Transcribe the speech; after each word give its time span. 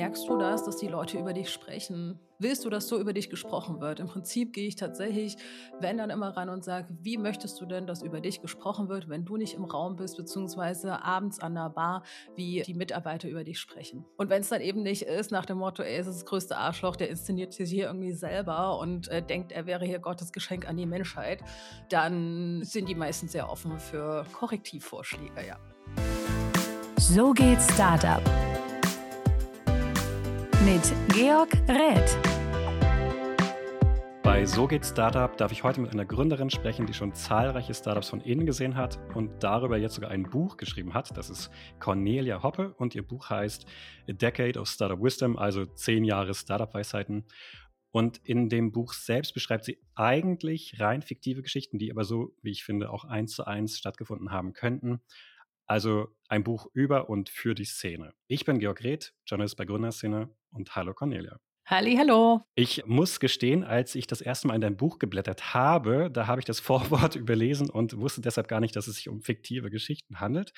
merkst 0.00 0.30
du 0.30 0.38
das, 0.38 0.64
dass 0.64 0.78
die 0.78 0.86
Leute 0.86 1.18
über 1.18 1.34
dich 1.34 1.50
sprechen? 1.50 2.18
Willst 2.38 2.64
du, 2.64 2.70
dass 2.70 2.88
so 2.88 2.98
über 2.98 3.12
dich 3.12 3.28
gesprochen 3.28 3.82
wird? 3.82 4.00
Im 4.00 4.06
Prinzip 4.06 4.54
gehe 4.54 4.66
ich 4.66 4.74
tatsächlich, 4.74 5.36
wenn 5.78 5.98
dann 5.98 6.08
immer 6.08 6.34
ran 6.38 6.48
und 6.48 6.64
sage, 6.64 6.88
wie 7.02 7.18
möchtest 7.18 7.60
du 7.60 7.66
denn, 7.66 7.86
dass 7.86 8.00
über 8.00 8.22
dich 8.22 8.40
gesprochen 8.40 8.88
wird, 8.88 9.10
wenn 9.10 9.26
du 9.26 9.36
nicht 9.36 9.52
im 9.52 9.64
Raum 9.66 9.96
bist, 9.96 10.16
beziehungsweise 10.16 11.04
abends 11.04 11.38
an 11.38 11.54
der 11.54 11.68
Bar, 11.68 12.02
wie 12.34 12.62
die 12.62 12.72
Mitarbeiter 12.72 13.28
über 13.28 13.44
dich 13.44 13.58
sprechen. 13.58 14.06
Und 14.16 14.30
wenn 14.30 14.40
es 14.40 14.48
dann 14.48 14.62
eben 14.62 14.82
nicht 14.82 15.02
ist, 15.02 15.32
nach 15.32 15.44
dem 15.44 15.58
Motto, 15.58 15.82
ey, 15.82 15.98
es 15.98 16.06
ist 16.06 16.20
das 16.20 16.24
größte 16.24 16.56
Arschloch, 16.56 16.96
der 16.96 17.10
inszeniert 17.10 17.52
sich 17.52 17.68
hier 17.68 17.88
irgendwie 17.88 18.12
selber 18.12 18.78
und 18.78 19.08
äh, 19.08 19.20
denkt, 19.22 19.52
er 19.52 19.66
wäre 19.66 19.84
hier 19.84 19.98
Gottes 19.98 20.32
Geschenk 20.32 20.66
an 20.66 20.78
die 20.78 20.86
Menschheit, 20.86 21.44
dann 21.90 22.62
sind 22.64 22.88
die 22.88 22.94
meisten 22.94 23.28
sehr 23.28 23.50
offen 23.50 23.78
für 23.78 24.24
Korrektivvorschläge, 24.32 25.46
ja. 25.46 25.58
So 26.96 27.32
geht 27.34 27.60
Startup 27.60 28.22
mit 30.64 30.92
Georg 31.14 31.52
Räth. 31.68 32.18
Bei 34.22 34.44
So 34.44 34.66
geht 34.66 34.84
Startup 34.84 35.34
darf 35.36 35.52
ich 35.52 35.64
heute 35.64 35.80
mit 35.80 35.92
einer 35.92 36.04
Gründerin 36.04 36.50
sprechen, 36.50 36.84
die 36.84 36.92
schon 36.92 37.14
zahlreiche 37.14 37.72
Startups 37.72 38.10
von 38.10 38.20
innen 38.20 38.44
gesehen 38.44 38.76
hat 38.76 38.98
und 39.14 39.42
darüber 39.42 39.78
jetzt 39.78 39.94
sogar 39.94 40.10
ein 40.10 40.24
Buch 40.24 40.58
geschrieben 40.58 40.92
hat. 40.92 41.16
Das 41.16 41.30
ist 41.30 41.50
Cornelia 41.78 42.42
Hoppe 42.42 42.74
und 42.74 42.94
ihr 42.94 43.06
Buch 43.06 43.30
heißt 43.30 43.64
A 44.08 44.12
Decade 44.12 44.60
of 44.60 44.68
Startup 44.68 45.00
Wisdom, 45.02 45.38
also 45.38 45.64
zehn 45.64 46.04
Jahre 46.04 46.34
Startup-Weisheiten. 46.34 47.24
Und 47.90 48.18
in 48.18 48.50
dem 48.50 48.70
Buch 48.70 48.92
selbst 48.92 49.32
beschreibt 49.32 49.64
sie 49.64 49.78
eigentlich 49.94 50.78
rein 50.78 51.00
fiktive 51.00 51.40
Geschichten, 51.40 51.78
die 51.78 51.90
aber 51.90 52.04
so, 52.04 52.36
wie 52.42 52.50
ich 52.50 52.64
finde, 52.64 52.90
auch 52.90 53.04
eins 53.04 53.32
zu 53.32 53.46
eins 53.46 53.78
stattgefunden 53.78 54.30
haben 54.30 54.52
könnten. 54.52 55.00
Also 55.66 56.08
ein 56.28 56.44
Buch 56.44 56.66
über 56.74 57.08
und 57.08 57.30
für 57.30 57.54
die 57.54 57.64
Szene. 57.64 58.12
Ich 58.26 58.44
bin 58.44 58.58
Georg 58.58 58.84
Reth, 58.84 59.14
Journalist 59.24 59.56
bei 59.56 59.64
Gründerszene 59.64 60.28
und 60.50 60.74
hallo 60.76 60.94
Cornelia. 60.94 61.38
Halli, 61.70 61.94
hallo. 61.94 62.40
Ich 62.56 62.84
muss 62.86 63.20
gestehen, 63.20 63.62
als 63.62 63.94
ich 63.94 64.08
das 64.08 64.20
erste 64.20 64.48
Mal 64.48 64.56
in 64.56 64.60
dein 64.60 64.76
Buch 64.76 64.98
geblättert 64.98 65.54
habe, 65.54 66.10
da 66.10 66.26
habe 66.26 66.40
ich 66.40 66.44
das 66.44 66.58
Vorwort 66.60 67.14
überlesen 67.14 67.70
und 67.70 67.96
wusste 67.96 68.20
deshalb 68.20 68.48
gar 68.48 68.58
nicht, 68.58 68.74
dass 68.74 68.88
es 68.88 68.96
sich 68.96 69.08
um 69.08 69.20
fiktive 69.20 69.70
Geschichten 69.70 70.18
handelt. 70.18 70.52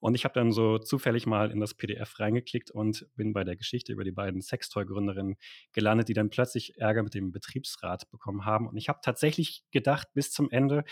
Und 0.00 0.14
ich 0.14 0.24
habe 0.24 0.32
dann 0.32 0.52
so 0.52 0.78
zufällig 0.78 1.26
mal 1.26 1.50
in 1.50 1.60
das 1.60 1.74
PDF 1.74 2.18
reingeklickt 2.18 2.70
und 2.70 3.06
bin 3.14 3.34
bei 3.34 3.44
der 3.44 3.56
Geschichte 3.56 3.92
über 3.92 4.04
die 4.04 4.12
beiden 4.12 4.40
Sextoy-Gründerinnen 4.40 5.36
gelandet, 5.72 6.08
die 6.08 6.14
dann 6.14 6.30
plötzlich 6.30 6.78
Ärger 6.78 7.02
mit 7.02 7.12
dem 7.12 7.30
Betriebsrat 7.30 8.10
bekommen 8.10 8.46
haben. 8.46 8.66
Und 8.66 8.78
ich 8.78 8.88
habe 8.88 9.00
tatsächlich 9.02 9.64
gedacht 9.70 10.08
bis 10.14 10.32
zum 10.32 10.50
Ende, 10.50 10.84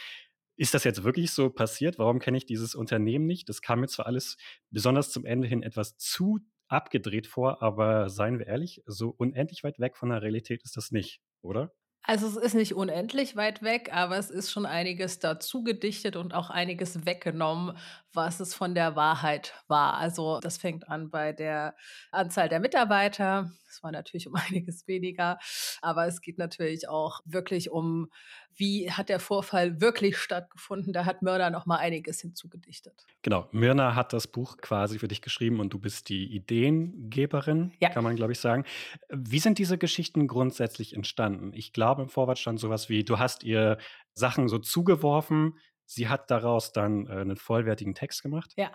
ist 0.57 0.75
das 0.75 0.85
jetzt 0.85 1.03
wirklich 1.03 1.31
so 1.31 1.49
passiert? 1.49 1.99
Warum 1.99 2.19
kenne 2.19 2.37
ich 2.37 2.45
dieses 2.45 2.75
Unternehmen 2.75 3.25
nicht? 3.25 3.49
Das 3.49 3.63
kam 3.63 3.81
mir 3.81 3.89
zwar 3.89 4.07
alles 4.07 4.37
besonders 4.71 5.11
zum 5.11 5.25
Ende 5.25 5.49
hin 5.49 5.63
etwas 5.63 5.97
zu 5.97 6.41
abgedreht 6.73 7.27
vor, 7.27 7.63
aber 7.63 8.09
seien 8.09 8.39
wir 8.39 8.47
ehrlich, 8.47 8.83
so 8.87 9.15
unendlich 9.17 9.63
weit 9.65 9.79
weg 9.79 9.97
von 9.97 10.11
der 10.11 10.23
Realität 10.23 10.63
ist 10.65 10.77
das 10.77 10.91
nicht, 10.91 11.21
oder? 11.43 11.73
Also 12.05 12.27
es 12.27 12.37
ist 12.37 12.55
nicht 12.55 12.75
unendlich 12.75 13.37
weit 13.37 13.63
weg, 13.63 13.91
aber 13.93 14.19
es 14.19 14.29
ist 14.29 14.51
schon 14.51 14.67
einiges 14.67 15.21
dazu 15.21 15.63
gedichtet 15.63 16.17
und 16.17 16.35
auch 16.35 16.51
einiges 16.51 17.07
weggenommen, 17.07 17.77
was 18.15 18.41
es 18.41 18.55
von 18.55 18.75
der 18.75 18.97
Wahrheit 18.97 19.55
war. 19.69 19.95
Also 19.95 20.41
das 20.41 20.59
fängt 20.59 20.89
an 20.89 21.11
bei 21.11 21.33
der 21.33 21.75
Anzahl 22.11 22.49
der 22.49 22.61
Mitarbeiter. 22.61 23.51
Es 23.69 23.83
war 23.83 23.91
natürlich 23.91 24.27
um 24.29 24.35
einiges 24.49 24.87
weniger, 24.87 25.39
aber 25.81 26.07
es 26.07 26.21
geht 26.21 26.39
natürlich 26.39 26.89
auch 26.89 27.21
wirklich 27.25 27.71
um, 27.71 28.11
wie 28.55 28.91
hat 28.91 29.09
der 29.09 29.21
Vorfall 29.21 29.81
wirklich 29.81 30.19
stattgefunden. 30.19 30.93
Da 30.93 31.05
hat 31.05 31.23
Mörner 31.23 31.51
noch 31.51 31.67
mal 31.67 31.79
einiges 31.79 32.21
hinzugedichtet. 32.21 33.07
Genau, 33.23 33.49
Myrna 33.53 33.95
hat 33.95 34.13
das 34.13 34.27
Buch 34.27 34.59
quasi 34.59 34.99
für 34.99 35.09
dich 35.09 35.23
geschrieben 35.23 35.61
und 35.61 35.73
du 35.73 35.79
bist 35.79 36.09
die 36.09 36.35
Ideengeberin, 36.35 37.73
ja. 37.81 37.89
kann 37.89 38.05
man 38.05 38.17
glaube 38.17 38.33
ich 38.33 38.41
sagen. 38.41 38.65
Wie 39.09 39.39
sind 39.39 39.59
diese 39.59 39.79
Geschichten 39.79 40.27
grundsätzlich 40.27 40.95
entstanden? 40.95 41.53
Ich 41.55 41.73
glaube, 41.73 42.03
im 42.03 42.09
Vorwort 42.09 42.39
stand 42.39 42.61
sowas 42.61 42.89
wie, 42.89 43.05
du 43.05 43.19
hast 43.19 43.43
ihr 43.43 43.79
Sachen 44.15 44.49
so 44.49 44.59
zugeworfen, 44.59 45.59
Sie 45.95 46.09
hat 46.09 46.31
daraus 46.31 46.73
dann 46.73 47.07
äh, 47.07 47.13
einen 47.13 47.37
vollwertigen 47.37 47.95
Text 47.95 48.23
gemacht? 48.23 48.53
Ja, 48.57 48.71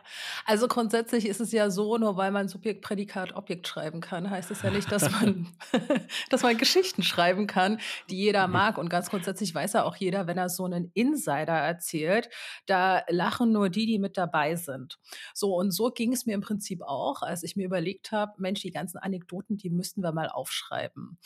also 0.46 0.68
grundsätzlich 0.68 1.28
ist 1.28 1.42
es 1.42 1.52
ja 1.52 1.70
so, 1.70 1.98
nur 1.98 2.16
weil 2.18 2.32
man 2.32 2.48
Subjekt, 2.48 2.82
Prädikat, 2.82 3.36
Objekt 3.36 3.68
schreiben 3.68 4.02
kann, 4.02 4.30
heißt 4.30 4.52
es 4.52 4.62
ja 4.62 4.70
nicht, 4.70 4.92
dass 4.92 5.10
man, 5.12 5.48
dass 6.30 6.44
man 6.44 6.58
Geschichten 6.58 7.04
schreiben 7.04 7.48
kann, 7.48 7.80
die 8.10 8.18
jeder 8.18 8.48
mhm. 8.48 8.54
mag. 8.54 8.78
Und 8.78 8.90
ganz 8.90 9.10
grundsätzlich 9.10 9.54
weiß 9.54 9.74
ja 9.74 9.84
auch 9.84 9.96
jeder, 9.96 10.28
wenn 10.28 10.38
er 10.38 10.50
so 10.50 10.66
einen 10.66 10.92
Insider 10.94 11.54
erzählt, 11.54 12.30
da 12.68 13.02
lachen 13.10 13.52
nur 13.52 13.70
die, 13.70 13.86
die 13.86 14.00
mit 14.00 14.18
dabei 14.18 14.56
sind. 14.56 15.00
So, 15.34 15.56
und 15.56 15.72
so 15.72 15.90
ging 15.90 16.14
es 16.14 16.26
mir 16.26 16.36
im 16.36 16.42
Prinzip 16.42 16.82
auch, 16.84 17.22
als 17.24 17.44
ich 17.44 17.56
mir 17.56 17.66
überlegt 17.66 18.12
habe, 18.12 18.34
Mensch, 18.38 18.62
die 18.62 18.72
ganzen 18.72 18.98
Anekdoten, 18.98 19.58
die 19.58 19.70
müssten 19.70 20.02
wir 20.02 20.12
mal 20.12 20.30
aufschreiben. 20.30 21.18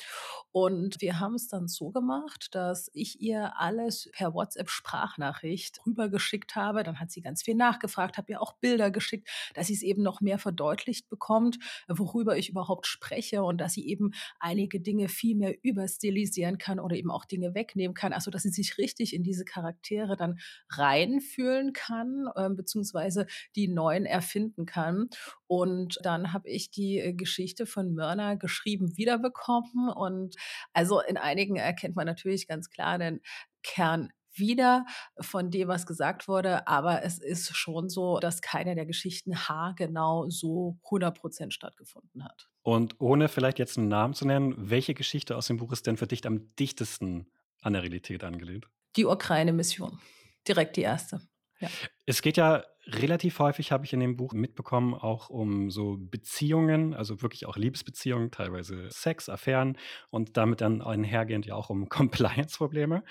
Und 0.51 1.01
wir 1.01 1.19
haben 1.19 1.35
es 1.35 1.47
dann 1.47 1.67
so 1.67 1.91
gemacht, 1.91 2.49
dass 2.55 2.89
ich 2.93 3.21
ihr 3.21 3.53
alles 3.57 4.09
per 4.13 4.33
WhatsApp-Sprachnachricht 4.33 5.80
rübergeschickt 5.85 6.55
habe. 6.55 6.83
Dann 6.83 6.99
hat 6.99 7.11
sie 7.11 7.21
ganz 7.21 7.43
viel 7.43 7.55
nachgefragt, 7.55 8.17
habe 8.17 8.31
ihr 8.31 8.41
auch 8.41 8.53
Bilder 8.53 8.91
geschickt, 8.91 9.29
dass 9.53 9.67
sie 9.67 9.73
es 9.73 9.81
eben 9.81 10.03
noch 10.03 10.21
mehr 10.21 10.39
verdeutlicht 10.39 11.09
bekommt, 11.09 11.57
worüber 11.87 12.37
ich 12.37 12.49
überhaupt 12.49 12.87
spreche 12.87 13.43
und 13.43 13.59
dass 13.59 13.73
sie 13.73 13.87
eben 13.87 14.11
einige 14.39 14.79
Dinge 14.79 15.09
viel 15.09 15.35
mehr 15.35 15.55
überstilisieren 15.63 16.57
kann 16.57 16.79
oder 16.79 16.95
eben 16.95 17.11
auch 17.11 17.25
Dinge 17.25 17.53
wegnehmen 17.53 17.93
kann. 17.93 18.13
Also, 18.13 18.31
dass 18.31 18.43
sie 18.43 18.49
sich 18.49 18.77
richtig 18.77 19.13
in 19.13 19.23
diese 19.23 19.45
Charaktere 19.45 20.15
dann 20.17 20.39
reinfühlen 20.69 21.73
kann, 21.73 22.27
äh, 22.35 22.49
beziehungsweise 22.49 23.27
die 23.55 23.67
neuen 23.67 24.05
erfinden 24.05 24.65
kann. 24.65 25.09
Und 25.47 25.99
dann 26.03 26.33
habe 26.33 26.49
ich 26.49 26.71
die 26.71 26.99
äh, 26.99 27.13
Geschichte 27.13 27.65
von 27.65 27.93
Mörner 27.93 28.37
geschrieben 28.37 28.97
wiederbekommen. 28.97 29.89
Und 29.89 30.35
also 30.73 31.01
in 31.01 31.17
einigen 31.17 31.55
erkennt 31.57 31.95
man 31.95 32.05
natürlich 32.05 32.47
ganz 32.47 32.69
klar 32.69 32.97
den 32.97 33.21
Kern 33.63 34.11
wieder 34.33 34.85
von 35.19 35.51
dem, 35.51 35.67
was 35.67 35.85
gesagt 35.85 36.27
wurde. 36.27 36.67
Aber 36.67 37.03
es 37.03 37.19
ist 37.19 37.55
schon 37.55 37.89
so, 37.89 38.19
dass 38.19 38.41
keine 38.41 38.75
der 38.75 38.85
Geschichten 38.85 39.35
haargenau 39.35 40.29
so 40.29 40.77
100 40.85 41.17
Prozent 41.17 41.53
stattgefunden 41.53 42.23
hat. 42.23 42.49
Und 42.63 42.99
ohne 42.99 43.27
vielleicht 43.27 43.59
jetzt 43.59 43.77
einen 43.77 43.87
Namen 43.87 44.13
zu 44.13 44.25
nennen, 44.25 44.53
welche 44.57 44.93
Geschichte 44.93 45.35
aus 45.35 45.47
dem 45.47 45.57
Buch 45.57 45.71
ist 45.71 45.87
denn 45.87 45.97
für 45.97 46.07
dich 46.07 46.25
am 46.25 46.55
dichtesten 46.55 47.31
an 47.61 47.73
der 47.73 47.83
Realität 47.83 48.23
angelehnt? 48.23 48.67
Die 48.95 49.05
Ukraine-Mission. 49.05 49.99
Direkt 50.47 50.75
die 50.75 50.81
erste. 50.81 51.21
Ja. 51.59 51.69
Es 52.05 52.21
geht 52.21 52.37
ja 52.37 52.63
relativ 52.87 53.39
häufig, 53.39 53.71
habe 53.71 53.85
ich 53.85 53.93
in 53.93 53.99
dem 53.99 54.17
Buch 54.17 54.33
mitbekommen, 54.33 54.93
auch 54.93 55.29
um 55.29 55.69
so 55.69 55.97
Beziehungen, 55.99 56.93
also 56.93 57.21
wirklich 57.21 57.45
auch 57.45 57.57
Liebesbeziehungen, 57.57 58.31
teilweise 58.31 58.89
Sex, 58.89 59.29
Affären 59.29 59.77
und 60.09 60.37
damit 60.37 60.61
dann 60.61 60.81
einhergehend 60.81 61.45
ja 61.45 61.55
auch 61.55 61.69
um 61.69 61.89
Compliance-Probleme. 61.89 63.03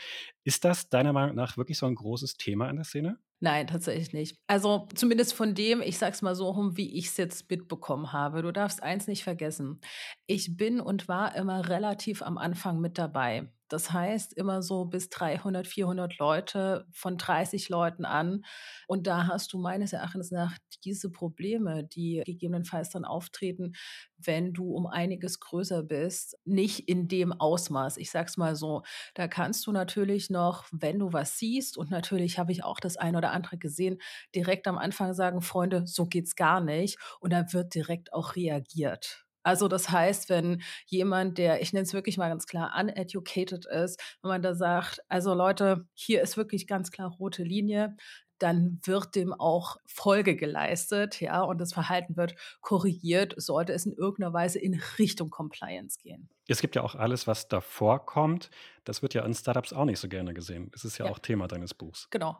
Ist 0.45 0.65
das 0.65 0.89
deiner 0.89 1.13
Meinung 1.13 1.37
nach 1.37 1.57
wirklich 1.57 1.79
so 1.79 1.87
ein 1.87 1.95
großes 1.95 2.35
Thema 2.35 2.69
in 2.69 2.77
der 2.77 2.85
Szene? 2.85 3.19
Nein, 3.43 3.69
tatsächlich 3.69 4.13
nicht. 4.13 4.37
Also 4.49 4.87
zumindest 4.95 5.33
von 5.33 5.55
dem, 5.55 5.81
ich 5.81 5.97
sag's 5.97 6.21
mal 6.21 6.35
so 6.35 6.51
rum, 6.51 6.77
wie 6.77 6.99
ich 6.99 7.07
es 7.07 7.17
jetzt 7.17 7.49
mitbekommen 7.49 8.13
habe. 8.13 8.43
Du 8.43 8.53
darfst 8.53 8.83
eins 8.83 9.07
nicht 9.07 9.25
vergessen. 9.25 9.81
Ich 10.27 10.59
bin 10.59 10.79
und 10.79 11.09
war 11.09 11.35
immer 11.37 11.69
relativ 11.71 12.21
am 12.21 12.37
Anfang 12.37 12.81
mit 12.81 12.99
dabei. 12.99 13.51
Das 13.71 13.93
heißt, 13.93 14.35
immer 14.35 14.63
so 14.63 14.85
bis 14.85 15.09
300, 15.09 15.67
400 15.67 16.19
Leute 16.19 16.87
von 16.93 17.17
30 17.17 17.69
Leuten 17.69 18.05
an. 18.05 18.45
Und 18.87 19.07
da 19.07 19.27
hast 19.27 19.53
du 19.53 19.59
meines 19.59 19.93
Erachtens 19.93 20.31
nach 20.31 20.57
diese 20.85 21.11
Probleme, 21.11 21.85
die 21.85 22.23
gegebenenfalls 22.25 22.91
dann 22.91 23.05
auftreten, 23.05 23.73
wenn 24.19 24.53
du 24.53 24.73
um 24.75 24.87
einiges 24.87 25.41
größer 25.41 25.83
bist, 25.83 26.37
nicht 26.45 26.89
in 26.89 27.09
dem 27.09 27.33
Ausmaß. 27.33 27.97
Ich 27.97 28.11
sag's 28.11 28.37
mal 28.37 28.57
so. 28.57 28.83
Da 29.15 29.29
kannst 29.29 29.67
du 29.67 29.73
natürlich 29.73 30.31
noch, 30.31 30.67
wenn 30.73 30.99
du 30.99 31.13
was 31.13 31.39
siehst, 31.39 31.79
und 31.79 31.91
natürlich 31.91 32.39
habe 32.39 32.53
ich 32.53 32.65
auch 32.65 32.81
das 32.81 32.97
eine 32.97 33.19
oder 33.19 33.33
andere 33.33 33.59
gesehen, 33.59 33.99
direkt 34.35 34.67
am 34.69 34.79
Anfang 34.79 35.15
sagen, 35.15 35.41
Freunde, 35.43 35.87
so 35.87 36.07
geht's 36.07 36.37
gar 36.37 36.61
nicht. 36.61 36.99
Und 37.21 37.33
da 37.33 37.53
wird 37.53 37.75
direkt 37.75 38.13
auch 38.13 38.37
reagiert. 38.37 39.25
Also 39.43 39.69
das 39.69 39.91
heißt, 39.91 40.29
wenn 40.29 40.63
jemand, 40.87 41.39
der, 41.39 41.63
ich 41.63 41.73
nenne 41.73 41.85
es 41.85 41.95
wirklich 41.95 42.19
mal 42.19 42.29
ganz 42.29 42.47
klar, 42.47 42.73
uneducated 42.79 43.67
ist, 43.67 44.01
wenn 44.23 44.31
man 44.31 44.43
da 44.43 44.55
sagt, 44.55 45.01
also 45.09 45.35
Leute, 45.35 45.87
hier 45.95 46.23
ist 46.23 46.37
wirklich 46.37 46.67
ganz 46.67 46.91
klar 46.91 47.11
rote 47.11 47.43
Linie, 47.43 47.97
dann 48.41 48.81
wird 48.85 49.15
dem 49.15 49.33
auch 49.35 49.77
Folge 49.87 50.35
geleistet, 50.35 51.21
ja, 51.21 51.43
und 51.43 51.61
das 51.61 51.75
Verhalten 51.75 52.17
wird 52.17 52.35
korrigiert, 52.61 53.35
sollte 53.37 53.73
es 53.73 53.87
in 53.87 53.93
irgendeiner 53.93 54.33
Weise 54.33 54.59
in 54.59 54.81
Richtung 54.99 55.31
Compliance 55.31 55.99
gehen. 55.99 56.29
Es 56.49 56.61
gibt 56.61 56.75
ja 56.75 56.83
auch 56.83 56.95
alles, 56.95 57.27
was 57.27 57.49
davor 57.49 58.07
kommt. 58.07 58.51
Das 58.85 59.03
wird 59.03 59.15
ja 59.15 59.25
in 59.25 59.35
Startups 59.35 59.73
auch 59.73 59.85
nicht 59.85 60.01
so 60.01 60.09
gerne 60.09 60.35
gesehen. 60.35 60.71
Das 60.73 60.85
ist 60.85 60.99
ja, 60.99 61.05
ja. 61.05 61.13
auch 61.13 61.19
Thema 61.19 61.49
deines 61.49 61.75
Buchs. 61.75 62.09
Genau. 62.11 62.39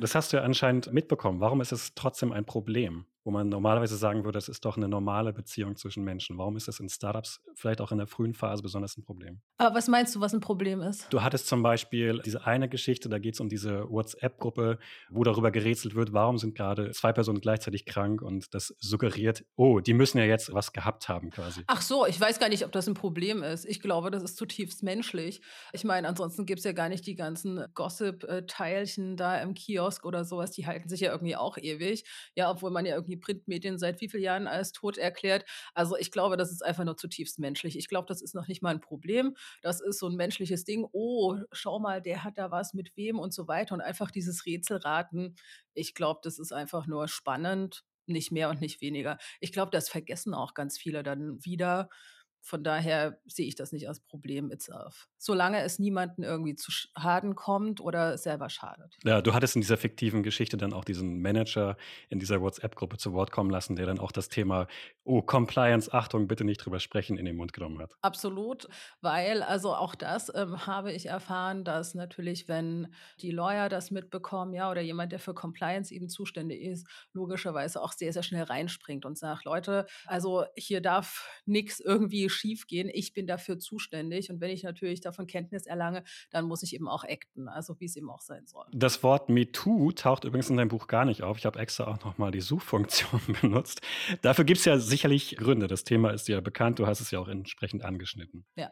das 0.00 0.14
hast 0.14 0.32
du 0.32 0.38
ja 0.38 0.42
anscheinend 0.42 0.92
mitbekommen. 0.92 1.40
Warum 1.40 1.60
ist 1.60 1.72
es 1.72 1.94
trotzdem 1.94 2.32
ein 2.32 2.44
Problem? 2.44 3.06
Wo 3.24 3.30
man 3.30 3.48
normalerweise 3.48 3.96
sagen 3.96 4.24
würde, 4.24 4.36
das 4.36 4.48
ist 4.48 4.64
doch 4.64 4.76
eine 4.76 4.88
normale 4.88 5.32
Beziehung 5.32 5.76
zwischen 5.76 6.02
Menschen. 6.04 6.38
Warum 6.38 6.56
ist 6.56 6.68
das 6.68 6.80
in 6.80 6.88
Startups 6.88 7.40
vielleicht 7.54 7.80
auch 7.80 7.92
in 7.92 7.98
der 7.98 8.06
frühen 8.06 8.34
Phase 8.34 8.62
besonders 8.62 8.96
ein 8.96 9.04
Problem? 9.04 9.40
Aber 9.58 9.76
was 9.76 9.88
meinst 9.88 10.14
du, 10.14 10.20
was 10.20 10.32
ein 10.32 10.40
Problem 10.40 10.80
ist? 10.80 11.12
Du 11.12 11.22
hattest 11.22 11.46
zum 11.46 11.62
Beispiel 11.62 12.20
diese 12.24 12.46
eine 12.46 12.68
Geschichte, 12.68 13.08
da 13.08 13.18
geht 13.18 13.34
es 13.34 13.40
um 13.40 13.48
diese 13.48 13.88
WhatsApp-Gruppe, 13.88 14.78
wo 15.10 15.24
darüber 15.24 15.50
gerätselt 15.50 15.94
wird, 15.94 16.12
warum 16.12 16.38
sind 16.38 16.54
gerade 16.54 16.90
zwei 16.90 17.12
Personen 17.12 17.40
gleichzeitig 17.40 17.86
krank 17.86 18.22
und 18.22 18.54
das 18.54 18.74
suggeriert, 18.78 19.44
oh, 19.56 19.80
die 19.80 19.94
müssen 19.94 20.18
ja 20.18 20.24
jetzt 20.24 20.52
was 20.52 20.72
gehabt 20.72 21.08
haben 21.08 21.30
quasi. 21.30 21.62
Ach 21.66 21.80
so, 21.80 22.06
ich 22.06 22.20
weiß 22.20 22.40
gar 22.40 22.48
nicht, 22.48 22.64
ob 22.64 22.72
das 22.72 22.88
ein 22.88 22.94
Problem 22.94 23.42
ist. 23.42 23.64
Ich 23.64 23.80
glaube, 23.80 24.10
das 24.10 24.22
ist 24.22 24.36
zutiefst 24.36 24.82
menschlich. 24.82 25.42
Ich 25.72 25.84
meine, 25.84 26.08
ansonsten 26.08 26.46
gibt 26.46 26.58
es 26.58 26.64
ja 26.64 26.72
gar 26.72 26.88
nicht 26.88 27.06
die 27.06 27.14
ganzen 27.14 27.64
Gossip-Teilchen 27.74 29.16
da 29.16 29.40
im 29.40 29.54
Kiosk 29.54 30.04
oder 30.04 30.24
sowas, 30.24 30.50
die 30.50 30.66
halten 30.66 30.88
sich 30.88 31.00
ja 31.00 31.12
irgendwie 31.12 31.36
auch 31.36 31.56
ewig. 31.58 32.04
Ja, 32.34 32.50
obwohl 32.50 32.70
man 32.70 32.86
ja 32.86 32.94
irgendwie 32.94 33.11
Printmedien 33.16 33.78
seit 33.78 34.00
wie 34.00 34.08
vielen 34.08 34.22
Jahren 34.22 34.46
als 34.46 34.72
tot 34.72 34.98
erklärt. 34.98 35.44
Also 35.74 35.96
ich 35.96 36.10
glaube, 36.10 36.36
das 36.36 36.50
ist 36.50 36.64
einfach 36.64 36.84
nur 36.84 36.96
zutiefst 36.96 37.38
menschlich. 37.38 37.76
Ich 37.78 37.88
glaube, 37.88 38.06
das 38.08 38.22
ist 38.22 38.34
noch 38.34 38.48
nicht 38.48 38.62
mal 38.62 38.70
ein 38.70 38.80
Problem. 38.80 39.36
Das 39.62 39.80
ist 39.80 39.98
so 39.98 40.08
ein 40.08 40.16
menschliches 40.16 40.64
Ding. 40.64 40.86
Oh, 40.92 41.36
schau 41.52 41.78
mal, 41.78 42.02
der 42.02 42.24
hat 42.24 42.38
da 42.38 42.50
was 42.50 42.74
mit 42.74 42.96
wem 42.96 43.18
und 43.18 43.32
so 43.34 43.48
weiter. 43.48 43.74
Und 43.74 43.80
einfach 43.80 44.10
dieses 44.10 44.46
Rätselraten. 44.46 45.36
Ich 45.74 45.94
glaube, 45.94 46.20
das 46.22 46.38
ist 46.38 46.52
einfach 46.52 46.86
nur 46.86 47.08
spannend. 47.08 47.84
Nicht 48.06 48.32
mehr 48.32 48.50
und 48.50 48.60
nicht 48.60 48.80
weniger. 48.80 49.18
Ich 49.38 49.52
glaube, 49.52 49.70
das 49.70 49.88
vergessen 49.88 50.34
auch 50.34 50.54
ganz 50.54 50.76
viele 50.76 51.04
dann 51.04 51.44
wieder. 51.44 51.88
Von 52.44 52.64
daher 52.64 53.20
sehe 53.26 53.46
ich 53.46 53.54
das 53.54 53.70
nicht 53.70 53.88
als 53.88 54.00
Problem 54.00 54.50
itself. 54.50 55.08
Solange 55.16 55.62
es 55.62 55.78
niemanden 55.78 56.24
irgendwie 56.24 56.56
zu 56.56 56.72
Schaden 56.72 57.36
kommt 57.36 57.80
oder 57.80 58.18
selber 58.18 58.50
schadet. 58.50 58.96
Ja, 59.04 59.22
du 59.22 59.32
hattest 59.32 59.54
in 59.54 59.62
dieser 59.62 59.76
fiktiven 59.76 60.24
Geschichte 60.24 60.56
dann 60.56 60.72
auch 60.72 60.84
diesen 60.84 61.22
Manager 61.22 61.76
in 62.08 62.18
dieser 62.18 62.40
WhatsApp-Gruppe 62.40 62.98
zu 62.98 63.12
Wort 63.12 63.30
kommen 63.30 63.50
lassen, 63.50 63.76
der 63.76 63.86
dann 63.86 64.00
auch 64.00 64.10
das 64.10 64.28
Thema, 64.28 64.66
oh, 65.04 65.22
Compliance, 65.22 65.92
Achtung, 65.94 66.26
bitte 66.26 66.44
nicht 66.44 66.58
drüber 66.58 66.80
sprechen, 66.80 67.16
in 67.16 67.24
den 67.24 67.36
Mund 67.36 67.52
genommen 67.52 67.78
hat. 67.78 67.94
Absolut, 68.02 68.68
weil 69.00 69.44
also 69.44 69.74
auch 69.74 69.94
das 69.94 70.32
ähm, 70.34 70.66
habe 70.66 70.92
ich 70.92 71.06
erfahren, 71.06 71.64
dass 71.64 71.94
natürlich, 71.94 72.48
wenn 72.48 72.92
die 73.20 73.30
Lawyer 73.30 73.68
das 73.68 73.92
mitbekommen, 73.92 74.52
ja, 74.52 74.68
oder 74.68 74.80
jemand, 74.80 75.12
der 75.12 75.20
für 75.20 75.34
Compliance 75.34 75.94
eben 75.94 76.08
zuständig 76.08 76.60
ist, 76.62 76.88
logischerweise 77.12 77.80
auch 77.80 77.92
sehr, 77.92 78.12
sehr 78.12 78.24
schnell 78.24 78.42
reinspringt 78.42 79.04
und 79.04 79.16
sagt, 79.16 79.44
Leute, 79.44 79.86
also 80.06 80.44
hier 80.56 80.80
darf 80.80 81.28
nichts 81.46 81.78
irgendwie 81.78 82.31
schiefgehen. 82.32 82.90
Ich 82.92 83.12
bin 83.12 83.26
dafür 83.26 83.58
zuständig 83.58 84.30
und 84.30 84.40
wenn 84.40 84.50
ich 84.50 84.62
natürlich 84.62 85.00
davon 85.00 85.26
Kenntnis 85.26 85.66
erlange, 85.66 86.04
dann 86.30 86.46
muss 86.46 86.62
ich 86.62 86.74
eben 86.74 86.88
auch 86.88 87.04
acten, 87.04 87.48
also 87.48 87.78
wie 87.80 87.84
es 87.84 87.96
eben 87.96 88.10
auch 88.10 88.20
sein 88.20 88.46
soll. 88.46 88.66
Das 88.72 89.02
Wort 89.02 89.28
MeToo 89.28 89.92
taucht 89.92 90.24
übrigens 90.24 90.50
in 90.50 90.56
deinem 90.56 90.68
Buch 90.68 90.86
gar 90.86 91.04
nicht 91.04 91.22
auf. 91.22 91.38
Ich 91.38 91.46
habe 91.46 91.58
extra 91.58 91.86
auch 91.86 92.04
nochmal 92.04 92.30
die 92.30 92.40
Suchfunktion 92.40 93.20
benutzt. 93.40 93.80
Dafür 94.22 94.44
gibt 94.44 94.58
es 94.58 94.64
ja 94.64 94.78
sicherlich 94.78 95.36
Gründe. 95.36 95.66
Das 95.66 95.84
Thema 95.84 96.10
ist 96.10 96.28
ja 96.28 96.40
bekannt, 96.40 96.78
du 96.78 96.86
hast 96.86 97.00
es 97.00 97.10
ja 97.10 97.18
auch 97.18 97.28
entsprechend 97.28 97.84
angeschnitten. 97.84 98.44
Ja. 98.56 98.70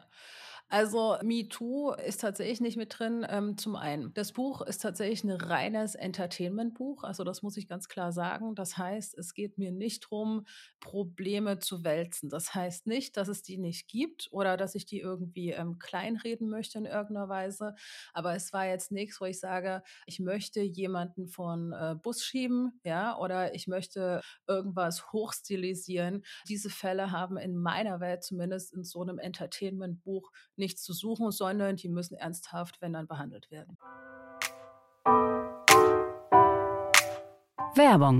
Also 0.73 1.17
MeToo 1.21 1.91
ist 1.91 2.21
tatsächlich 2.21 2.61
nicht 2.61 2.77
mit 2.77 2.97
drin. 2.97 3.25
Ähm, 3.29 3.57
zum 3.57 3.75
einen, 3.75 4.13
das 4.13 4.31
Buch 4.31 4.61
ist 4.61 4.81
tatsächlich 4.81 5.21
ein 5.25 5.31
reines 5.31 5.95
Entertainment-Buch. 5.95 7.03
Also 7.03 7.25
das 7.25 7.41
muss 7.41 7.57
ich 7.57 7.67
ganz 7.67 7.89
klar 7.89 8.13
sagen. 8.13 8.55
Das 8.55 8.77
heißt, 8.77 9.17
es 9.17 9.33
geht 9.33 9.57
mir 9.57 9.73
nicht 9.73 10.05
darum, 10.05 10.45
Probleme 10.79 11.59
zu 11.59 11.83
wälzen. 11.83 12.29
Das 12.29 12.55
heißt 12.55 12.87
nicht, 12.87 13.17
dass 13.17 13.27
es 13.27 13.43
die 13.43 13.57
nicht 13.57 13.89
gibt 13.89 14.29
oder 14.31 14.55
dass 14.55 14.73
ich 14.73 14.85
die 14.85 15.01
irgendwie 15.01 15.49
ähm, 15.51 15.77
kleinreden 15.77 16.49
möchte 16.49 16.77
in 16.77 16.85
irgendeiner 16.85 17.27
Weise. 17.27 17.75
Aber 18.13 18.33
es 18.33 18.53
war 18.53 18.65
jetzt 18.65 18.93
nichts, 18.93 19.19
wo 19.19 19.25
ich 19.25 19.41
sage, 19.41 19.83
ich 20.05 20.21
möchte 20.21 20.61
jemanden 20.61 21.27
von 21.27 21.73
äh, 21.73 21.95
Bus 22.01 22.23
schieben, 22.23 22.79
ja, 22.85 23.17
oder 23.17 23.53
ich 23.55 23.67
möchte 23.67 24.21
irgendwas 24.47 25.11
hochstilisieren. 25.11 26.23
Diese 26.47 26.69
Fälle 26.69 27.11
haben 27.11 27.35
in 27.35 27.57
meiner 27.57 27.99
Welt 27.99 28.23
zumindest 28.23 28.71
in 28.73 28.85
so 28.85 29.01
einem 29.01 29.19
Entertainment-Buch 29.19 30.31
nichts 30.61 30.83
zu 30.83 30.93
suchen, 30.93 31.31
sondern 31.31 31.75
die 31.75 31.89
müssen 31.89 32.15
ernsthaft, 32.15 32.81
wenn 32.81 32.93
dann, 32.93 33.07
behandelt 33.07 33.51
werden. 33.51 33.77
Werbung. 37.75 38.19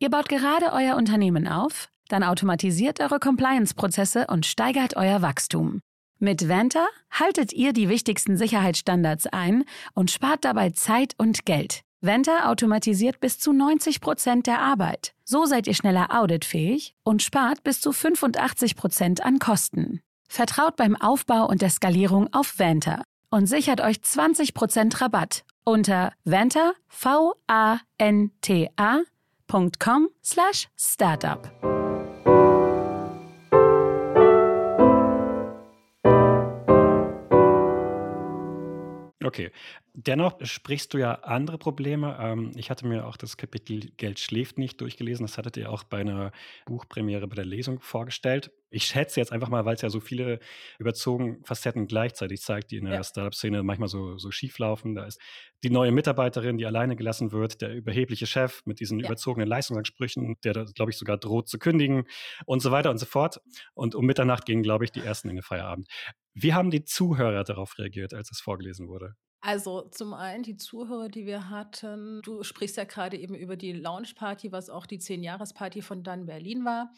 Ihr 0.00 0.10
baut 0.10 0.28
gerade 0.28 0.72
euer 0.72 0.96
Unternehmen 0.96 1.48
auf? 1.48 1.88
Dann 2.08 2.22
automatisiert 2.22 3.00
eure 3.00 3.18
Compliance-Prozesse 3.18 4.26
und 4.28 4.46
steigert 4.46 4.96
euer 4.96 5.22
Wachstum. 5.22 5.80
Mit 6.18 6.48
Vanta 6.48 6.86
haltet 7.10 7.52
ihr 7.52 7.72
die 7.72 7.88
wichtigsten 7.88 8.36
Sicherheitsstandards 8.36 9.26
ein 9.26 9.64
und 9.94 10.10
spart 10.10 10.44
dabei 10.44 10.70
Zeit 10.70 11.14
und 11.18 11.44
Geld. 11.44 11.82
Venta 12.00 12.48
automatisiert 12.48 13.18
bis 13.18 13.40
zu 13.40 13.52
90 13.52 14.00
Prozent 14.00 14.46
der 14.46 14.60
Arbeit. 14.60 15.14
So 15.24 15.46
seid 15.46 15.66
ihr 15.66 15.74
schneller 15.74 16.08
auditfähig 16.16 16.94
und 17.02 17.22
spart 17.22 17.64
bis 17.64 17.80
zu 17.80 17.92
85 17.92 18.76
Prozent 18.76 19.24
an 19.24 19.40
Kosten. 19.40 20.00
Vertraut 20.28 20.76
beim 20.76 20.94
Aufbau 20.94 21.48
und 21.48 21.60
der 21.60 21.70
Skalierung 21.70 22.32
auf 22.32 22.58
Vanta 22.58 23.02
und 23.30 23.46
sichert 23.46 23.80
euch 23.80 24.00
20 24.00 24.54
Prozent 24.54 25.00
Rabatt 25.00 25.44
unter 25.64 26.12
vanta, 26.24 26.72
v 26.86 27.34
a 27.46 27.80
n 27.98 28.30
t 28.40 28.70
a.com 28.76 30.08
slash 30.22 30.68
startup. 30.76 31.50
Okay. 39.24 39.50
Dennoch 40.00 40.38
sprichst 40.46 40.94
du 40.94 40.98
ja 40.98 41.12
andere 41.12 41.58
Probleme. 41.58 42.16
Ähm, 42.20 42.52
ich 42.54 42.70
hatte 42.70 42.86
mir 42.86 43.04
auch 43.04 43.16
das 43.16 43.36
Kapitel 43.36 43.90
Geld 43.96 44.20
schläft 44.20 44.56
nicht 44.56 44.80
durchgelesen. 44.80 45.26
Das 45.26 45.36
hattet 45.36 45.56
ihr 45.56 45.72
auch 45.72 45.82
bei 45.82 45.98
einer 45.98 46.30
Buchpremiere 46.66 47.26
bei 47.26 47.34
der 47.34 47.44
Lesung 47.44 47.80
vorgestellt. 47.80 48.52
Ich 48.70 48.84
schätze 48.84 49.18
jetzt 49.18 49.32
einfach 49.32 49.48
mal, 49.48 49.64
weil 49.64 49.74
es 49.74 49.82
ja 49.82 49.90
so 49.90 49.98
viele 49.98 50.38
überzogen 50.78 51.42
Facetten 51.42 51.88
gleichzeitig 51.88 52.40
zeigt, 52.42 52.70
die 52.70 52.76
in 52.76 52.84
der 52.84 52.94
ja. 52.94 53.02
Startup-Szene 53.02 53.64
manchmal 53.64 53.88
so, 53.88 54.18
so 54.18 54.30
schief 54.30 54.60
laufen. 54.60 54.94
Da 54.94 55.04
ist 55.04 55.20
die 55.64 55.70
neue 55.70 55.90
Mitarbeiterin, 55.90 56.58
die 56.58 56.66
alleine 56.66 56.94
gelassen 56.94 57.32
wird, 57.32 57.60
der 57.60 57.74
überhebliche 57.74 58.28
Chef 58.28 58.62
mit 58.66 58.78
diesen 58.78 59.00
ja. 59.00 59.06
überzogenen 59.06 59.48
Leistungsansprüchen, 59.48 60.36
der, 60.44 60.64
glaube 60.76 60.92
ich, 60.92 60.96
sogar 60.96 61.18
droht 61.18 61.48
zu 61.48 61.58
kündigen 61.58 62.04
und 62.46 62.60
so 62.60 62.70
weiter 62.70 62.92
und 62.92 62.98
so 62.98 63.06
fort. 63.06 63.40
Und 63.74 63.96
um 63.96 64.06
Mitternacht 64.06 64.46
gingen, 64.46 64.62
glaube 64.62 64.84
ich, 64.84 64.92
die 64.92 65.00
ersten 65.00 65.28
in 65.28 65.34
den 65.34 65.42
Feierabend. 65.42 65.88
Wie 66.34 66.54
haben 66.54 66.70
die 66.70 66.84
Zuhörer 66.84 67.42
darauf 67.42 67.76
reagiert, 67.80 68.14
als 68.14 68.30
es 68.30 68.40
vorgelesen 68.40 68.86
wurde? 68.86 69.16
Also 69.40 69.82
zum 69.82 70.14
einen 70.14 70.42
die 70.42 70.56
Zuhörer, 70.56 71.08
die 71.08 71.24
wir 71.24 71.48
hatten. 71.48 72.20
Du 72.22 72.42
sprichst 72.42 72.76
ja 72.76 72.82
gerade 72.84 73.16
eben 73.16 73.36
über 73.36 73.56
die 73.56 73.72
Launchparty, 73.72 74.50
was 74.50 74.68
auch 74.68 74.84
die 74.84 74.98
10-Jahres-Party 74.98 75.80
von 75.80 76.02
Dan 76.02 76.26
Berlin 76.26 76.64
war, 76.64 76.92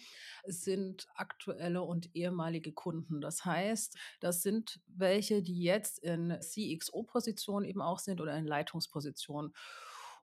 sind 0.46 1.06
aktuelle 1.14 1.82
und 1.82 2.14
ehemalige 2.14 2.72
Kunden. 2.72 3.20
Das 3.20 3.44
heißt, 3.44 3.94
das 4.20 4.42
sind 4.42 4.81
welche, 4.87 5.42
die 5.42 5.62
jetzt 5.62 5.98
in 5.98 6.34
CXO-Position 6.40 7.64
eben 7.64 7.82
auch 7.82 7.99
sind 7.99 8.23
oder 8.23 8.35
in 8.37 8.47
Leitungsposition. 8.47 9.52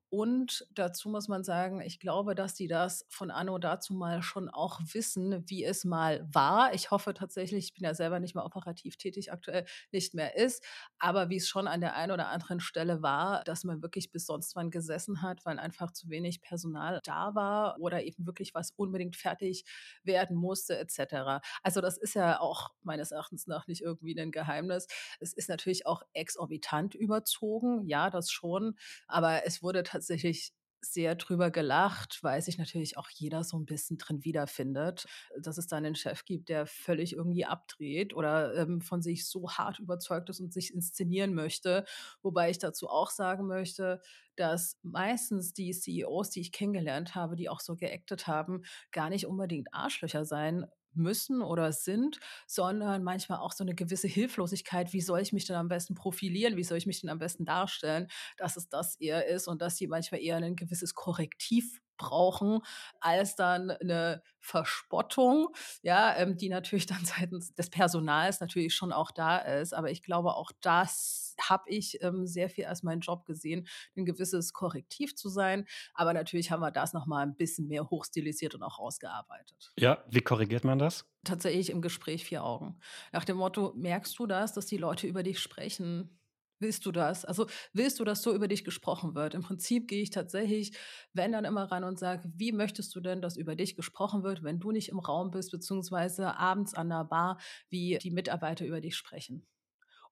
Und 0.10 0.66
dazu 0.72 1.10
muss 1.10 1.28
man 1.28 1.44
sagen, 1.44 1.82
ich 1.82 2.00
glaube, 2.00 2.34
dass 2.34 2.54
die 2.54 2.68
das 2.68 3.06
von 3.10 3.30
Anno 3.30 3.58
dazu 3.58 3.94
mal 3.94 4.22
schon 4.22 4.48
auch 4.48 4.80
wissen, 4.94 5.44
wie 5.50 5.66
es 5.66 5.84
mal 5.84 6.26
war. 6.32 6.74
Ich 6.74 6.92
hoffe 6.92 7.14
tatsächlich, 7.14 7.66
ich 7.66 7.74
bin 7.74 7.84
ja 7.84 7.94
selber 7.94 8.20
nicht 8.22 8.34
mehr 8.34 8.46
operativ 8.46 8.96
tätig, 8.96 9.34
aktuell 9.34 9.66
nicht 9.92 10.14
mehr 10.14 10.38
ist, 10.38 10.64
aber 10.98 11.30
wie 11.30 11.36
es 11.38 11.50
schon 11.50 11.68
an 11.68 11.82
der 11.82 11.96
einen 11.96 12.14
oder 12.14 12.30
anderen 12.30 12.62
Stelle 12.62 13.02
war, 13.02 13.44
dass 13.44 13.66
man 13.66 13.82
wirklich 13.82 14.10
bis 14.10 14.26
sonst 14.26 14.56
wann 14.56 14.72
gesessen 14.72 15.22
hat, 15.22 15.46
weil 15.46 15.60
einfach 15.60 15.92
zu 15.92 16.10
wenig 16.10 16.42
Personal 16.42 17.02
da 17.04 17.36
war 17.36 17.78
oder 17.80 18.02
eben 18.04 18.26
wirklich 18.26 18.54
was 18.54 18.72
unbedingt 18.72 19.18
fertig 19.18 19.66
werden 20.04 20.38
musste, 20.38 20.78
etc. 20.78 21.42
Also 21.64 21.82
das 21.82 21.98
ist 21.98 22.14
ja 22.14 22.40
auch 22.40 22.70
meines 22.82 23.12
Erachtens 23.12 23.46
nach 23.48 23.68
nicht 23.68 23.82
irgendwie 23.82 24.18
ein 24.18 24.32
Geheimnis. 24.32 24.88
Es 25.20 25.34
ist 25.34 25.50
natürlich 25.50 25.86
auch 25.86 26.02
exorbitant 26.14 26.96
überzogen, 26.96 27.86
ja, 27.88 28.10
das 28.10 28.32
schon, 28.32 28.76
aber 29.08 29.46
es 29.46 29.62
wurde 29.62 29.84
tatsächlich 29.84 29.97
tatsächlich 29.98 30.52
sehr 30.82 31.16
drüber 31.16 31.50
gelacht, 31.52 32.20
weil 32.22 32.42
sich 32.42 32.58
natürlich 32.58 32.98
auch 32.98 33.10
jeder 33.10 33.44
so 33.44 33.58
ein 33.58 33.66
bisschen 33.66 33.98
drin 33.98 34.24
wiederfindet, 34.24 35.06
dass 35.40 35.58
es 35.58 35.68
da 35.68 35.78
einen 35.78 35.96
Chef 35.96 36.24
gibt, 36.24 36.50
der 36.50 36.68
völlig 36.68 37.14
irgendwie 37.14 37.46
abdreht 37.46 38.14
oder 38.14 38.54
ähm, 38.56 38.82
von 38.82 39.02
sich 39.02 39.28
so 39.28 39.50
hart 39.50 39.80
überzeugt 39.80 40.30
ist 40.30 40.40
und 40.40 40.54
sich 40.54 40.74
inszenieren 40.74 41.34
möchte. 41.34 41.84
Wobei 42.22 42.50
ich 42.52 42.60
dazu 42.60 42.90
auch 42.90 43.10
sagen 43.10 43.48
möchte, 43.48 44.02
dass 44.36 44.78
meistens 44.84 45.54
die 45.54 45.72
CEOs, 45.72 46.30
die 46.30 46.42
ich 46.42 46.52
kennengelernt 46.52 47.16
habe, 47.16 47.36
die 47.36 47.50
auch 47.50 47.60
so 47.60 47.76
geactet 47.76 48.28
haben, 48.28 48.62
gar 48.92 49.10
nicht 49.10 49.26
unbedingt 49.26 49.74
Arschlöcher 49.74 50.26
sein 50.26 50.68
müssen 50.94 51.42
oder 51.42 51.72
sind, 51.72 52.20
sondern 52.48 53.04
manchmal 53.04 53.40
auch 53.40 53.52
so 53.54 53.64
eine 53.64 53.76
gewisse 53.76 54.08
Hilflosigkeit. 54.08 54.94
Wie 54.94 55.02
soll 55.02 55.20
ich 55.22 55.34
mich 55.34 55.46
denn 55.46 55.56
am 55.56 55.68
besten 55.68 55.96
profilieren? 55.96 56.58
Wie 56.58 56.64
soll 56.64 56.78
ich 56.78 56.88
mich 56.88 57.02
denn 57.02 57.10
am 57.10 57.20
besten 57.20 57.46
darstellen, 57.46 58.08
dass 58.38 58.58
es 58.58 58.70
das 58.70 58.96
eher 58.96 59.28
ist 59.28 59.48
und 59.48 59.62
dass 59.62 59.78
sie 59.78 59.88
manchmal 59.88 60.22
eher 60.22 60.38
ein 60.38 60.56
gewisses 60.56 60.94
Korrektiv 60.96 61.82
brauchen, 61.98 62.60
als 63.00 63.36
dann 63.36 63.72
eine 63.72 64.22
Verspottung, 64.40 65.48
ja, 65.82 66.16
ähm, 66.18 66.38
die 66.38 66.50
natürlich 66.50 66.86
dann 66.88 67.04
seitens 67.06 67.54
des 67.56 67.70
Personals 67.70 68.40
natürlich 68.40 68.76
schon 68.76 68.92
auch 68.94 69.12
da 69.12 69.38
ist. 69.38 69.74
Aber 69.74 69.92
ich 69.92 70.04
glaube, 70.04 70.36
auch 70.36 70.52
das 70.62 71.27
habe 71.42 71.70
ich 71.70 72.02
ähm, 72.02 72.28
sehr 72.28 72.50
viel 72.50 72.66
als 72.66 72.84
meinen 72.84 73.02
Job 73.02 73.26
gesehen, 73.26 73.68
ein 73.96 74.06
gewisses 74.06 74.54
Korrektiv 74.54 75.16
zu 75.16 75.30
sein. 75.30 75.66
Aber 75.94 76.14
natürlich 76.14 76.52
haben 76.52 76.62
wir 76.62 76.72
das 76.72 76.94
nochmal 76.94 77.26
ein 77.26 77.36
bisschen 77.36 77.68
mehr 77.68 77.90
hochstilisiert 77.90 78.56
und 78.56 78.64
auch 78.64 78.80
rausgearbeitet. 78.80 79.74
Ja, 79.78 80.04
wie 80.10 80.22
korrigiert 80.22 80.64
man 80.64 80.80
das? 80.80 81.06
Tatsächlich 81.24 81.70
im 81.70 81.82
Gespräch 81.82 82.26
vier 82.26 82.44
Augen. 82.44 82.80
Nach 83.12 83.26
dem 83.26 83.38
Motto, 83.38 83.74
merkst 83.76 84.18
du 84.18 84.28
das, 84.28 84.54
dass 84.54 84.66
die 84.66 84.78
Leute 84.78 85.08
über 85.08 85.24
dich 85.24 85.40
sprechen? 85.40 86.20
Willst 86.60 86.86
du 86.88 86.92
das? 86.92 87.24
Also 87.24 87.46
willst 87.74 88.00
du, 88.00 88.04
dass 88.04 88.24
so 88.24 88.34
über 88.34 88.48
dich 88.48 88.64
gesprochen 88.64 89.14
wird? 89.14 89.36
Im 89.36 89.44
Prinzip 89.44 89.88
gehe 89.88 90.02
ich 90.02 90.10
tatsächlich, 90.10 90.76
wenn 91.14 91.32
dann 91.32 91.46
immer 91.46 91.72
ran 91.72 91.84
und 91.84 92.00
sage, 92.00 92.32
wie 92.36 92.52
möchtest 92.52 92.96
du 92.96 93.00
denn, 93.00 93.22
dass 93.22 93.38
über 93.38 93.56
dich 93.56 93.76
gesprochen 93.76 94.24
wird, 94.24 94.44
wenn 94.44 94.60
du 94.60 94.72
nicht 94.72 94.90
im 94.90 94.98
Raum 95.00 95.30
bist, 95.30 95.52
beziehungsweise 95.52 96.36
abends 96.36 96.74
an 96.74 96.90
der 96.90 97.04
Bar, 97.04 97.40
wie 97.70 98.00
die 98.02 98.12
Mitarbeiter 98.12 98.66
über 98.66 98.82
dich 98.82 98.96
sprechen? 98.96 99.46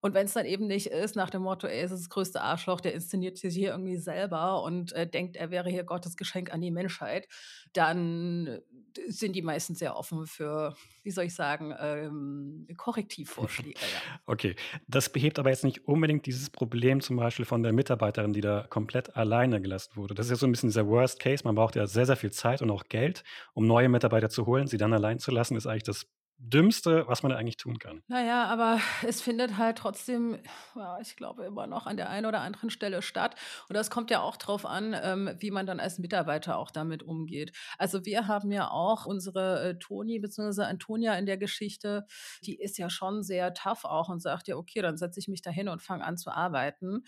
Und 0.06 0.14
wenn 0.14 0.28
es 0.28 0.34
dann 0.34 0.46
eben 0.46 0.68
nicht 0.68 0.86
ist, 0.86 1.16
nach 1.16 1.32
dem 1.32 1.42
Motto, 1.42 1.66
ey, 1.66 1.82
es 1.82 1.92
ist 1.92 2.02
das 2.02 2.10
größte 2.10 2.40
Arschloch, 2.40 2.80
der 2.80 2.94
inszeniert 2.94 3.40
sich 3.40 3.56
hier 3.56 3.72
irgendwie 3.72 3.98
selber 3.98 4.62
und 4.62 4.94
äh, 4.94 5.08
denkt, 5.08 5.36
er 5.36 5.50
wäre 5.50 5.68
hier 5.68 5.84
Gottes 5.84 6.16
Geschenk 6.16 6.54
an 6.54 6.62
die 6.62 6.70
Menschheit, 6.70 7.28
dann 7.74 8.46
äh, 8.46 8.62
sind 9.08 9.36
die 9.36 9.42
meistens 9.42 9.80
sehr 9.80 9.98
offen 9.98 10.28
für, 10.28 10.76
wie 11.02 11.10
soll 11.10 11.24
ich 11.24 11.34
sagen, 11.34 11.74
ähm, 11.80 12.68
Korrektivvorschläge. 12.78 13.80
Okay, 14.28 14.56
das 14.88 15.10
behebt 15.10 15.40
aber 15.40 15.50
jetzt 15.50 15.64
nicht 15.64 15.88
unbedingt 15.88 16.28
dieses 16.28 16.52
Problem 16.52 17.02
zum 17.02 17.16
Beispiel 17.16 17.46
von 17.46 17.64
der 17.64 17.74
Mitarbeiterin, 17.74 18.34
die 18.34 18.42
da 18.42 18.68
komplett 18.70 19.16
alleine 19.16 19.60
gelassen 19.60 19.96
wurde. 19.96 20.14
Das 20.14 20.28
ist 20.28 20.32
ja 20.32 20.36
so 20.36 20.46
ein 20.46 20.52
bisschen 20.52 20.70
dieser 20.70 20.88
Worst 20.88 21.20
Case. 21.20 21.44
Man 21.44 21.56
braucht 21.56 21.76
ja 21.76 21.88
sehr, 21.88 22.06
sehr 22.06 22.16
viel 22.16 22.32
Zeit 22.32 22.62
und 22.62 22.70
auch 22.70 22.84
Geld, 22.90 23.24
um 23.54 23.66
neue 23.66 23.90
Mitarbeiter 23.90 24.30
zu 24.30 24.46
holen. 24.46 24.68
Sie 24.68 24.78
dann 24.78 24.94
allein 24.94 25.18
zu 25.18 25.32
lassen, 25.32 25.56
ist 25.56 25.66
eigentlich 25.66 25.84
das 25.84 26.06
Dümmste, 26.38 27.08
was 27.08 27.24
man 27.24 27.32
da 27.32 27.38
eigentlich 27.38 27.58
tun 27.58 27.80
kann. 27.80 28.04
Naja, 28.08 28.46
aber 28.46 28.80
es 29.08 29.22
findet 29.22 29.58
halt 29.58 29.78
trotzdem, 29.78 30.38
ja, 30.76 31.00
ich 31.00 31.16
glaube, 31.16 31.46
immer 31.46 31.66
noch 31.66 31.88
an 31.88 31.98
der 31.98 32.10
einen 32.10 32.26
oder 32.26 32.42
anderen 32.42 32.70
Stelle 32.70 33.02
statt. 33.02 33.36
Und 33.70 33.76
das 33.76 33.90
kommt 33.90 34.12
ja 34.12 34.20
auch 34.22 34.36
darauf 34.36 34.66
an, 34.66 34.96
ähm, 35.02 35.32
wie 35.40 35.52
man 35.52 35.66
dann 35.66 35.80
als 35.80 35.98
Mitarbeiter 35.98 36.58
auch 36.58 36.72
damit 36.72 37.04
umgeht. 37.04 37.54
Also 37.78 38.06
wir 38.06 38.28
haben 38.28 38.52
ja 38.52 38.70
auch 38.70 39.06
unsere 39.06 39.70
äh, 39.70 39.80
Toni 39.80 40.20
bzw. 40.20 40.64
Antonia 40.64 41.16
in 41.16 41.26
der 41.26 41.38
Geschichte, 41.38 42.06
die 42.44 42.60
ist 42.60 42.78
ja 42.78 42.90
schon 42.90 43.24
sehr 43.24 43.54
tough 43.54 43.86
auch 43.86 44.10
und 44.10 44.22
sagt 44.22 44.48
ja, 44.48 44.58
okay, 44.58 44.82
dann 44.82 44.98
setze 44.98 45.20
ich 45.20 45.28
mich 45.30 45.42
dahin 45.42 45.70
und 45.70 45.82
fange 45.82 46.04
an 46.04 46.18
zu 46.18 46.32
arbeiten. 46.32 47.04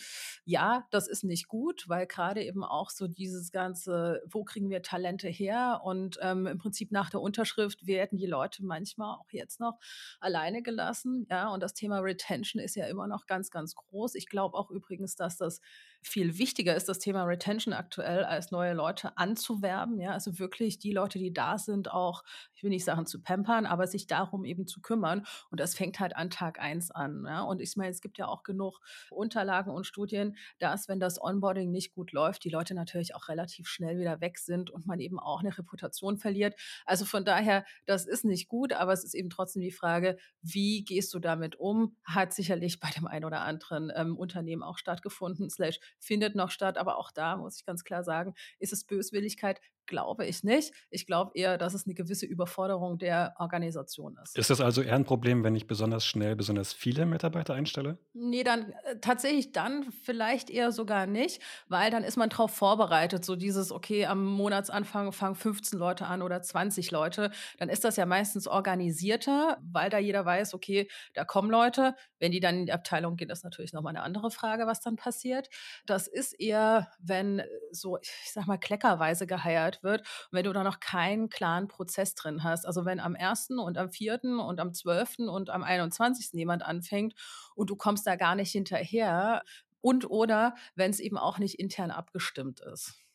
Ja, 0.45 0.85
das 0.89 1.07
ist 1.07 1.23
nicht 1.25 1.47
gut, 1.47 1.83
weil 1.87 2.07
gerade 2.07 2.43
eben 2.43 2.63
auch 2.63 2.89
so 2.89 3.07
dieses 3.07 3.51
ganze, 3.51 4.21
wo 4.25 4.45
kriegen 4.45 4.69
wir 4.69 4.81
Talente 4.81 5.27
her? 5.27 5.81
Und 5.83 6.17
ähm, 6.21 6.47
im 6.47 6.57
Prinzip 6.57 6.91
nach 6.91 7.09
der 7.09 7.19
Unterschrift 7.21 7.85
werden 7.85 8.17
die 8.17 8.25
Leute 8.25 8.63
manchmal 8.63 9.16
auch 9.17 9.31
jetzt 9.31 9.59
noch 9.59 9.79
alleine 10.19 10.61
gelassen. 10.61 11.27
Ja, 11.29 11.49
und 11.49 11.61
das 11.61 11.73
Thema 11.73 11.99
Retention 11.99 12.61
ist 12.61 12.75
ja 12.75 12.87
immer 12.87 13.07
noch 13.07 13.25
ganz, 13.25 13.51
ganz 13.51 13.75
groß. 13.75 14.15
Ich 14.15 14.27
glaube 14.27 14.57
auch 14.57 14.69
übrigens, 14.71 15.15
dass 15.15 15.37
das 15.37 15.61
viel 16.01 16.37
wichtiger 16.37 16.75
ist, 16.75 16.89
das 16.89 16.99
Thema 16.99 17.23
Retention 17.23 17.73
aktuell, 17.73 18.23
als 18.23 18.51
neue 18.51 18.73
Leute 18.73 19.17
anzuwerben. 19.17 19.99
Ja, 19.99 20.11
also 20.11 20.39
wirklich 20.39 20.79
die 20.79 20.91
Leute, 20.91 21.19
die 21.19 21.33
da 21.33 21.57
sind, 21.57 21.91
auch, 21.91 22.23
ich 22.53 22.63
will 22.63 22.69
nicht 22.69 22.85
sagen 22.85 23.05
zu 23.05 23.21
pampern, 23.21 23.65
aber 23.65 23.87
sich 23.87 24.07
darum 24.07 24.45
eben 24.45 24.67
zu 24.67 24.81
kümmern. 24.81 25.25
Und 25.49 25.59
das 25.59 25.75
fängt 25.75 25.99
halt 25.99 26.15
an 26.15 26.29
Tag 26.29 26.59
eins 26.59 26.91
an. 26.91 27.25
Ja, 27.27 27.41
und 27.41 27.61
ich 27.61 27.75
meine, 27.75 27.91
es 27.91 28.01
gibt 28.01 28.17
ja 28.17 28.27
auch 28.27 28.43
genug 28.43 28.79
Unterlagen 29.11 29.71
und 29.71 29.85
Studien, 29.85 30.37
dass, 30.59 30.87
wenn 30.87 30.99
das 30.99 31.21
Onboarding 31.21 31.71
nicht 31.71 31.93
gut 31.93 32.11
läuft, 32.11 32.43
die 32.43 32.49
Leute 32.49 32.73
natürlich 32.73 33.15
auch 33.15 33.27
relativ 33.27 33.67
schnell 33.67 33.99
wieder 33.99 34.21
weg 34.21 34.37
sind 34.39 34.69
und 34.69 34.87
man 34.87 34.99
eben 34.99 35.19
auch 35.19 35.39
eine 35.41 35.57
Reputation 35.57 36.17
verliert. 36.17 36.55
Also 36.85 37.05
von 37.05 37.25
daher, 37.25 37.65
das 37.85 38.05
ist 38.05 38.25
nicht 38.25 38.47
gut, 38.47 38.73
aber 38.73 38.93
es 38.93 39.03
ist 39.03 39.13
eben 39.13 39.29
trotzdem 39.29 39.61
die 39.61 39.71
Frage, 39.71 40.17
wie 40.41 40.83
gehst 40.83 41.13
du 41.13 41.19
damit 41.19 41.55
um? 41.57 41.95
Hat 42.03 42.33
sicherlich 42.33 42.79
bei 42.79 42.89
dem 42.89 43.07
einen 43.07 43.25
oder 43.25 43.41
anderen 43.41 43.91
ähm, 43.95 44.17
Unternehmen 44.17 44.63
auch 44.63 44.77
stattgefunden, 44.77 45.49
slash 45.49 45.79
findet 45.99 46.35
noch 46.35 46.51
statt. 46.51 46.77
Aber 46.77 46.97
auch 46.97 47.11
da 47.11 47.37
muss 47.37 47.57
ich 47.57 47.65
ganz 47.65 47.83
klar 47.83 48.03
sagen, 48.03 48.33
ist 48.59 48.73
es 48.73 48.83
Böswilligkeit? 48.85 49.61
Glaube 49.87 50.25
ich 50.25 50.43
nicht. 50.43 50.73
Ich 50.89 51.05
glaube 51.05 51.31
eher, 51.33 51.57
dass 51.57 51.73
es 51.73 51.85
eine 51.85 51.95
gewisse 51.95 52.25
Überforderung 52.25 52.97
der 52.97 53.33
Organisation 53.39 54.17
ist. 54.21 54.37
Ist 54.37 54.49
das 54.49 54.61
also 54.61 54.81
eher 54.81 54.95
ein 54.95 55.05
Problem, 55.05 55.43
wenn 55.43 55.55
ich 55.55 55.67
besonders 55.67 56.05
schnell 56.05 56.35
besonders 56.35 56.73
viele 56.73 57.05
Mitarbeiter 57.05 57.53
einstelle? 57.53 57.97
Nee, 58.13 58.43
dann 58.43 58.73
äh, 58.83 58.99
tatsächlich 59.01 59.51
dann 59.51 59.91
vielleicht 60.03 60.49
eher 60.49 60.71
sogar 60.71 61.07
nicht, 61.07 61.41
weil 61.67 61.89
dann 61.91 62.03
ist 62.03 62.17
man 62.17 62.29
darauf 62.29 62.51
vorbereitet. 62.51 63.25
So 63.25 63.35
dieses, 63.35 63.71
okay, 63.71 64.05
am 64.05 64.25
Monatsanfang 64.25 65.11
fangen 65.11 65.35
15 65.35 65.79
Leute 65.79 66.05
an 66.05 66.21
oder 66.21 66.41
20 66.41 66.91
Leute. 66.91 67.31
Dann 67.57 67.69
ist 67.69 67.83
das 67.83 67.95
ja 67.95 68.05
meistens 68.05 68.47
organisierter, 68.47 69.57
weil 69.71 69.89
da 69.89 69.97
jeder 69.97 70.25
weiß, 70.25 70.53
okay, 70.53 70.89
da 71.13 71.25
kommen 71.25 71.49
Leute. 71.49 71.95
Wenn 72.19 72.31
die 72.31 72.39
dann 72.39 72.59
in 72.59 72.65
die 72.65 72.73
Abteilung 72.73 73.15
gehen, 73.15 73.29
ist 73.29 73.43
natürlich 73.43 73.73
nochmal 73.73 73.95
eine 73.95 74.03
andere 74.03 74.31
Frage, 74.31 74.67
was 74.67 74.81
dann 74.81 74.95
passiert. 74.95 75.49
Das 75.85 76.07
ist 76.07 76.33
eher, 76.33 76.91
wenn 76.99 77.41
so, 77.71 77.97
ich 78.01 78.31
sag 78.33 78.47
mal, 78.47 78.57
kleckerweise 78.57 79.27
geheiert 79.27 79.76
wird 79.83 80.07
wenn 80.31 80.43
du 80.43 80.53
da 80.53 80.63
noch 80.63 80.79
keinen 80.79 81.29
klaren 81.29 81.67
Prozess 81.67 82.15
drin 82.15 82.43
hast. 82.43 82.65
Also 82.65 82.85
wenn 82.85 82.99
am 82.99 83.15
1. 83.15 83.49
und 83.51 83.77
am 83.77 83.89
4. 83.91 84.21
und 84.23 84.59
am 84.59 84.73
12. 84.73 85.19
und 85.19 85.49
am 85.49 85.63
21. 85.63 86.33
jemand 86.33 86.63
anfängt 86.63 87.13
und 87.55 87.69
du 87.69 87.75
kommst 87.75 88.07
da 88.07 88.15
gar 88.15 88.35
nicht 88.35 88.51
hinterher 88.51 89.43
und 89.81 90.09
oder 90.09 90.55
wenn 90.75 90.91
es 90.91 90.99
eben 90.99 91.17
auch 91.17 91.39
nicht 91.39 91.59
intern 91.59 91.91
abgestimmt 91.91 92.59
ist 92.59 93.06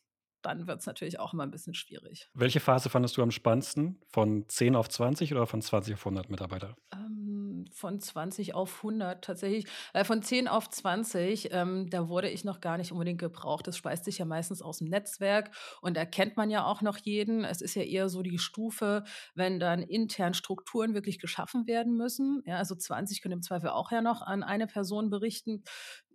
dann 0.45 0.67
wird 0.67 0.79
es 0.79 0.85
natürlich 0.85 1.19
auch 1.19 1.33
immer 1.33 1.43
ein 1.43 1.51
bisschen 1.51 1.73
schwierig. 1.73 2.29
Welche 2.33 2.59
Phase 2.59 2.89
fandest 2.89 3.17
du 3.17 3.23
am 3.23 3.31
spannendsten? 3.31 3.99
Von 4.07 4.47
10 4.47 4.75
auf 4.75 4.89
20 4.89 5.33
oder 5.33 5.47
von 5.47 5.61
20 5.61 5.95
auf 5.95 6.01
100 6.01 6.29
Mitarbeiter? 6.29 6.75
Ähm, 6.93 7.65
von 7.73 7.99
20 7.99 8.53
auf 8.53 8.77
100 8.77 9.23
tatsächlich. 9.23 9.65
Äh, 9.93 10.03
von 10.03 10.21
10 10.21 10.47
auf 10.47 10.69
20, 10.69 11.49
ähm, 11.51 11.89
da 11.89 12.07
wurde 12.07 12.29
ich 12.29 12.43
noch 12.43 12.61
gar 12.61 12.77
nicht 12.77 12.91
unbedingt 12.91 13.19
gebraucht. 13.19 13.67
Das 13.67 13.77
speist 13.77 14.05
sich 14.05 14.17
ja 14.17 14.25
meistens 14.25 14.61
aus 14.61 14.79
dem 14.79 14.87
Netzwerk 14.87 15.51
und 15.81 15.97
da 15.97 16.05
kennt 16.05 16.37
man 16.37 16.49
ja 16.49 16.65
auch 16.65 16.81
noch 16.81 16.97
jeden. 16.97 17.43
Es 17.43 17.61
ist 17.61 17.75
ja 17.75 17.83
eher 17.83 18.09
so 18.09 18.21
die 18.21 18.39
Stufe, 18.39 19.03
wenn 19.35 19.59
dann 19.59 19.81
intern 19.81 20.33
Strukturen 20.33 20.93
wirklich 20.93 21.19
geschaffen 21.19 21.67
werden 21.67 21.95
müssen. 21.97 22.43
Ja, 22.45 22.57
also 22.57 22.75
20 22.75 23.21
können 23.21 23.33
im 23.33 23.41
Zweifel 23.41 23.69
auch 23.69 23.91
ja 23.91 24.01
noch 24.01 24.21
an 24.21 24.43
eine 24.43 24.67
Person 24.67 25.09
berichten. 25.09 25.63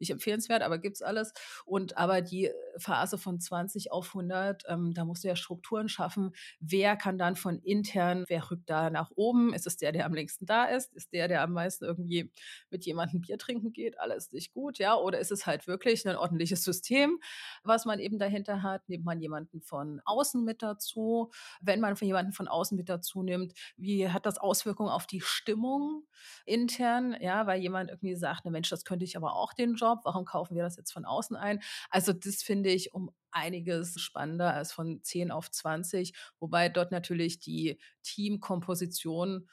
Nicht 0.00 0.10
empfehlenswert, 0.10 0.62
aber 0.62 0.78
gibt 0.78 0.96
es 0.96 1.02
alles. 1.02 1.32
Und 1.64 1.96
aber 1.96 2.20
die 2.20 2.50
Phase 2.78 3.18
von 3.18 3.40
20 3.40 3.92
auf 3.92 4.08
100, 4.08 4.64
ähm, 4.68 4.94
da 4.94 5.04
musst 5.04 5.24
du 5.24 5.28
ja 5.28 5.36
Strukturen 5.36 5.88
schaffen. 5.88 6.32
Wer 6.60 6.96
kann 6.96 7.18
dann 7.18 7.36
von 7.36 7.58
intern, 7.58 8.24
wer 8.28 8.50
rückt 8.50 8.68
da 8.70 8.90
nach 8.90 9.10
oben? 9.14 9.52
Ist 9.54 9.66
es 9.66 9.76
der, 9.76 9.92
der 9.92 10.06
am 10.06 10.14
längsten 10.14 10.46
da 10.46 10.64
ist? 10.64 10.94
Ist 10.94 11.12
der, 11.12 11.28
der 11.28 11.42
am 11.42 11.52
meisten 11.52 11.84
irgendwie 11.84 12.30
mit 12.70 12.84
jemandem 12.86 13.20
Bier 13.20 13.38
trinken 13.38 13.72
geht? 13.72 13.98
Alles 14.00 14.32
nicht 14.32 14.52
gut, 14.52 14.78
ja? 14.78 14.94
Oder 14.96 15.18
ist 15.18 15.32
es 15.32 15.46
halt 15.46 15.66
wirklich 15.66 16.06
ein 16.06 16.16
ordentliches 16.16 16.62
System, 16.64 17.18
was 17.62 17.84
man 17.84 17.98
eben 17.98 18.18
dahinter 18.18 18.62
hat? 18.62 18.88
Nimmt 18.88 19.04
man 19.04 19.20
jemanden 19.20 19.60
von 19.60 20.00
außen 20.04 20.44
mit 20.44 20.62
dazu? 20.62 21.30
Wenn 21.60 21.80
man 21.80 21.96
von 21.96 22.06
jemanden 22.06 22.32
von 22.32 22.48
außen 22.48 22.76
mit 22.76 22.88
dazu 22.88 23.22
nimmt, 23.22 23.54
wie 23.76 24.08
hat 24.08 24.26
das 24.26 24.38
Auswirkungen 24.38 24.90
auf 24.90 25.06
die 25.06 25.20
Stimmung 25.20 26.04
intern? 26.44 27.16
Ja, 27.20 27.46
weil 27.46 27.60
jemand 27.60 27.90
irgendwie 27.90 28.16
sagt, 28.16 28.44
ne 28.44 28.50
Mensch, 28.50 28.70
das 28.70 28.84
könnte 28.84 29.04
ich 29.04 29.16
aber 29.16 29.34
auch 29.34 29.52
den 29.52 29.74
Job. 29.74 29.87
Warum 30.04 30.24
kaufen 30.24 30.56
wir 30.56 30.62
das 30.62 30.76
jetzt 30.76 30.92
von 30.92 31.04
außen 31.04 31.36
ein? 31.36 31.60
Also 31.90 32.12
das 32.12 32.42
finde 32.42 32.70
ich 32.70 32.94
um 32.94 33.10
einiges 33.30 34.00
spannender 34.00 34.54
als 34.54 34.72
von 34.72 35.02
10 35.02 35.30
auf 35.30 35.50
20, 35.50 36.14
wobei 36.40 36.68
dort 36.68 36.92
natürlich 36.92 37.38
die 37.40 37.78
Teamkomposition 38.02 39.48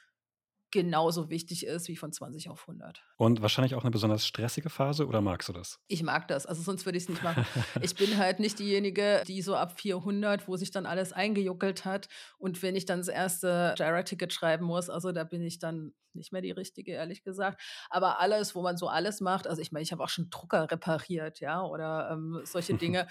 genauso 0.76 1.30
wichtig 1.30 1.66
ist 1.66 1.88
wie 1.88 1.96
von 1.96 2.12
20 2.12 2.50
auf 2.50 2.68
100. 2.68 3.02
Und 3.16 3.42
wahrscheinlich 3.42 3.76
auch 3.76 3.84
eine 3.84 3.92
besonders 3.92 4.28
stressige 4.28 4.70
Phase 4.70 5.08
oder 5.08 5.22
magst 5.22 5.48
du 5.48 5.54
das? 5.54 5.80
Ich 5.88 6.04
mag 6.04 6.28
das, 6.28 6.46
also 6.46 6.62
sonst 6.62 6.86
würde 6.86 6.98
ich 6.98 7.06
es 7.06 7.10
nicht 7.10 7.24
machen. 7.24 7.46
ich 7.82 7.96
bin 7.96 8.18
halt 8.18 8.42
nicht 8.42 8.60
diejenige, 8.60 9.24
die 9.26 9.42
so 9.42 9.56
ab 9.56 9.80
400, 9.80 10.50
wo 10.50 10.58
sich 10.58 10.72
dann 10.72 10.86
alles 10.86 11.14
eingejuckelt 11.14 11.86
hat 11.86 12.10
und 12.38 12.62
wenn 12.62 12.76
ich 12.76 12.86
dann 12.86 13.00
das 13.00 13.08
erste 13.08 13.74
Jira-Ticket 13.78 14.34
schreiben 14.34 14.66
muss, 14.66 14.90
also 14.90 15.14
da 15.14 15.24
bin 15.24 15.42
ich 15.44 15.60
dann 15.60 15.94
nicht 16.12 16.34
mehr 16.34 16.42
die 16.42 16.52
richtige, 16.52 16.92
ehrlich 16.92 17.24
gesagt. 17.24 17.62
Aber 17.90 18.20
alles, 18.20 18.56
wo 18.56 18.62
man 18.62 18.78
so 18.78 18.88
alles 18.88 19.22
macht, 19.22 19.48
also 19.48 19.62
ich 19.62 19.72
meine, 19.72 19.84
ich 19.84 19.92
habe 19.94 20.04
auch 20.04 20.10
schon 20.10 20.30
Drucker 20.30 20.70
repariert, 20.70 21.40
ja, 21.40 21.64
oder 21.64 22.10
ähm, 22.12 22.42
solche 22.44 22.74
Dinge 22.76 23.08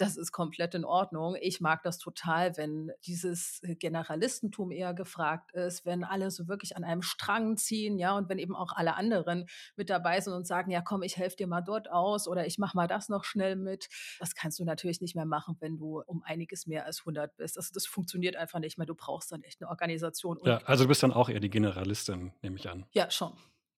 das 0.00 0.16
ist 0.16 0.32
komplett 0.32 0.74
in 0.74 0.84
Ordnung. 0.84 1.36
Ich 1.40 1.60
mag 1.60 1.82
das 1.82 1.98
total, 1.98 2.56
wenn 2.56 2.90
dieses 3.04 3.62
äh, 3.62 3.74
Generalistentum 3.74 4.70
eher 4.70 4.94
gefragt 4.94 5.52
ist, 5.52 5.84
wenn 5.84 6.04
alle 6.04 6.30
so 6.30 6.48
wirklich 6.48 6.76
an 6.76 6.84
einem 6.84 7.02
Strang 7.02 7.56
ziehen, 7.56 7.98
ja, 7.98 8.16
und 8.16 8.28
wenn 8.28 8.38
eben 8.38 8.56
auch 8.56 8.72
alle 8.72 8.94
anderen 8.94 9.46
mit 9.76 9.90
dabei 9.90 10.20
sind 10.20 10.32
und 10.32 10.46
sagen, 10.46 10.70
ja, 10.70 10.80
komm, 10.80 11.02
ich 11.02 11.16
helfe 11.16 11.36
dir 11.36 11.46
mal 11.46 11.60
dort 11.60 11.90
aus 11.90 12.26
oder 12.26 12.46
ich 12.46 12.58
mache 12.58 12.76
mal 12.76 12.88
das 12.88 13.08
noch 13.08 13.24
schnell 13.24 13.56
mit. 13.56 13.88
Das 14.18 14.34
kannst 14.34 14.58
du 14.58 14.64
natürlich 14.64 15.00
nicht 15.00 15.14
mehr 15.14 15.26
machen, 15.26 15.56
wenn 15.60 15.76
du 15.76 16.00
um 16.00 16.22
einiges 16.22 16.66
mehr 16.66 16.86
als 16.86 17.00
100 17.00 17.36
bist. 17.36 17.58
Also 17.58 17.70
das 17.74 17.86
funktioniert 17.86 18.36
einfach 18.36 18.58
nicht 18.58 18.78
mehr. 18.78 18.86
Du 18.86 18.94
brauchst 18.94 19.32
dann 19.32 19.42
echt 19.42 19.60
eine 19.60 19.68
Organisation. 19.68 20.38
ja, 20.44 20.58
also 20.64 20.84
du 20.84 20.88
bist 20.88 21.02
dann 21.02 21.12
auch 21.12 21.28
eher 21.28 21.40
die 21.40 21.50
Generalistin, 21.50 22.32
nehme 22.40 22.56
ich 22.56 22.68
an. 22.68 22.86
Ja, 22.92 23.10
schon. 23.10 23.32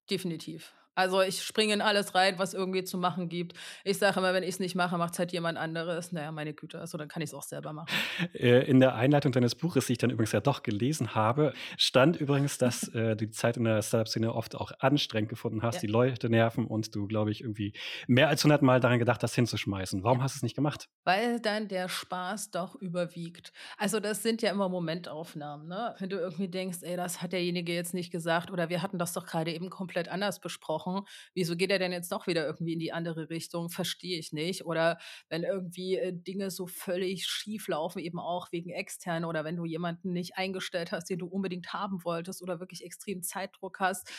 Definitiv. 0.09 0.73
Also 0.95 1.23
ich 1.23 1.43
springe 1.43 1.73
in 1.73 1.81
alles 1.81 2.15
rein, 2.15 2.39
was 2.39 2.53
irgendwie 2.55 2.85
zu 2.85 2.99
machen 2.99 3.29
gibt. 3.29 3.55
Ich 3.85 3.99
sage 3.99 4.21
immer, 4.21 4.35
wenn 4.35 4.43
ich 4.43 4.51
es 4.51 4.61
nicht 4.61 4.75
mache, 4.75 4.99
macht 4.99 5.15
es 5.15 5.19
halt 5.19 5.33
jemand 5.33 5.57
anderes. 5.57 6.13
Naja, 6.13 6.31
meine 6.33 6.53
Güte, 6.53 6.79
also 6.79 6.99
dann 6.99 7.09
kann 7.09 7.23
ich 7.23 7.31
es 7.31 7.35
auch 7.35 7.43
selber 7.43 7.73
machen. 7.73 7.89
Äh, 8.35 8.69
in 8.69 8.81
der 8.81 8.95
Einleitung 8.95 9.33
deines 9.33 9.55
Buches, 9.55 9.87
die 9.87 9.93
ich 9.93 9.99
dann 9.99 10.11
übrigens 10.11 10.33
ja 10.33 10.41
doch 10.41 10.63
gelesen 10.63 11.15
habe, 11.15 11.55
stand 11.79 12.17
übrigens, 12.17 12.59
dass 12.59 12.89
äh, 12.95 13.17
du 13.17 13.27
die 13.27 13.31
Zeit 13.31 13.57
in 13.57 13.65
der 13.65 13.81
Startup-Szene 13.83 14.35
oft 14.35 14.55
auch 14.55 14.73
anstrengend 14.81 15.31
gefunden 15.31 15.63
hast, 15.63 15.77
ja. 15.77 15.81
die 15.83 15.87
Leute 15.87 16.29
nerven 16.29 16.67
und 16.67 16.95
du, 16.95 17.07
glaube 17.07 17.31
ich, 17.31 17.41
irgendwie 17.41 17.73
mehr 18.07 18.29
als 18.29 18.45
100 18.45 18.61
Mal 18.63 18.81
daran 18.81 18.99
gedacht 18.99 19.23
hast, 19.23 19.35
hinzuschmeißen. 19.35 20.05
Warum 20.05 20.23
hast 20.23 20.35
du 20.35 20.39
es 20.39 20.43
nicht 20.43 20.57
gemacht? 20.57 20.89
Weil 21.05 21.41
dann 21.41 21.69
der 21.69 21.89
Spaß 21.89 22.51
doch 22.51 22.75
überwiegt. 22.75 23.53
Also 23.79 23.99
das 23.99 24.23
sind 24.23 24.43
ja 24.43 24.51
immer 24.51 24.69
Momentaufnahmen. 24.69 25.69
Ne? 25.69 25.95
Wenn 25.99 26.11
du 26.11 26.19
irgendwie 26.19 26.49
denkst, 26.49 26.79
ey, 26.83 26.97
das 26.97 27.23
hat 27.23 27.33
derjenige 27.33 27.73
jetzt 27.73 27.95
nicht 27.95 28.11
gesagt 28.11 28.51
oder 28.51 28.69
wir 28.69 28.83
hatten 28.83 28.99
das 28.99 29.13
doch 29.13 29.25
gerade 29.25 29.53
eben 29.53 29.71
komplett 29.71 30.09
anders 30.09 30.41
besprochen 30.41 30.82
gesprochen. 30.83 31.07
Wieso 31.35 31.57
geht 31.57 31.71
er 31.71 31.79
denn 31.79 31.93
jetzt 31.93 32.13
doch 32.13 32.27
wieder 32.27 32.47
irgendwie 32.47 32.73
in 32.75 32.79
die 32.79 32.93
andere 32.93 33.31
Richtung? 33.31 33.69
Verstehe 33.71 34.19
ich 34.19 34.33
nicht. 34.33 34.65
Oder 34.65 34.99
wenn 35.29 35.43
irgendwie 35.45 35.97
äh, 35.97 36.13
Dinge 36.13 36.51
so 36.51 36.67
völlig 36.67 37.27
schief 37.27 37.69
laufen, 37.69 37.99
eben 37.99 38.19
auch 38.19 38.53
wegen 38.53 38.71
extern 38.71 39.25
oder 39.25 39.45
wenn 39.45 39.57
du 39.57 39.65
jemanden 39.65 40.13
nicht 40.13 40.37
eingestellt 40.37 40.93
hast, 40.93 41.09
den 41.11 41.19
du 41.19 41.27
unbedingt 41.27 41.73
haben 41.73 42.05
wolltest 42.05 42.43
oder 42.43 42.61
wirklich 42.61 42.85
extrem 42.85 43.23
Zeitdruck 43.23 43.81
hast. 43.81 44.11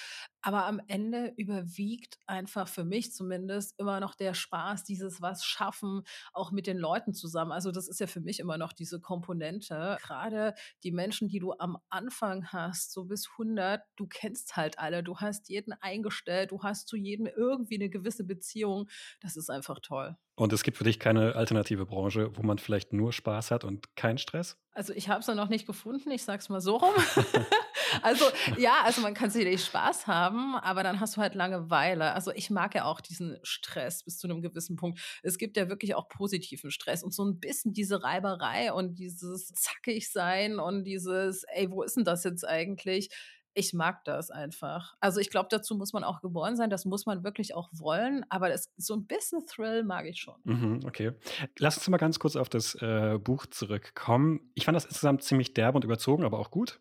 Aber 0.45 0.65
am 0.65 0.81
Ende 0.87 1.33
überwiegt 1.37 2.19
einfach 2.27 2.67
für 2.67 2.83
mich 2.83 3.13
zumindest 3.13 3.79
immer 3.79 4.01
noch 4.01 4.13
der 4.13 4.33
Spaß, 4.33 4.83
dieses 4.83 5.21
was 5.21 5.45
schaffen, 5.45 6.03
auch 6.33 6.51
mit 6.51 6.67
den 6.67 6.77
Leuten 6.77 7.13
zusammen. 7.13 7.53
Also 7.53 7.71
das 7.71 7.87
ist 7.87 8.01
ja 8.01 8.07
für 8.07 8.19
mich 8.19 8.41
immer 8.41 8.57
noch 8.57 8.73
diese 8.73 8.99
Komponente. 8.99 9.97
Gerade 10.01 10.53
die 10.83 10.91
Menschen, 10.91 11.29
die 11.29 11.39
du 11.39 11.53
am 11.53 11.77
Anfang 11.89 12.47
hast, 12.47 12.91
so 12.91 13.05
bis 13.05 13.29
100, 13.31 13.81
du 13.95 14.05
kennst 14.05 14.57
halt 14.57 14.79
alle, 14.79 15.01
du 15.01 15.17
hast 15.17 15.47
jeden 15.47 15.71
eingestellt, 15.79 16.51
du 16.51 16.61
hast 16.61 16.89
zu 16.89 16.97
jedem 16.97 17.25
irgendwie 17.25 17.75
eine 17.75 17.89
gewisse 17.89 18.25
Beziehung. 18.25 18.89
Das 19.21 19.37
ist 19.37 19.49
einfach 19.49 19.79
toll. 19.81 20.17
Und 20.35 20.51
es 20.51 20.63
gibt 20.63 20.77
für 20.77 20.83
dich 20.83 20.99
keine 20.99 21.35
alternative 21.35 21.85
Branche, 21.85 22.35
wo 22.35 22.43
man 22.43 22.57
vielleicht 22.57 22.91
nur 22.91 23.13
Spaß 23.13 23.51
hat 23.51 23.63
und 23.63 23.95
keinen 23.95 24.17
Stress? 24.17 24.57
Also 24.73 24.91
ich 24.91 25.07
habe 25.07 25.21
es 25.21 25.27
noch 25.27 25.49
nicht 25.49 25.67
gefunden, 25.67 26.11
ich 26.11 26.23
sag's 26.23 26.49
mal 26.49 26.59
so 26.59 26.77
rum. 26.77 26.93
also 28.01 28.25
ja, 28.57 28.81
also 28.83 29.01
man 29.01 29.13
kann 29.13 29.29
sicherlich 29.29 29.63
Spaß 29.65 30.07
haben, 30.07 30.55
aber 30.55 30.83
dann 30.83 30.99
hast 30.99 31.17
du 31.17 31.21
halt 31.21 31.35
Langeweile. 31.35 32.13
Also 32.13 32.31
ich 32.31 32.49
mag 32.49 32.75
ja 32.75 32.85
auch 32.85 33.01
diesen 33.01 33.37
Stress 33.43 34.03
bis 34.03 34.17
zu 34.17 34.27
einem 34.27 34.41
gewissen 34.41 34.75
Punkt. 34.75 34.99
Es 35.23 35.37
gibt 35.37 35.57
ja 35.57 35.69
wirklich 35.69 35.95
auch 35.95 36.07
positiven 36.07 36.71
Stress 36.71 37.03
und 37.03 37.13
so 37.13 37.23
ein 37.23 37.39
bisschen 37.39 37.73
diese 37.73 38.03
Reiberei 38.03 38.73
und 38.73 38.95
dieses 38.95 39.47
zackig 39.53 40.11
sein 40.11 40.59
und 40.59 40.83
dieses, 40.83 41.43
ey, 41.53 41.69
wo 41.69 41.83
ist 41.83 41.97
denn 41.97 42.05
das 42.05 42.23
jetzt 42.23 42.47
eigentlich? 42.47 43.09
ich 43.55 43.73
mag 43.73 44.03
das 44.05 44.31
einfach. 44.31 44.95
Also 44.99 45.19
ich 45.19 45.29
glaube, 45.29 45.47
dazu 45.49 45.75
muss 45.75 45.93
man 45.93 46.03
auch 46.03 46.21
geboren 46.21 46.55
sein, 46.55 46.69
das 46.69 46.85
muss 46.85 47.05
man 47.05 47.23
wirklich 47.23 47.55
auch 47.55 47.69
wollen, 47.73 48.25
aber 48.29 48.49
das, 48.49 48.71
so 48.77 48.95
ein 48.95 49.05
bisschen 49.05 49.45
Thrill 49.45 49.83
mag 49.83 50.05
ich 50.05 50.19
schon. 50.19 50.35
Mhm, 50.43 50.79
okay. 50.85 51.11
Lass 51.59 51.77
uns 51.77 51.87
mal 51.89 51.97
ganz 51.97 52.19
kurz 52.19 52.35
auf 52.35 52.49
das 52.49 52.75
äh, 52.75 53.17
Buch 53.21 53.45
zurückkommen. 53.45 54.51
Ich 54.55 54.65
fand 54.65 54.75
das 54.75 54.85
insgesamt 54.85 55.23
ziemlich 55.23 55.53
derb 55.53 55.75
und 55.75 55.83
überzogen, 55.83 56.23
aber 56.23 56.39
auch 56.39 56.51
gut. 56.51 56.79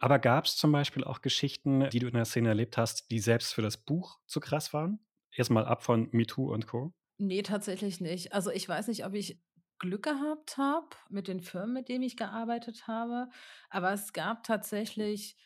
Aber 0.00 0.18
gab 0.18 0.46
es 0.46 0.56
zum 0.56 0.72
Beispiel 0.72 1.04
auch 1.04 1.20
Geschichten, 1.20 1.88
die 1.90 2.00
du 2.00 2.08
in 2.08 2.14
der 2.14 2.24
Szene 2.24 2.48
erlebt 2.48 2.76
hast, 2.76 3.10
die 3.12 3.20
selbst 3.20 3.54
für 3.54 3.62
das 3.62 3.76
Buch 3.76 4.18
zu 4.26 4.40
krass 4.40 4.72
waren? 4.72 4.98
Erstmal 5.32 5.64
ab 5.66 5.82
von 5.84 6.08
MeToo 6.12 6.52
und 6.52 6.66
Co. 6.66 6.92
Nee, 7.18 7.42
tatsächlich 7.42 8.00
nicht. 8.00 8.32
Also 8.32 8.50
ich 8.50 8.66
weiß 8.68 8.88
nicht, 8.88 9.04
ob 9.04 9.14
ich 9.14 9.40
Glück 9.78 10.04
gehabt 10.04 10.56
habe 10.58 10.88
mit 11.10 11.28
den 11.28 11.40
Firmen, 11.40 11.74
mit 11.74 11.88
denen 11.88 12.02
ich 12.02 12.16
gearbeitet 12.16 12.86
habe, 12.86 13.28
aber 13.68 13.92
es 13.92 14.12
gab 14.12 14.42
tatsächlich 14.44 15.36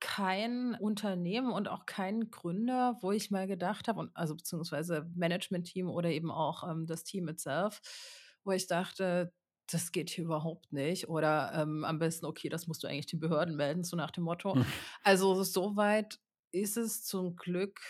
kein 0.00 0.74
Unternehmen 0.74 1.50
und 1.50 1.68
auch 1.68 1.86
keinen 1.86 2.30
Gründer, 2.30 2.98
wo 3.00 3.12
ich 3.12 3.30
mal 3.30 3.46
gedacht 3.46 3.88
habe, 3.88 4.10
also 4.14 4.36
beziehungsweise 4.36 5.10
Management-Team 5.14 5.88
oder 5.88 6.10
eben 6.10 6.30
auch 6.30 6.68
ähm, 6.68 6.86
das 6.86 7.04
Team 7.04 7.28
itself, 7.28 7.80
wo 8.44 8.52
ich 8.52 8.66
dachte, 8.66 9.32
das 9.70 9.92
geht 9.92 10.10
hier 10.10 10.24
überhaupt 10.24 10.72
nicht. 10.72 11.08
Oder 11.08 11.52
ähm, 11.54 11.84
am 11.84 11.98
besten, 11.98 12.26
okay, 12.26 12.48
das 12.48 12.66
musst 12.66 12.82
du 12.82 12.88
eigentlich 12.88 13.06
die 13.06 13.16
Behörden 13.16 13.56
melden, 13.56 13.84
so 13.84 13.96
nach 13.96 14.10
dem 14.10 14.24
Motto. 14.24 14.54
Mhm. 14.54 14.66
Also 15.02 15.42
soweit 15.42 16.18
ist 16.52 16.76
es 16.76 17.04
zum 17.04 17.36
Glück 17.36 17.80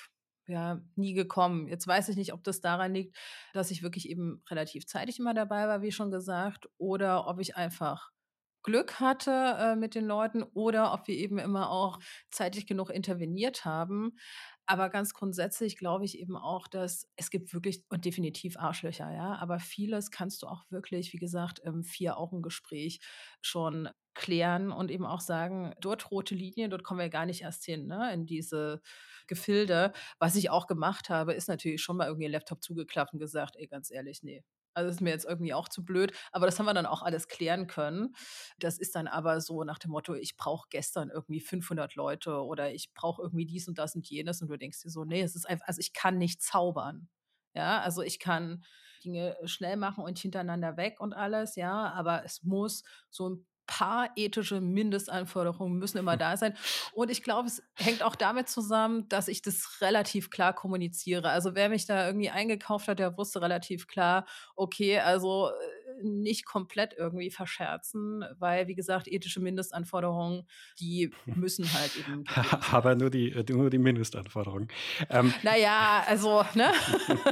ja 0.47 0.81
nie 0.95 1.15
gekommen. 1.15 1.69
Jetzt 1.69 1.87
weiß 1.87 2.09
ich 2.11 2.17
nicht, 2.17 2.33
ob 2.33 2.45
das 2.45 2.61
daran 2.61 2.95
liegt, 2.95 3.17
dass 3.53 3.71
ich 3.71 3.83
wirklich 3.83 4.09
eben 4.09 4.43
relativ 4.51 4.87
zeitig 4.87 5.19
immer 5.19 5.35
dabei 5.35 5.69
war, 5.69 5.83
wie 5.83 5.93
schon 5.93 6.11
gesagt, 6.11 6.69
oder 6.79 7.27
ob 7.27 7.41
ich 7.41 7.57
einfach 7.57 8.11
Glück 8.63 8.99
hatte 8.99 9.57
äh, 9.59 9.77
mit 9.77 9.95
den 9.95 10.07
Leuten 10.07 10.43
oder 10.43 10.93
ob 10.93 11.07
wir 11.07 11.15
eben 11.15 11.39
immer 11.39 11.71
auch 11.71 11.99
zeitig 12.31 12.67
genug 12.67 12.91
interveniert 12.91 13.65
haben. 13.65 14.17
Aber 14.67 14.89
ganz 14.89 15.13
grundsätzlich 15.13 15.77
glaube 15.77 16.05
ich 16.07 16.19
eben 16.19 16.37
auch, 16.37 16.69
dass 16.69 17.07
es 17.17 17.31
gibt 17.31 17.53
wirklich 17.53 17.85
und 17.91 18.05
definitiv 18.07 18.57
Arschlöcher, 18.59 19.13
ja. 19.13 19.35
Aber 19.37 19.59
vieles 19.59 20.11
kannst 20.11 20.43
du 20.43 20.47
auch 20.47 20.63
wirklich, 20.71 21.13
wie 21.13 21.19
gesagt, 21.19 21.59
im 21.59 21.83
Vier-Augen-Gespräch 21.85 23.01
schon 23.43 23.91
klären 24.15 24.71
und 24.73 24.91
eben 24.91 25.05
auch 25.07 25.21
sagen, 25.21 25.75
dort 25.81 26.11
rote 26.11 26.35
Linien, 26.35 26.71
dort 26.71 26.85
kommen 26.85 27.01
wir 27.01 27.09
gar 27.11 27.27
nicht 27.27 27.43
erst 27.43 27.65
hin, 27.65 27.87
ne, 27.89 28.13
in 28.15 28.27
diese 28.27 28.81
Gefilde. 29.27 29.93
Was 30.19 30.37
ich 30.37 30.51
auch 30.51 30.67
gemacht 30.67 31.11
habe, 31.11 31.35
ist 31.35 31.49
natürlich 31.49 31.83
schon 31.83 31.97
mal 31.97 32.07
irgendwie 32.07 32.27
ein 32.27 32.33
Laptop 32.33 32.63
zugeklappt 32.63 33.13
und 33.13 33.19
gesagt, 33.19 33.57
ey, 33.57 33.67
ganz 33.67 33.91
ehrlich, 33.91 34.23
nee, 34.23 34.43
also 34.75 34.91
ist 34.91 35.01
mir 35.01 35.11
jetzt 35.11 35.25
irgendwie 35.25 35.55
auch 35.55 35.69
zu 35.69 35.85
blöd. 35.85 36.13
Aber 36.33 36.47
das 36.47 36.59
haben 36.59 36.67
wir 36.67 36.75
dann 36.75 36.87
auch 36.87 37.03
alles 37.03 37.29
klären 37.29 37.67
können. 37.67 38.15
Das 38.59 38.79
ist 38.79 38.95
dann 38.95 39.07
aber 39.09 39.41
so 39.41 39.65
nach 39.65 39.79
dem 39.79 39.91
Motto, 39.93 40.15
ich 40.15 40.37
brauche 40.37 40.69
gestern 40.71 41.11
irgendwie 41.11 41.41
500 41.41 41.95
Leute 41.95 42.43
oder 42.45 42.73
ich 42.73 42.93
brauche 42.95 43.23
irgendwie 43.23 43.47
dies 43.47 43.69
und 43.69 43.79
das 43.79 43.95
und 43.95 44.09
jenes. 44.09 44.43
Und 44.43 44.49
du 44.49 44.57
denkst 44.59 44.83
dir 44.83 44.91
so, 44.91 45.05
nee, 45.05 45.23
es 45.23 45.37
ist 45.37 45.49
einfach, 45.49 45.67
also 45.69 45.81
ich 45.81 45.93
kann 45.93 46.19
nicht 46.19 46.43
zaubern. 46.43 47.09
Ja, 47.55 47.81
also 47.81 48.03
ich 48.03 48.19
kann 48.19 48.65
Dinge 49.05 49.37
schnell 49.45 49.77
machen 49.77 50.03
und 50.05 50.19
hintereinander 50.19 50.77
weg 50.77 50.99
und 51.01 51.13
alles, 51.15 51.57
ja, 51.57 51.93
aber 51.93 52.25
es 52.25 52.43
muss 52.43 52.83
so 53.11 53.29
ein 53.31 53.47
paar 53.67 54.11
ethische 54.17 54.61
Mindestanforderungen 54.61 55.79
müssen 55.79 55.99
immer 55.99 56.17
da 56.17 56.37
sein. 56.37 56.57
Und 56.93 57.11
ich 57.11 57.23
glaube, 57.23 57.49
es 57.49 57.63
hängt 57.75 58.03
auch 58.03 58.17
damit 58.17 58.49
zusammen, 58.49 59.09
dass 59.09 59.29
ich 59.29 59.43
das 59.43 59.81
relativ 59.81 60.31
klar 60.31 60.53
kommuniziere. 60.55 61.31
Also 61.31 61.55
wer 61.55 61.69
mich 61.69 61.87
da 61.87 62.07
irgendwie 62.07 62.31
eingekauft 62.31 62.89
hat, 62.89 62.99
der 62.99 63.17
wusste 63.17 63.41
relativ 63.43 63.87
klar, 63.87 64.27
okay, 64.57 64.99
also 65.01 65.49
äh, 65.51 65.84
nicht 66.03 66.45
komplett 66.45 66.95
irgendwie 66.97 67.31
verscherzen, 67.31 68.25
weil, 68.39 68.67
wie 68.69 68.75
gesagt, 68.75 69.09
ethische 69.09 69.41
Mindestanforderungen, 69.41 70.47
die 70.81 71.11
müssen 71.27 71.73
halt 71.73 71.91
eben. 71.97 72.25
Aber 72.73 72.95
nur 72.95 73.11
die, 73.11 73.31
äh, 73.31 73.45
nur 73.49 73.71
die 73.71 73.79
Mindestanforderungen. 73.79 74.69
Ähm. 75.11 75.33
Naja, 75.43 76.05
also, 76.07 76.45
ne? 76.55 76.73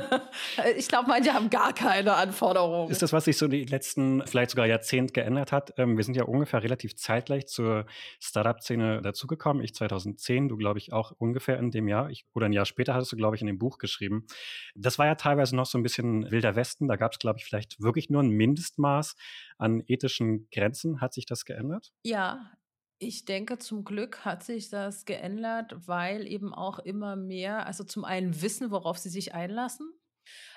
ich 0.76 0.88
glaube, 0.88 1.08
manche 1.08 1.32
haben 1.32 1.50
gar 1.50 1.72
keine 1.72 2.14
Anforderungen. 2.14 2.90
Ist 2.90 3.02
das, 3.02 3.12
was 3.12 3.24
sich 3.24 3.36
so 3.36 3.48
die 3.48 3.64
letzten, 3.64 4.26
vielleicht 4.26 4.50
sogar 4.50 4.66
Jahrzehnte 4.66 5.12
geändert 5.12 5.52
hat? 5.52 5.74
Ähm, 5.78 5.96
wir 5.96 6.04
sind 6.04 6.16
ja 6.16 6.24
ungefähr 6.24 6.62
relativ 6.62 6.96
zeitgleich 6.96 7.46
zur 7.46 7.86
Startup-Szene 8.20 9.02
dazugekommen. 9.02 9.62
Ich 9.62 9.74
2010, 9.74 10.48
du 10.48 10.56
glaube 10.56 10.78
ich 10.78 10.92
auch 10.92 11.12
ungefähr 11.18 11.58
in 11.58 11.70
dem 11.70 11.88
Jahr. 11.88 12.10
Ich, 12.10 12.24
oder 12.34 12.46
ein 12.46 12.52
Jahr 12.52 12.66
später 12.66 12.94
hattest 12.94 13.12
du, 13.12 13.16
glaube 13.16 13.36
ich, 13.36 13.42
in 13.42 13.46
dem 13.46 13.58
Buch 13.58 13.78
geschrieben. 13.78 14.26
Das 14.74 14.98
war 14.98 15.06
ja 15.06 15.14
teilweise 15.14 15.56
noch 15.56 15.66
so 15.66 15.78
ein 15.78 15.82
bisschen 15.82 16.30
wilder 16.30 16.56
Westen. 16.56 16.88
Da 16.88 16.96
gab 16.96 17.12
es, 17.12 17.18
glaube 17.18 17.38
ich, 17.38 17.44
vielleicht 17.44 17.80
wirklich 17.80 18.10
nur 18.10 18.22
ein 18.22 18.30
Mindest 18.30 18.51
Mindestmaß 18.52 19.14
an 19.58 19.82
ethischen 19.86 20.48
Grenzen. 20.50 21.00
Hat 21.00 21.14
sich 21.14 21.26
das 21.26 21.44
geändert? 21.44 21.92
Ja, 22.04 22.52
ich 22.98 23.24
denke, 23.24 23.58
zum 23.58 23.84
Glück 23.84 24.24
hat 24.24 24.44
sich 24.44 24.68
das 24.68 25.04
geändert, 25.04 25.88
weil 25.88 26.26
eben 26.26 26.54
auch 26.54 26.78
immer 26.78 27.16
mehr, 27.16 27.66
also 27.66 27.82
zum 27.84 28.04
einen 28.04 28.40
wissen, 28.42 28.70
worauf 28.70 28.98
sie 28.98 29.08
sich 29.08 29.34
einlassen. 29.34 29.92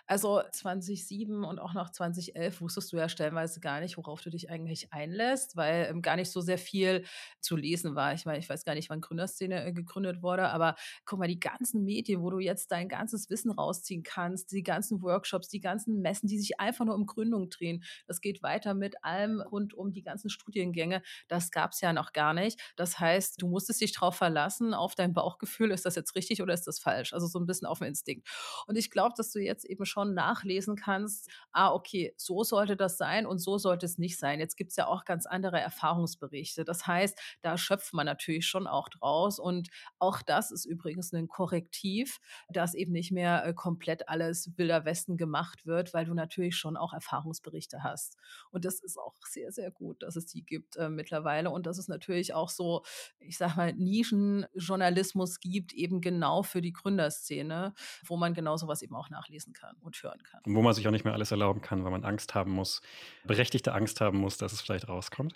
Also 0.08 0.44
2007 0.52 1.44
und 1.44 1.58
auch 1.58 1.74
noch 1.74 1.90
2011 1.90 2.62
wusstest 2.62 2.94
du 2.94 2.98
ja 2.98 3.10
stellenweise 3.10 3.60
gar 3.60 3.80
nicht, 3.80 3.98
worauf 3.98 4.22
du 4.22 4.30
dich 4.30 4.52
eigentlich 4.52 4.94
einlässt, 4.94 5.56
weil 5.56 5.88
ähm, 5.90 6.04
gar 6.04 6.16
nicht 6.16 6.30
so 6.30 6.42
sehr 6.42 6.60
viel 6.60 7.06
zu 7.42 7.56
lesen 7.56 7.96
war. 7.96 8.14
Ich 8.14 8.26
meine, 8.26 8.38
ich 8.38 8.48
weiß 8.48 8.66
gar 8.66 8.76
nicht, 8.76 8.92
wann 8.92 9.02
Gründerszene 9.02 9.66
äh, 9.66 9.74
gegründet 9.74 10.22
wurde, 10.22 10.50
aber 10.50 10.76
guck 11.06 11.18
mal, 11.18 11.28
die 11.28 11.40
ganzen 11.40 11.84
Medien, 11.84 12.22
wo 12.22 12.30
du 12.30 12.38
jetzt 12.38 12.72
dein 12.72 12.88
ganzes 12.88 13.32
Wissen 13.32 13.50
rausziehen 13.50 14.04
kannst, 14.04 14.52
die 14.52 14.62
ganzen 14.62 15.02
Workshops, 15.02 15.48
die 15.48 15.60
ganzen 15.60 16.02
Messen, 16.02 16.28
die 16.28 16.38
sich 16.38 16.60
einfach 16.60 16.86
nur 16.86 16.94
um 16.94 17.08
Gründung 17.08 17.50
drehen, 17.50 17.84
das 18.06 18.22
geht 18.22 18.44
weiter 18.44 18.76
mit 18.76 19.04
allem 19.04 19.42
rund 19.42 19.74
um 19.74 19.92
die 19.92 20.04
ganzen 20.04 20.30
Studiengänge. 20.30 21.02
Das 21.28 21.50
gab 21.50 21.72
es 21.72 21.82
ja 21.82 21.94
noch 21.94 22.14
gar 22.14 22.36
nicht. 22.36 22.62
Das 22.76 23.00
heißt, 23.00 23.42
du 23.42 23.48
musstest 23.48 23.82
dich 23.82 23.94
darauf 23.94 24.16
verlassen, 24.16 24.76
auf 24.76 24.94
dein 24.94 25.14
Bauchgefühl, 25.14 25.72
ist 25.72 25.86
das 25.86 25.96
jetzt 25.96 26.16
richtig 26.16 26.44
oder 26.44 26.54
ist 26.54 26.68
das 26.68 26.78
falsch? 26.78 27.12
Also 27.14 27.26
so 27.26 27.40
ein 27.40 27.48
bisschen 27.48 27.68
auf 27.68 27.80
den 27.80 27.88
Instinkt. 27.88 28.28
Und 28.68 28.78
ich 28.78 28.92
glaube, 28.92 29.16
dass 29.18 29.32
du 29.32 29.40
jetzt 29.40 29.66
eben 29.66 29.86
schon 29.86 29.95
schon 29.96 30.14
nachlesen 30.14 30.76
kannst, 30.76 31.30
ah, 31.54 31.72
okay, 31.72 32.14
so 32.18 32.44
sollte 32.44 32.76
das 32.76 32.98
sein 32.98 33.26
und 33.26 33.40
so 33.40 33.58
sollte 33.58 33.86
es 33.86 33.98
nicht 33.98 34.20
sein. 34.20 34.42
Jetzt 34.42 34.58
gibt 34.58 34.72
es 34.72 34.76
ja 34.76 34.88
auch 34.88 35.06
ganz 35.06 35.26
andere 35.26 35.58
Erfahrungsberichte. 35.62 36.66
Das 36.66 36.86
heißt, 36.86 37.18
da 37.42 37.58
schöpft 37.58 37.94
man 37.94 38.06
natürlich 38.06 38.46
schon 38.46 38.68
auch 38.68 38.90
draus. 38.90 39.40
Und 39.40 39.70
auch 39.98 40.22
das 40.22 40.52
ist 40.52 40.66
übrigens 40.66 41.14
ein 41.14 41.30
Korrektiv, 41.30 42.20
dass 42.50 42.74
eben 42.74 42.92
nicht 42.92 43.14
mehr 43.14 43.46
äh, 43.46 43.54
komplett 43.54 44.10
alles 44.10 44.52
Wilder 44.58 44.84
Westen 44.84 45.16
gemacht 45.16 45.66
wird, 45.66 45.94
weil 45.94 46.04
du 46.04 46.14
natürlich 46.14 46.58
schon 46.58 46.76
auch 46.76 46.92
Erfahrungsberichte 46.92 47.82
hast. 47.82 48.18
Und 48.52 48.66
das 48.66 48.82
ist 48.82 48.98
auch 48.98 49.16
sehr, 49.26 49.54
sehr 49.54 49.72
gut, 49.72 50.04
dass 50.04 50.18
es 50.18 50.26
die 50.26 50.44
gibt 50.44 50.76
äh, 50.76 50.90
mittlerweile. 50.90 51.52
Und 51.52 51.66
dass 51.68 51.78
es 51.78 51.88
natürlich 51.88 52.34
auch 52.34 52.50
so, 52.50 52.84
ich 53.20 53.38
sag 53.38 53.56
mal, 53.56 53.74
Nischenjournalismus 53.74 55.40
gibt, 55.40 55.72
eben 55.72 56.02
genau 56.02 56.44
für 56.44 56.62
die 56.62 56.74
Gründerszene, 56.74 57.74
wo 58.06 58.18
man 58.18 58.34
genau 58.34 58.58
sowas 58.58 58.82
eben 58.82 58.96
auch 58.96 59.10
nachlesen 59.10 59.54
kann 59.54 59.78
und 59.86 60.02
hören 60.02 60.22
kann. 60.24 60.42
Wo 60.46 60.62
man 60.62 60.74
sich 60.74 60.88
auch 60.88 60.92
nicht 60.92 61.06
mehr 61.06 61.14
alles 61.14 61.32
erlauben 61.32 61.62
kann, 61.62 61.84
weil 61.84 61.92
man 61.92 62.04
Angst 62.04 62.36
haben 62.36 62.52
muss, 62.52 62.82
berechtigte 63.26 63.74
Angst 63.74 64.02
haben 64.02 64.18
muss, 64.18 64.38
dass 64.38 64.54
es 64.54 64.62
vielleicht 64.62 64.88
rauskommt. 64.88 65.36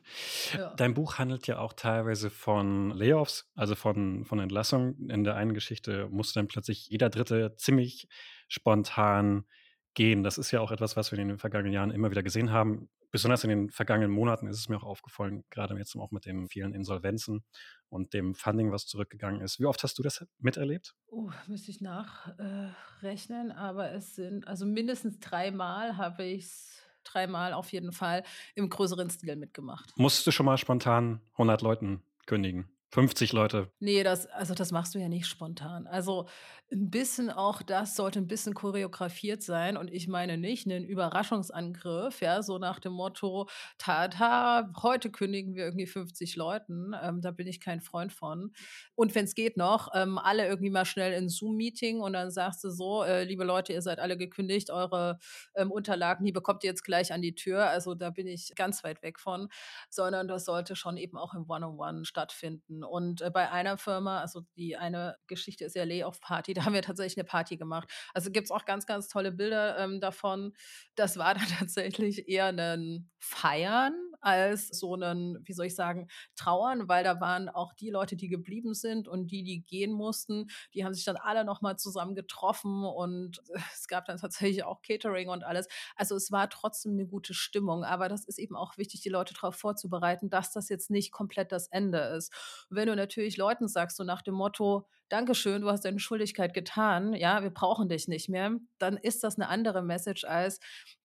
Ja. 0.54 0.74
Dein 0.76 0.94
Buch 0.94 1.18
handelt 1.18 1.48
ja 1.48 1.60
auch 1.60 1.74
teilweise 1.74 2.30
von 2.30 2.92
Layoffs, 2.92 3.50
also 3.56 3.76
von, 3.76 4.26
von 4.26 4.40
Entlassungen. 4.40 5.10
In 5.10 5.24
der 5.24 5.36
einen 5.36 5.54
Geschichte 5.54 6.08
musste 6.10 6.40
dann 6.40 6.48
plötzlich 6.48 6.90
jeder 6.90 7.10
Dritte 7.10 7.56
ziemlich 7.56 8.08
spontan 8.48 9.46
gehen. 9.94 10.24
Das 10.24 10.38
ist 10.38 10.52
ja 10.52 10.62
auch 10.62 10.72
etwas, 10.72 10.96
was 10.96 11.12
wir 11.12 11.20
in 11.20 11.28
den 11.28 11.38
vergangenen 11.38 11.74
Jahren 11.74 11.92
immer 11.92 12.12
wieder 12.12 12.24
gesehen 12.24 12.52
haben. 12.52 12.90
Besonders 13.12 13.43
in 13.43 13.50
den 13.50 13.69
vergangenen 13.69 14.12
Monaten 14.12 14.48
ist 14.48 14.58
es 14.58 14.69
mir 14.69 14.78
auch 14.78 14.84
aufgefallen, 14.84 15.43
gerade 15.50 15.76
jetzt 15.78 15.95
auch 15.95 16.12
mit 16.12 16.26
den 16.26 16.48
vielen 16.48 16.74
Insolvenzen 16.74 17.43
und 17.89 18.13
dem 18.13 18.36
Funding, 18.36 18.72
was 18.72 18.86
zurückgegangen 18.86 19.41
ist. 19.41 19.60
Wie 19.60 19.65
oft 19.65 19.84
hast 19.84 19.98
du 19.98 20.04
das 20.04 20.26
miterlebt? 20.38 20.95
Oh, 21.08 21.32
müsste 21.48 21.72
ich 21.72 21.82
nachrechnen, 21.82 23.52
äh, 23.52 23.54
aber 23.54 23.91
es 23.91 24.15
sind, 24.15 24.48
also 24.48 24.65
mindestens 24.65 25.19
dreimal 25.19 25.98
habe 25.98 26.24
ich 26.24 26.45
es 26.45 26.84
dreimal 27.04 27.54
auf 27.54 27.72
jeden 27.72 27.91
Fall 27.91 28.24
im 28.56 28.69
größeren 28.69 29.10
Stil 29.10 29.36
mitgemacht. 29.36 29.93
Musstest 29.98 30.28
du 30.28 30.32
schon 30.32 30.45
mal 30.45 30.58
spontan 30.58 31.22
100 31.34 31.62
Leuten 31.62 32.04
kündigen? 32.26 32.69
50 32.91 33.34
Leute. 33.34 33.71
Nee, 33.80 34.04
das, 34.04 34.25
also 34.28 34.56
das 34.56 34.71
machst 34.71 34.95
du 34.95 34.99
ja 34.99 35.10
nicht 35.10 35.28
spontan. 35.28 35.86
Also 35.86 36.28
ein 36.71 36.89
bisschen 36.89 37.30
auch 37.30 37.62
das 37.62 37.95
sollte 37.95 38.19
ein 38.19 38.28
bisschen 38.28 38.54
choreografiert 38.54 39.41
sein. 39.41 39.78
Und 39.78 39.91
ich 39.91 40.08
meine 40.08 40.38
nicht 40.38 40.65
einen 40.65 40.86
Überraschungsangriff, 40.86 42.21
ja, 42.21 42.43
so 42.43 42.58
nach 42.58 42.80
dem 42.80 42.93
Motto, 42.93 43.49
tata, 43.78 44.71
heute 44.82 45.12
kündigen 45.12 45.56
wir 45.56 45.65
irgendwie 45.65 45.88
50 45.88 46.36
Leuten. 46.36 46.93
Ähm, 47.02 47.21
da 47.21 47.32
bin 47.32 47.47
ich 47.47 47.60
kein 47.60 47.82
Freund 47.82 48.13
von. 48.13 48.52
Und 48.95 49.15
wenn 49.15 49.25
es 49.25 49.36
geht 49.36 49.58
noch, 49.58 49.89
ähm, 49.95 50.17
alle 50.17 50.47
irgendwie 50.47 50.69
mal 50.69 50.86
schnell 50.86 51.13
in 51.13 51.30
Zoom-Meeting 51.30 52.02
und 52.02 52.13
dann 52.13 52.32
sagst 52.32 52.63
du 52.63 52.69
so, 52.69 53.04
äh, 53.04 53.23
liebe 53.23 53.43
Leute, 53.43 53.73
ihr 53.73 53.82
seid 53.82 53.99
alle 53.99 54.17
gekündigt, 54.17 54.69
eure 54.69 55.17
ähm, 55.56 55.71
Unterlagen, 55.71 56.25
die 56.25 56.32
bekommt 56.32 56.63
ihr 56.63 56.69
jetzt 56.69 56.84
gleich 56.84 57.13
an 57.13 57.21
die 57.21 57.36
Tür. 57.36 57.67
Also 57.67 57.95
da 57.95 58.10
bin 58.12 58.28
ich 58.28 58.54
ganz 58.56 58.84
weit 58.84 59.02
weg 59.02 59.19
von, 59.19 59.49
sondern 59.89 60.28
das 60.28 60.45
sollte 60.45 60.75
schon 60.75 60.97
eben 60.97 61.17
auch 61.17 61.34
im 61.34 61.49
One-on-One 61.49 61.80
-on 61.80 61.99
-One 62.02 62.06
stattfinden. 62.06 62.79
Und 62.84 63.22
äh, 63.22 63.32
bei 63.32 63.52
einer 63.52 63.78
Firma, 63.78 64.22
also 64.22 64.42
die 64.56 64.78
eine 64.78 65.15
Geschichte 65.28 65.65
ist 65.65 65.76
ja 65.76 65.84
Layoff-Party, 65.84 66.54
da 66.56 66.65
haben 66.65 66.74
wir 66.74 66.82
tatsächlich 66.82 67.18
eine 67.18 67.26
Party 67.26 67.58
gemacht. 67.58 67.89
Also 68.13 68.32
gibt 68.32 68.46
es 68.46 68.52
auch 68.52 68.65
ganz, 68.65 68.86
ganz 68.86 69.08
tolle 69.08 69.32
Bilder 69.32 69.78
ähm, 69.80 70.00
davon. 70.00 70.54
Das 70.96 71.18
war 71.18 71.34
dann 71.36 71.48
tatsächlich 71.60 72.28
eher 72.28 72.48
ein 72.48 73.10
Feiern 73.20 73.94
als 74.21 74.67
so 74.67 74.93
einen, 74.93 75.39
wie 75.45 75.53
soll 75.53 75.67
ich 75.67 75.75
sagen, 75.75 76.08
Trauern, 76.36 76.88
weil 76.88 77.03
da 77.03 77.19
waren 77.19 77.49
auch 77.49 77.73
die 77.73 77.89
Leute, 77.89 78.15
die 78.15 78.27
geblieben 78.29 78.73
sind 78.73 79.08
und 79.08 79.27
die, 79.27 79.43
die 79.43 79.62
gehen 79.63 79.91
mussten, 79.91 80.47
die 80.73 80.86
haben 80.86 80.93
sich 80.93 81.05
dann 81.05 81.17
alle 81.17 81.45
nochmal 81.45 81.77
zusammen 81.77 82.15
getroffen 82.15 82.84
und 82.84 83.41
es 83.73 83.88
gab 83.88 84.05
dann 84.05 84.17
tatsächlich 84.17 84.63
auch 84.63 84.82
Catering 84.82 85.29
und 85.29 85.43
alles. 85.43 85.67
Also 85.95 86.15
es 86.15 86.32
war 86.32 86.49
trotzdem 86.49 86.93
eine 86.93 87.08
gute 87.08 87.34
Stimmung, 87.34 87.84
aber 87.84 88.10
das 88.10 88.25
ist 88.25 88.39
eben 88.39 88.55
auch 88.55 88.77
wichtig, 88.77 89.01
die 89.01 89.10
Leute 89.10 89.34
darauf 89.34 89.55
vorzubereiten, 89.55 90.29
dass 90.29 90.51
das 90.51 90.69
jetzt 90.69 90.89
nicht 90.89 91.12
komplett 91.12 91.51
das 91.51 91.67
Ende 91.67 91.99
ist. 91.99 92.32
wenn 92.69 92.88
du 92.88 92.95
natürlich 92.95 93.38
Leuten 93.38 93.67
sagst, 93.67 93.97
so 93.97 94.03
nach 94.03 94.21
dem 94.21 94.36
Motto, 94.36 94.88
Dankeschön, 95.10 95.62
du 95.62 95.69
hast 95.69 95.86
deine 95.86 96.00
Schuldigkeit 96.00 96.54
getan, 96.54 97.13
ja, 97.13 97.41
wir 97.41 97.50
brauchen 97.50 97.89
dich 97.89 98.08
nicht 98.08 98.30
mehr, 98.30 98.52
dann 98.78 98.95
ist 98.95 99.24
das 99.24 99.38
eine 99.38 99.50
andere 99.50 99.82
Message 99.82 100.24
als, 100.24 100.60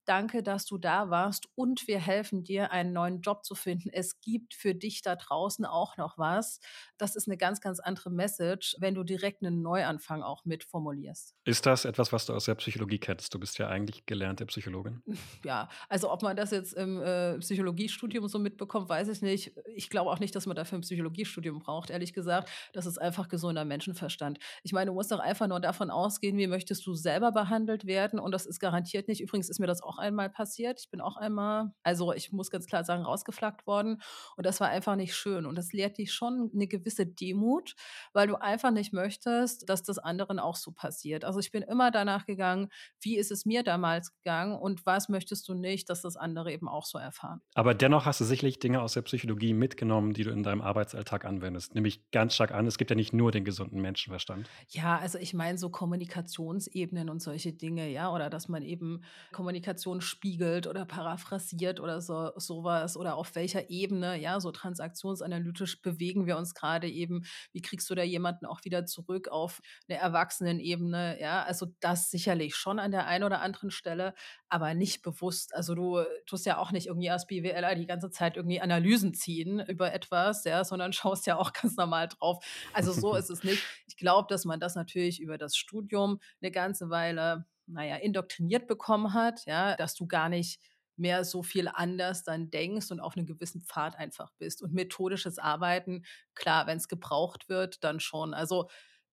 Danke, 0.04 0.42
dass 0.42 0.66
du 0.66 0.76
da 0.76 1.08
warst 1.08 1.48
und 1.54 1.86
wir 1.88 1.98
helfen 1.98 2.44
dir, 2.44 2.72
einen 2.72 2.92
neuen 2.92 3.22
Job 3.22 3.44
zu 3.44 3.54
finden. 3.54 3.88
Es 3.90 4.20
gibt 4.20 4.52
für 4.54 4.74
dich 4.74 5.00
da 5.00 5.16
draußen 5.16 5.64
auch 5.64 5.96
noch 5.96 6.18
was. 6.18 6.60
Das 6.98 7.16
ist 7.16 7.26
eine 7.26 7.38
ganz, 7.38 7.60
ganz 7.62 7.80
andere 7.80 8.10
Message, 8.10 8.76
wenn 8.80 8.94
du 8.94 9.02
direkt 9.02 9.42
einen 9.42 9.62
Neuanfang 9.62 10.22
auch 10.22 10.44
mitformulierst. 10.44 11.34
Ist 11.44 11.64
das 11.64 11.86
etwas, 11.86 12.12
was 12.12 12.26
du 12.26 12.34
aus 12.34 12.44
der 12.44 12.54
Psychologie 12.56 12.98
kennst? 12.98 13.32
Du 13.32 13.38
bist 13.38 13.56
ja 13.58 13.68
eigentlich 13.68 14.04
gelernte 14.06 14.46
Psychologin. 14.46 15.02
Ja, 15.44 15.68
also 15.88 16.10
ob 16.10 16.22
man 16.22 16.36
das 16.36 16.52
jetzt 16.52 16.72
im 16.74 17.02
äh, 17.02 17.38
Psychologiestudium 17.38 18.28
so 18.28 18.38
mitbekommt, 18.38 18.88
weiß 18.88 19.08
ich 19.08 19.20
nicht. 19.20 19.52
Ich 19.74 19.90
glaube 19.90 20.10
auch 20.10 20.18
nicht, 20.18 20.34
dass 20.34 20.46
man 20.46 20.56
dafür 20.56 20.78
ein 20.78 20.82
Psychologiestudium 20.82 21.58
braucht, 21.58 21.90
ehrlich 21.90 22.12
gesagt. 22.12 22.48
Das 22.72 22.86
ist 22.86 22.98
einfach 22.98 23.28
gesunder 23.28 23.64
Menschenverstand. 23.94 24.38
Ich 24.62 24.72
meine, 24.72 24.90
du 24.90 24.94
musst 24.94 25.10
doch 25.12 25.20
einfach 25.20 25.46
nur 25.46 25.60
davon 25.60 25.90
ausgehen, 25.90 26.36
wie 26.36 26.46
möchtest 26.46 26.86
du 26.86 26.94
selber 26.94 27.32
behandelt 27.32 27.86
werden 27.86 28.18
und 28.18 28.32
das 28.32 28.46
ist 28.46 28.58
garantiert 28.58 29.08
nicht. 29.08 29.20
Übrigens 29.20 29.48
ist 29.48 29.60
mir 29.60 29.66
das 29.66 29.82
auch 29.82 29.98
einmal 29.98 30.30
passiert. 30.30 30.80
Ich 30.80 30.90
bin 30.90 31.00
auch 31.00 31.16
einmal, 31.16 31.72
also 31.82 32.12
ich 32.12 32.32
muss 32.32 32.50
ganz 32.50 32.66
klar 32.66 32.84
sagen, 32.84 33.04
rausgeflaggt 33.04 33.66
worden. 33.66 34.02
Und 34.36 34.46
das 34.46 34.60
war 34.60 34.68
einfach 34.68 34.96
nicht 34.96 35.14
schön. 35.14 35.46
Und 35.46 35.56
das 35.56 35.72
lehrt 35.72 35.98
dich 35.98 36.12
schon 36.12 36.50
eine 36.54 36.66
gewisse 36.66 37.06
Demut, 37.06 37.74
weil 38.12 38.26
du 38.26 38.36
einfach 38.40 38.70
nicht 38.70 38.92
möchtest, 38.92 39.68
dass 39.68 39.82
das 39.82 39.98
anderen 39.98 40.38
auch 40.38 40.56
so 40.56 40.72
passiert. 40.72 41.24
Also 41.24 41.38
ich 41.38 41.50
bin 41.50 41.62
immer 41.62 41.90
danach 41.90 42.26
gegangen, 42.26 42.68
wie 43.00 43.16
ist 43.16 43.30
es 43.30 43.46
mir 43.46 43.62
damals 43.62 44.14
gegangen 44.14 44.58
und 44.58 44.84
was 44.86 45.08
möchtest 45.08 45.48
du 45.48 45.54
nicht, 45.54 45.88
dass 45.88 46.02
das 46.02 46.16
andere 46.16 46.52
eben 46.52 46.68
auch 46.68 46.84
so 46.84 46.98
erfahren. 46.98 47.40
Aber 47.54 47.74
dennoch 47.74 48.06
hast 48.06 48.20
du 48.20 48.24
sicherlich 48.24 48.58
Dinge 48.58 48.80
aus 48.80 48.94
der 48.94 49.02
Psychologie 49.02 49.54
mitgenommen, 49.54 50.12
die 50.12 50.24
du 50.24 50.30
in 50.30 50.42
deinem 50.42 50.60
Arbeitsalltag 50.60 51.24
anwendest. 51.24 51.74
Nämlich 51.74 52.10
ganz 52.10 52.34
stark 52.34 52.52
an, 52.52 52.66
es 52.66 52.78
gibt 52.78 52.90
ja 52.90 52.96
nicht 52.96 53.12
nur 53.12 53.30
den 53.30 53.44
gesunden 53.44 53.80
Menschenverstand. 53.84 54.50
Ja, 54.70 54.98
also 54.98 55.18
ich 55.18 55.34
meine 55.34 55.58
so 55.58 55.70
Kommunikationsebenen 55.70 57.08
und 57.10 57.22
solche 57.22 57.52
Dinge, 57.52 57.88
ja, 57.90 58.10
oder 58.10 58.30
dass 58.30 58.48
man 58.48 58.62
eben 58.62 59.04
Kommunikation 59.32 60.00
spiegelt 60.00 60.66
oder 60.66 60.84
paraphrasiert 60.84 61.78
oder 61.80 62.00
so, 62.00 62.32
sowas 62.36 62.96
oder 62.96 63.16
auf 63.16 63.34
welcher 63.34 63.70
Ebene, 63.70 64.20
ja, 64.20 64.40
so 64.40 64.50
transaktionsanalytisch 64.50 65.82
bewegen 65.82 66.26
wir 66.26 66.36
uns 66.36 66.54
gerade 66.54 66.88
eben. 66.88 67.24
Wie 67.52 67.62
kriegst 67.62 67.88
du 67.90 67.94
da 67.94 68.02
jemanden 68.02 68.46
auch 68.46 68.64
wieder 68.64 68.86
zurück 68.86 69.28
auf 69.28 69.60
eine 69.88 69.98
Erwachsenenebene? 69.98 71.20
Ja, 71.20 71.42
also 71.44 71.66
das 71.80 72.10
sicherlich 72.10 72.56
schon 72.56 72.78
an 72.78 72.90
der 72.90 73.06
einen 73.06 73.24
oder 73.24 73.40
anderen 73.40 73.70
Stelle, 73.70 74.14
aber 74.48 74.74
nicht 74.74 75.02
bewusst. 75.02 75.54
Also 75.54 75.74
du 75.74 76.02
tust 76.26 76.46
ja 76.46 76.58
auch 76.58 76.72
nicht 76.72 76.86
irgendwie 76.86 77.10
als 77.10 77.26
BWLer 77.26 77.74
die 77.74 77.86
ganze 77.86 78.10
Zeit 78.10 78.36
irgendwie 78.36 78.60
Analysen 78.60 79.14
ziehen 79.14 79.60
über 79.60 79.92
etwas, 79.92 80.44
ja, 80.44 80.64
sondern 80.64 80.92
schaust 80.92 81.26
ja 81.26 81.36
auch 81.36 81.52
ganz 81.60 81.76
normal 81.76 82.08
drauf. 82.08 82.44
Also 82.72 82.92
so 82.92 83.14
ist 83.14 83.30
es 83.30 83.44
nicht. 83.44 83.62
Ich 83.86 83.96
glaube, 83.96 84.26
dass 84.28 84.44
man 84.44 84.60
das 84.60 84.74
natürlich 84.74 85.20
über 85.20 85.38
das 85.38 85.56
Studium 85.56 86.20
eine 86.40 86.50
ganze 86.50 86.90
Weile 86.90 87.46
naja, 87.66 87.96
indoktriniert 87.96 88.66
bekommen 88.66 89.14
hat, 89.14 89.46
ja, 89.46 89.76
dass 89.76 89.94
du 89.94 90.06
gar 90.06 90.28
nicht 90.28 90.60
mehr 90.96 91.24
so 91.24 91.42
viel 91.42 91.68
anders 91.68 92.22
dann 92.22 92.50
denkst 92.50 92.90
und 92.90 93.00
auf 93.00 93.16
einem 93.16 93.26
gewissen 93.26 93.62
Pfad 93.62 93.96
einfach 93.96 94.30
bist. 94.38 94.62
Und 94.62 94.72
methodisches 94.72 95.38
Arbeiten, 95.38 96.04
klar, 96.34 96.66
wenn 96.66 96.76
es 96.78 96.88
gebraucht 96.88 97.48
wird, 97.48 97.82
dann 97.82 98.00
schon. 98.00 98.32
Also 98.34 98.68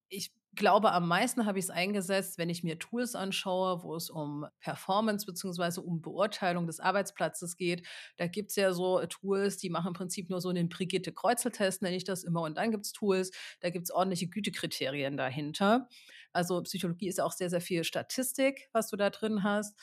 ich 0.10 0.32
glaube, 0.55 0.91
am 0.91 1.07
meisten 1.07 1.45
habe 1.45 1.59
ich 1.59 1.65
es 1.65 1.69
eingesetzt, 1.69 2.37
wenn 2.37 2.49
ich 2.49 2.63
mir 2.63 2.77
Tools 2.77 3.15
anschaue, 3.15 3.83
wo 3.83 3.95
es 3.95 4.09
um 4.09 4.45
Performance 4.59 5.25
bzw. 5.25 5.79
um 5.81 6.01
Beurteilung 6.01 6.67
des 6.67 6.79
Arbeitsplatzes 6.79 7.55
geht. 7.57 7.87
Da 8.17 8.27
gibt 8.27 8.49
es 8.49 8.55
ja 8.57 8.73
so 8.73 9.05
Tools, 9.05 9.57
die 9.57 9.69
machen 9.69 9.87
im 9.87 9.93
Prinzip 9.93 10.29
nur 10.29 10.41
so 10.41 10.49
einen 10.49 10.69
Brigitte-Kreuzel-Test, 10.69 11.81
nenne 11.81 11.95
ich 11.95 12.03
das 12.03 12.23
immer. 12.23 12.41
Und 12.41 12.57
dann 12.57 12.71
gibt 12.71 12.85
es 12.85 12.91
Tools, 12.91 13.31
da 13.61 13.69
gibt 13.69 13.85
es 13.85 13.91
ordentliche 13.91 14.27
Gütekriterien 14.27 15.17
dahinter. 15.17 15.87
Also 16.33 16.61
Psychologie 16.63 17.07
ist 17.07 17.19
auch 17.19 17.33
sehr, 17.33 17.49
sehr 17.49 17.61
viel 17.61 17.83
Statistik, 17.83 18.69
was 18.71 18.89
du 18.89 18.95
da 18.95 19.09
drin 19.09 19.43
hast. 19.43 19.77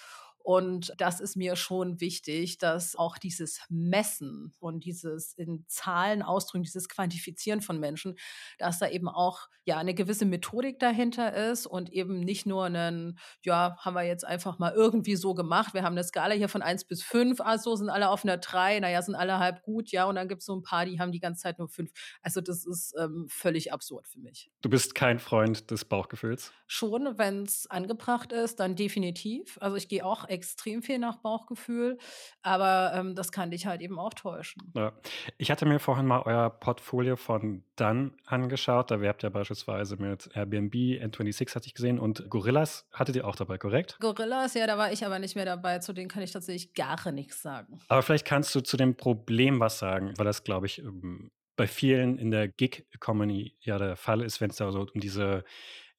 Und 0.49 0.95
das 0.97 1.21
ist 1.21 1.37
mir 1.37 1.57
schon 1.57 2.01
wichtig, 2.01 2.57
dass 2.57 2.97
auch 2.97 3.19
dieses 3.19 3.61
Messen 3.69 4.55
und 4.61 4.83
dieses 4.87 5.35
in 5.35 5.67
Zahlen 5.67 6.23
ausdrücken, 6.23 6.63
dieses 6.63 6.89
Quantifizieren 6.89 7.61
von 7.61 7.79
Menschen, 7.79 8.17
dass 8.57 8.79
da 8.79 8.89
eben 8.89 9.11
auch 9.11 9.51
ja 9.67 9.77
eine 9.77 9.93
gewisse 9.93 10.25
Methodik 10.25 10.79
dahinter 10.79 11.35
ist 11.51 11.67
und 11.67 11.93
eben 11.93 12.21
nicht 12.21 12.47
nur 12.47 12.65
einen, 12.65 13.19
ja, 13.43 13.77
haben 13.79 13.93
wir 13.93 14.05
jetzt 14.05 14.25
einfach 14.25 14.59
mal 14.59 14.73
irgendwie 14.73 15.17
so 15.17 15.35
gemacht. 15.35 15.75
Wir 15.75 15.83
haben 15.83 15.93
eine 15.93 16.03
Skala 16.03 16.33
hier 16.33 16.49
von 16.49 16.63
1 16.63 16.87
bis 16.87 17.03
5, 17.03 17.43
also 17.43 17.77
sind 17.77 17.91
alle 17.91 18.09
auf 18.09 18.25
einer 18.25 18.39
3, 18.39 18.81
naja, 18.81 19.03
sind 19.03 19.17
alle 19.17 19.39
halb 19.39 19.63
gut, 19.63 19.91
ja, 19.91 20.07
und 20.07 20.15
dann 20.15 20.29
gibt 20.29 20.41
es 20.41 20.47
so 20.47 20.57
ein 20.57 20.63
paar, 20.63 20.87
die 20.87 20.99
haben 20.99 21.13
die 21.13 21.21
ganze 21.21 21.43
Zeit 21.43 21.59
nur 21.59 21.69
5. 21.69 21.91
Also 22.23 22.41
das 22.41 22.65
ist 22.65 22.95
ähm, 22.99 23.27
völlig 23.29 23.71
absurd 23.71 24.09
für 24.09 24.21
mich. 24.21 24.51
Du 24.63 24.71
bist 24.71 24.95
kein 24.95 25.19
Freund 25.19 25.71
des 25.71 25.85
Bauchgefühls? 25.85 26.55
Schon, 26.67 27.19
wenn 27.19 27.43
es 27.43 27.67
angebracht 27.67 28.33
ist, 28.33 28.61
dann 28.61 28.77
definitiv. 28.77 29.59
Also 29.61 29.77
ich 29.77 29.89
gehe 29.89 30.07
auch 30.07 30.25
extrem 30.39 30.83
viel 30.83 30.99
nach 30.99 31.17
Bauchgefühl, 31.17 31.99
aber 32.43 32.93
ähm, 32.95 33.15
das 33.15 33.33
kann 33.33 33.51
dich 33.51 33.67
halt 33.67 33.81
eben 33.81 33.99
auch 33.99 34.15
täuschen. 34.15 34.73
Ja. 34.75 34.93
Ich 35.37 35.51
hatte 35.51 35.67
mir 35.67 35.81
vorhin 35.81 36.07
mal 36.07 36.23
euer 36.23 36.49
Portfolio 36.51 37.17
von 37.17 37.65
Dann 37.77 38.15
angeschaut. 38.25 38.91
Da 38.91 39.01
werbt 39.01 39.25
ihr 39.25 39.31
beispielsweise 39.31 39.97
mit 39.97 40.31
Airbnb, 40.35 40.75
N26 40.75 41.55
hatte 41.55 41.67
ich 41.67 41.75
gesehen 41.75 41.99
und 41.99 42.31
Gorillas 42.31 42.87
hattet 42.93 43.17
ihr 43.17 43.27
auch 43.27 43.37
dabei, 43.37 43.59
korrekt? 43.59 43.99
Gorillas, 44.01 44.55
ja, 44.55 44.67
da 44.67 44.79
war 44.79 44.93
ich 44.93 45.05
aber 45.05 45.19
nicht 45.19 45.35
mehr 45.35 45.45
dabei. 45.45 45.81
Zu 45.81 45.93
denen 45.93 46.09
kann 46.09 46.23
ich 46.23 46.33
tatsächlich 46.33 46.75
gar 46.75 47.11
nichts 47.13 47.43
sagen. 47.43 47.81
Aber 47.89 48.03
vielleicht 48.03 48.27
kannst 48.27 48.55
du 48.55 48.61
zu 48.61 48.77
dem 48.77 48.97
Problem 48.97 49.61
was 49.61 49.79
sagen, 49.79 50.15
weil 50.17 50.25
das, 50.25 50.45
glaube 50.45 50.67
ich, 50.67 50.79
ähm, 50.79 51.31
bei 51.57 51.67
vielen 51.67 52.19
in 52.19 52.31
der 52.31 52.49
Gig-Economy 52.49 53.57
ja 53.61 53.79
der 53.79 53.97
Fall 53.97 54.23
ist, 54.23 54.41
wenn 54.41 54.51
es 54.51 54.57
da 54.57 54.71
so 54.71 54.81
um 54.81 55.01
diese 55.01 55.45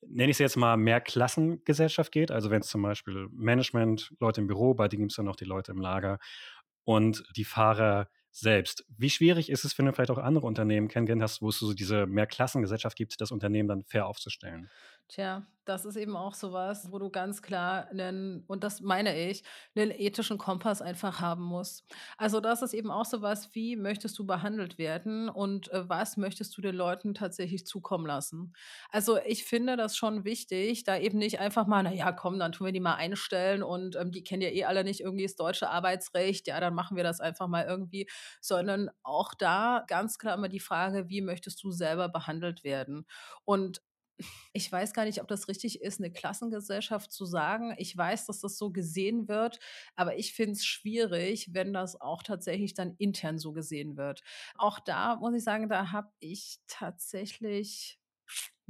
nenne 0.08 0.32
ich 0.32 0.36
es 0.36 0.40
jetzt 0.40 0.58
mal, 0.58 0.78
mehr 0.78 1.02
Klassengesellschaft 1.02 2.12
geht. 2.12 2.32
Also 2.32 2.50
wenn 2.50 2.62
es 2.62 2.68
zum 2.68 2.82
Beispiel 2.82 3.28
Management, 3.32 4.14
Leute 4.20 4.42
im 4.42 4.48
Büro, 4.48 4.74
bei 4.74 4.88
denen 4.88 5.04
gibt 5.04 5.12
es 5.12 5.18
dann 5.18 5.26
noch 5.26 5.36
die 5.36 5.46
Leute 5.46 5.72
im 5.72 5.80
Lager 5.82 6.20
und 6.84 7.24
die 7.36 7.46
Fahrer 7.46 8.10
selbst. 8.32 8.86
Wie 8.98 9.10
schwierig 9.10 9.50
ist 9.50 9.66
es, 9.66 9.78
wenn 9.78 9.86
du 9.86 9.94
vielleicht 9.94 10.12
auch 10.12 10.18
andere 10.18 10.46
Unternehmen 10.46 10.88
kennengelernt 10.88 11.24
hast, 11.24 11.42
wo 11.42 11.50
es 11.50 11.60
so 11.60 11.74
diese 11.74 12.06
Mehrklassengesellschaft 12.06 12.96
gibt, 12.96 13.20
das 13.22 13.32
Unternehmen 13.32 13.68
dann 13.68 13.84
fair 13.84 14.08
aufzustellen? 14.08 14.70
Tja, 15.12 15.48
das 15.66 15.86
ist 15.86 15.96
eben 15.96 16.16
auch 16.16 16.36
so 16.36 16.54
was, 16.54 16.92
wo 16.92 17.00
du 17.00 17.10
ganz 17.10 17.42
klar 17.42 17.88
'nen 17.92 18.44
und 18.48 18.64
das 18.64 18.80
meine 18.82 19.18
ich, 19.30 19.44
einen 19.76 19.90
ethischen 19.90 20.38
Kompass 20.38 20.84
einfach 20.84 21.20
haben 21.20 21.44
musst. 21.44 21.84
Also, 22.18 22.40
das 22.40 22.62
ist 22.62 22.74
eben 22.76 22.92
auch 22.92 23.06
so 23.06 23.24
was, 23.24 23.56
wie 23.56 23.76
möchtest 23.76 24.20
du 24.20 24.26
behandelt 24.28 24.78
werden 24.78 25.28
und, 25.28 25.72
äh, 25.72 25.90
was 25.90 26.16
möchtest 26.18 26.56
du 26.58 26.62
den 26.62 26.76
Leuten 26.76 27.16
tatsächlich 27.16 27.66
zukommen 27.66 28.06
lassen? 28.06 28.54
Also, 28.92 29.18
ich 29.26 29.46
finde 29.46 29.78
das 29.78 29.98
schon 29.98 30.26
wichtig, 30.26 30.84
da 30.84 30.96
eben 31.00 31.18
nicht 31.18 31.40
einfach 31.40 31.66
mal: 31.66 31.82
„Na 31.82 31.92
ja, 31.92 32.12
komm, 32.12 32.38
dann 32.38 32.52
tun 32.52 32.66
wir 32.68 32.72
die 32.74 32.80
mal 32.80 32.96
einstellen 32.96 33.64
und, 33.64 33.96
ähm, 33.96 34.12
die 34.12 34.24
kennen 34.24 34.44
ja 34.44 34.50
eh 34.50 34.66
alle 34.66 34.84
nicht 34.84 35.02
irgendwie 35.02 35.24
das 35.24 35.36
deutsche 35.36 35.70
Arbeitsrecht. 35.72 36.46
Ja, 36.48 36.60
dann 36.60 36.76
machen 36.76 36.96
wir 36.98 37.04
das 37.04 37.20
einfach 37.20 37.48
mal 37.48 37.66
irgendwie.“ 37.66 38.08
Sondern 38.42 38.90
auch 39.02 39.34
da 39.34 39.84
ganz 39.88 40.20
klar 40.20 40.36
immer 40.36 40.50
die 40.50 40.60
Frage: 40.60 41.10
„Wie 41.10 41.22
möchtest 41.22 41.64
du 41.64 41.72
selber 41.72 42.10
behandelt 42.10 42.64
werden?“ 42.64 43.06
Und 43.44 43.82
ich 44.54 44.72
weiß 44.72 44.94
gar 44.94 45.06
nicht, 45.06 45.22
ob 45.22 45.28
das 45.28 45.48
richtig 45.48 45.82
ist, 45.82 46.00
eine 46.00 46.12
Klassengesellschaft 46.12 47.12
zu 47.12 47.26
sagen. 47.26 47.74
Ich 47.78 47.96
weiß, 47.96 48.26
dass 48.26 48.42
das 48.42 48.58
so 48.58 48.72
gesehen 48.72 49.28
wird, 49.28 49.60
aber 49.96 50.18
ich 50.18 50.34
finde 50.34 50.54
es 50.54 50.66
schwierig, 50.66 51.54
wenn 51.54 51.74
das 51.74 52.00
auch 52.00 52.24
tatsächlich 52.24 52.74
dann 52.74 52.96
intern 52.98 53.38
so 53.40 53.54
gesehen 53.54 53.98
wird. 53.98 54.22
Auch 54.56 54.80
da 54.80 55.16
muss 55.18 55.34
ich 55.36 55.44
sagen, 55.44 55.70
da 55.70 55.92
habe 55.92 56.12
ich 56.20 56.60
tatsächlich 56.68 58.00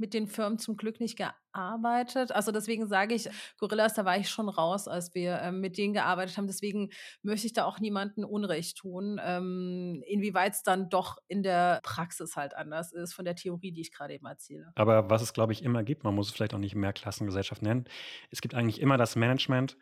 mit 0.00 0.14
den 0.14 0.26
Firmen 0.26 0.58
zum 0.58 0.76
Glück 0.76 0.98
nicht 0.98 1.18
gearbeitet. 1.18 2.32
Also 2.32 2.50
deswegen 2.50 2.88
sage 2.88 3.14
ich, 3.14 3.28
Gorillas, 3.58 3.94
da 3.94 4.04
war 4.04 4.16
ich 4.16 4.30
schon 4.30 4.48
raus, 4.48 4.88
als 4.88 5.14
wir 5.14 5.40
ähm, 5.42 5.60
mit 5.60 5.76
denen 5.76 5.92
gearbeitet 5.92 6.36
haben. 6.38 6.46
Deswegen 6.46 6.90
möchte 7.22 7.46
ich 7.46 7.52
da 7.52 7.66
auch 7.66 7.78
niemandem 7.78 8.24
Unrecht 8.24 8.78
tun, 8.78 9.20
ähm, 9.22 10.02
inwieweit 10.06 10.54
es 10.54 10.62
dann 10.62 10.88
doch 10.88 11.18
in 11.28 11.42
der 11.42 11.80
Praxis 11.82 12.34
halt 12.34 12.56
anders 12.56 12.92
ist 12.92 13.12
von 13.12 13.26
der 13.26 13.36
Theorie, 13.36 13.72
die 13.72 13.82
ich 13.82 13.92
gerade 13.92 14.14
eben 14.14 14.26
erzähle. 14.26 14.72
Aber 14.74 15.10
was 15.10 15.22
es, 15.22 15.34
glaube 15.34 15.52
ich, 15.52 15.62
immer 15.62 15.84
gibt, 15.84 16.02
man 16.02 16.14
muss 16.14 16.28
es 16.28 16.32
vielleicht 16.32 16.54
auch 16.54 16.58
nicht 16.58 16.74
mehr 16.74 16.94
Klassengesellschaft 16.94 17.62
nennen, 17.62 17.84
es 18.30 18.40
gibt 18.40 18.54
eigentlich 18.54 18.80
immer 18.80 18.96
das 18.96 19.16
Management 19.16 19.76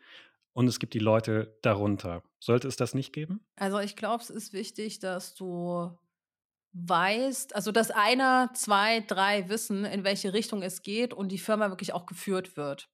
und 0.53 0.67
es 0.67 0.79
gibt 0.79 0.93
die 0.93 0.99
Leute 0.99 1.57
darunter. 1.61 2.23
Sollte 2.39 2.67
es 2.67 2.75
das 2.75 2.93
nicht 2.93 3.13
geben? 3.13 3.45
Also 3.55 3.79
ich 3.79 3.95
glaube, 3.95 4.21
es 4.21 4.29
ist 4.29 4.51
wichtig, 4.51 4.99
dass 4.99 5.33
du 5.35 5.97
weißt, 6.73 7.55
also 7.55 7.71
dass 7.71 7.91
einer, 7.91 8.51
zwei, 8.53 9.01
drei 9.01 9.49
wissen, 9.49 9.85
in 9.85 10.03
welche 10.03 10.33
Richtung 10.33 10.61
es 10.61 10.81
geht 10.81 11.13
und 11.13 11.29
die 11.31 11.37
Firma 11.37 11.69
wirklich 11.69 11.93
auch 11.93 12.05
geführt 12.05 12.57
wird. 12.57 12.89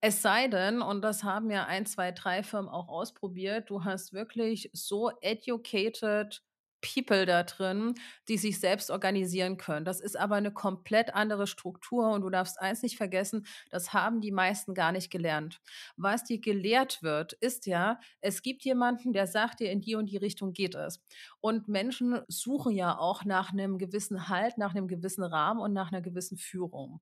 Es 0.00 0.22
sei 0.22 0.48
denn, 0.48 0.80
und 0.80 1.02
das 1.02 1.24
haben 1.24 1.50
ja 1.50 1.66
ein, 1.66 1.84
zwei, 1.84 2.12
drei 2.12 2.42
Firmen 2.42 2.70
auch 2.70 2.88
ausprobiert, 2.88 3.68
du 3.68 3.84
hast 3.84 4.12
wirklich 4.12 4.70
so 4.72 5.10
educated 5.20 6.42
People 6.80 7.26
da 7.26 7.42
drin, 7.42 7.94
die 8.28 8.38
sich 8.38 8.60
selbst 8.60 8.90
organisieren 8.90 9.56
können. 9.56 9.84
Das 9.84 10.00
ist 10.00 10.16
aber 10.18 10.36
eine 10.36 10.52
komplett 10.52 11.14
andere 11.14 11.46
Struktur 11.46 12.10
und 12.10 12.22
du 12.22 12.30
darfst 12.30 12.60
eins 12.60 12.82
nicht 12.82 12.96
vergessen, 12.96 13.46
das 13.70 13.92
haben 13.92 14.20
die 14.20 14.32
meisten 14.32 14.74
gar 14.74 14.92
nicht 14.92 15.10
gelernt. 15.10 15.60
Was 15.96 16.24
dir 16.24 16.40
gelehrt 16.40 17.02
wird, 17.02 17.32
ist 17.34 17.66
ja, 17.66 18.00
es 18.20 18.42
gibt 18.42 18.64
jemanden, 18.64 19.12
der 19.12 19.26
sagt 19.26 19.60
dir, 19.60 19.70
in 19.70 19.80
die 19.80 19.94
und 19.94 20.06
die 20.06 20.16
Richtung 20.16 20.52
geht 20.52 20.74
es. 20.74 21.02
Und 21.40 21.68
Menschen 21.68 22.20
suchen 22.28 22.72
ja 22.72 22.98
auch 22.98 23.24
nach 23.24 23.52
einem 23.52 23.78
gewissen 23.78 24.28
Halt, 24.28 24.58
nach 24.58 24.74
einem 24.74 24.88
gewissen 24.88 25.24
Rahmen 25.24 25.60
und 25.60 25.72
nach 25.72 25.92
einer 25.92 26.02
gewissen 26.02 26.36
Führung. 26.38 27.00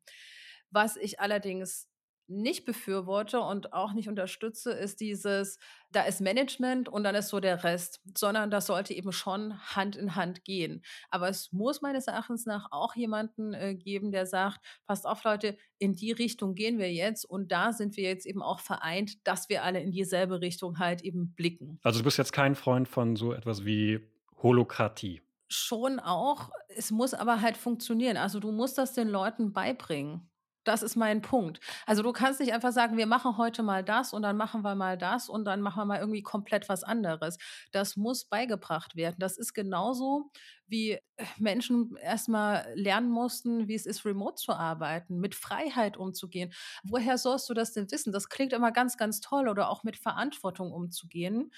Was 0.71 0.97
ich 0.97 1.21
allerdings 1.21 1.89
nicht 2.29 2.65
befürworte 2.65 3.41
und 3.41 3.73
auch 3.73 3.93
nicht 3.93 4.09
unterstütze, 4.09 4.73
ist 4.73 5.01
dieses, 5.01 5.59
da 5.93 6.03
ist 6.03 6.21
Management 6.21 6.89
und 6.89 7.05
dann 7.05 7.15
ist 7.15 7.29
so 7.29 7.41
der 7.41 7.65
Rest, 7.65 8.01
sondern 8.17 8.51
das 8.51 8.67
sollte 8.67 8.95
eben 8.95 9.13
schon 9.13 9.59
Hand 9.75 9.97
in 9.97 10.15
Hand 10.15 10.45
gehen. 10.45 10.83
Aber 11.11 11.29
es 11.29 11.53
muss 11.53 11.81
meines 11.81 12.07
Erachtens 12.07 12.47
nach 12.47 12.71
auch 12.71 12.95
jemanden 12.95 13.55
äh, 13.55 13.75
geben, 13.75 14.13
der 14.13 14.27
sagt, 14.27 14.61
passt 14.87 15.07
auf 15.07 15.25
Leute, 15.25 15.57
in 15.79 15.95
die 15.95 16.13
Richtung 16.13 16.55
gehen 16.55 16.79
wir 16.79 16.93
jetzt 16.93 17.25
und 17.25 17.51
da 17.51 17.73
sind 17.73 17.97
wir 17.97 18.05
jetzt 18.05 18.27
eben 18.27 18.43
auch 18.43 18.61
vereint, 18.61 19.27
dass 19.27 19.49
wir 19.49 19.65
alle 19.65 19.81
in 19.81 19.91
dieselbe 19.91 20.41
Richtung 20.41 20.79
halt 20.79 21.03
eben 21.03 21.33
blicken. 21.35 21.79
Also 21.83 22.01
du 22.01 22.05
bist 22.05 22.19
jetzt 22.19 22.33
kein 22.33 22.55
Freund 22.55 22.89
von 22.89 23.17
so 23.17 23.33
etwas 23.33 23.65
wie 23.65 24.01
Holokratie. 24.43 25.23
Schon 25.49 25.99
auch, 25.99 26.51
es 26.69 26.91
muss 26.91 27.15
aber 27.15 27.41
halt 27.41 27.57
funktionieren. 27.57 28.19
Also 28.19 28.39
du 28.39 28.53
musst 28.53 28.77
das 28.77 28.93
den 28.93 29.09
Leuten 29.09 29.53
beibringen. 29.53 30.29
Das 30.65 30.83
ist 30.83 30.97
mein 30.97 31.23
Punkt. 31.23 31.61
Also 31.87 32.03
du 32.03 32.13
kannst 32.13 32.41
nicht 32.41 32.53
einfach 32.53 32.73
sagen, 32.73 32.97
wir 32.97 33.07
machen 33.07 33.39
heute 33.39 33.63
mal 33.63 33.83
das 33.83 34.13
und 34.13 34.23
dann 34.23 34.37
machen 34.37 34.63
wir 34.63 34.75
mal 34.75 34.99
das 34.99 35.29
und 35.29 35.45
dann 35.45 35.61
machen 35.63 35.81
wir 35.81 35.85
mal 35.87 35.99
irgendwie 35.99 36.23
komplett 36.23 36.69
was 36.69 36.85
anderes. 36.85 37.39
Das 37.73 37.97
muss 37.97 38.25
beigebracht 38.25 38.95
werden. 38.97 39.17
Das 39.19 39.39
ist 39.39 39.55
genauso 39.55 40.31
wie 40.69 40.93
äh, 40.93 41.01
Menschen 41.39 41.97
erstmal 41.97 42.67
lernen 42.75 43.11
mussten, 43.11 43.69
wie 43.69 43.75
es 43.75 43.87
ist, 43.87 44.05
remote 44.05 44.37
zu 44.37 44.53
arbeiten, 44.53 45.21
mit 45.21 45.35
Freiheit 45.35 45.97
umzugehen. 45.97 46.53
Woher 46.85 47.19
sollst 47.19 47.49
du 47.49 47.55
das 47.55 47.73
denn 47.73 47.91
wissen? 47.91 48.13
Das 48.13 48.29
klingt 48.29 48.53
immer 48.53 48.73
ganz, 48.73 48.97
ganz 48.97 49.21
toll 49.21 49.49
oder 49.49 49.69
auch 49.69 49.85
mit 49.85 49.97
Verantwortung 49.97 50.73
umzugehen 50.73 51.51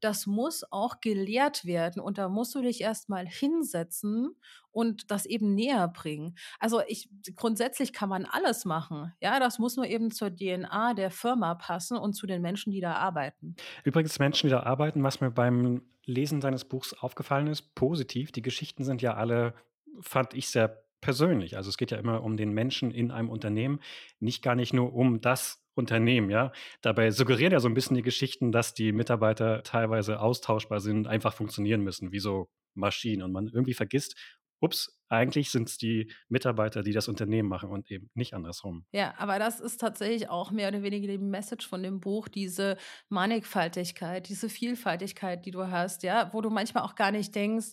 das 0.00 0.26
muss 0.26 0.64
auch 0.70 1.00
gelehrt 1.00 1.64
werden 1.64 2.00
und 2.00 2.18
da 2.18 2.28
musst 2.28 2.54
du 2.54 2.62
dich 2.62 2.80
erstmal 2.80 3.26
hinsetzen 3.26 4.36
und 4.70 5.10
das 5.10 5.26
eben 5.26 5.54
näher 5.54 5.88
bringen. 5.88 6.36
Also 6.58 6.80
ich 6.86 7.10
grundsätzlich 7.34 7.92
kann 7.92 8.08
man 8.08 8.24
alles 8.24 8.64
machen. 8.64 9.12
Ja, 9.20 9.40
das 9.40 9.58
muss 9.58 9.76
nur 9.76 9.86
eben 9.86 10.10
zur 10.10 10.34
DNA 10.34 10.94
der 10.94 11.10
Firma 11.10 11.54
passen 11.54 11.96
und 11.96 12.14
zu 12.14 12.26
den 12.26 12.42
Menschen, 12.42 12.72
die 12.72 12.80
da 12.80 12.94
arbeiten. 12.94 13.56
Übrigens 13.84 14.18
Menschen, 14.18 14.46
die 14.48 14.52
da 14.52 14.62
arbeiten, 14.62 15.02
was 15.02 15.20
mir 15.20 15.30
beim 15.30 15.82
Lesen 16.08 16.40
deines 16.40 16.64
Buchs 16.64 16.94
aufgefallen 16.94 17.46
ist, 17.46 17.74
positiv, 17.74 18.32
die 18.32 18.42
Geschichten 18.42 18.82
sind 18.82 19.02
ja 19.02 19.14
alle 19.14 19.54
fand 20.00 20.34
ich 20.34 20.48
sehr 20.48 20.84
persönlich. 21.00 21.56
Also 21.56 21.70
es 21.70 21.76
geht 21.76 21.90
ja 21.90 21.98
immer 21.98 22.22
um 22.22 22.36
den 22.36 22.52
Menschen 22.52 22.90
in 22.90 23.10
einem 23.10 23.28
Unternehmen, 23.28 23.80
nicht 24.20 24.42
gar 24.42 24.54
nicht 24.54 24.72
nur 24.72 24.94
um 24.94 25.20
das 25.20 25.64
Unternehmen, 25.74 26.28
ja. 26.30 26.52
Dabei 26.82 27.10
suggerieren 27.12 27.52
ja 27.52 27.60
so 27.60 27.68
ein 27.68 27.74
bisschen 27.74 27.94
die 27.94 28.02
Geschichten, 28.02 28.50
dass 28.50 28.74
die 28.74 28.92
Mitarbeiter 28.92 29.62
teilweise 29.62 30.20
austauschbar 30.20 30.80
sind 30.80 31.06
einfach 31.06 31.32
funktionieren 31.34 31.82
müssen, 31.82 32.10
wie 32.10 32.18
so 32.18 32.48
Maschinen. 32.74 33.22
Und 33.22 33.32
man 33.32 33.46
irgendwie 33.46 33.74
vergisst, 33.74 34.16
ups, 34.60 34.98
eigentlich 35.08 35.50
sind 35.50 35.68
es 35.68 35.78
die 35.78 36.12
Mitarbeiter, 36.28 36.82
die 36.82 36.92
das 36.92 37.08
Unternehmen 37.08 37.48
machen 37.48 37.70
und 37.70 37.90
eben 37.90 38.10
nicht 38.14 38.34
andersrum. 38.34 38.84
Ja, 38.92 39.14
aber 39.18 39.38
das 39.38 39.60
ist 39.60 39.80
tatsächlich 39.80 40.28
auch 40.28 40.50
mehr 40.50 40.68
oder 40.68 40.82
weniger 40.82 41.08
die 41.08 41.18
Message 41.18 41.66
von 41.66 41.82
dem 41.82 42.00
Buch, 42.00 42.28
diese 42.28 42.76
Mannigfaltigkeit, 43.08 44.28
diese 44.28 44.48
Vielfaltigkeit, 44.48 45.46
die 45.46 45.50
du 45.50 45.70
hast, 45.70 46.02
ja, 46.02 46.32
wo 46.32 46.40
du 46.40 46.50
manchmal 46.50 46.84
auch 46.84 46.94
gar 46.94 47.10
nicht 47.10 47.34
denkst, 47.34 47.68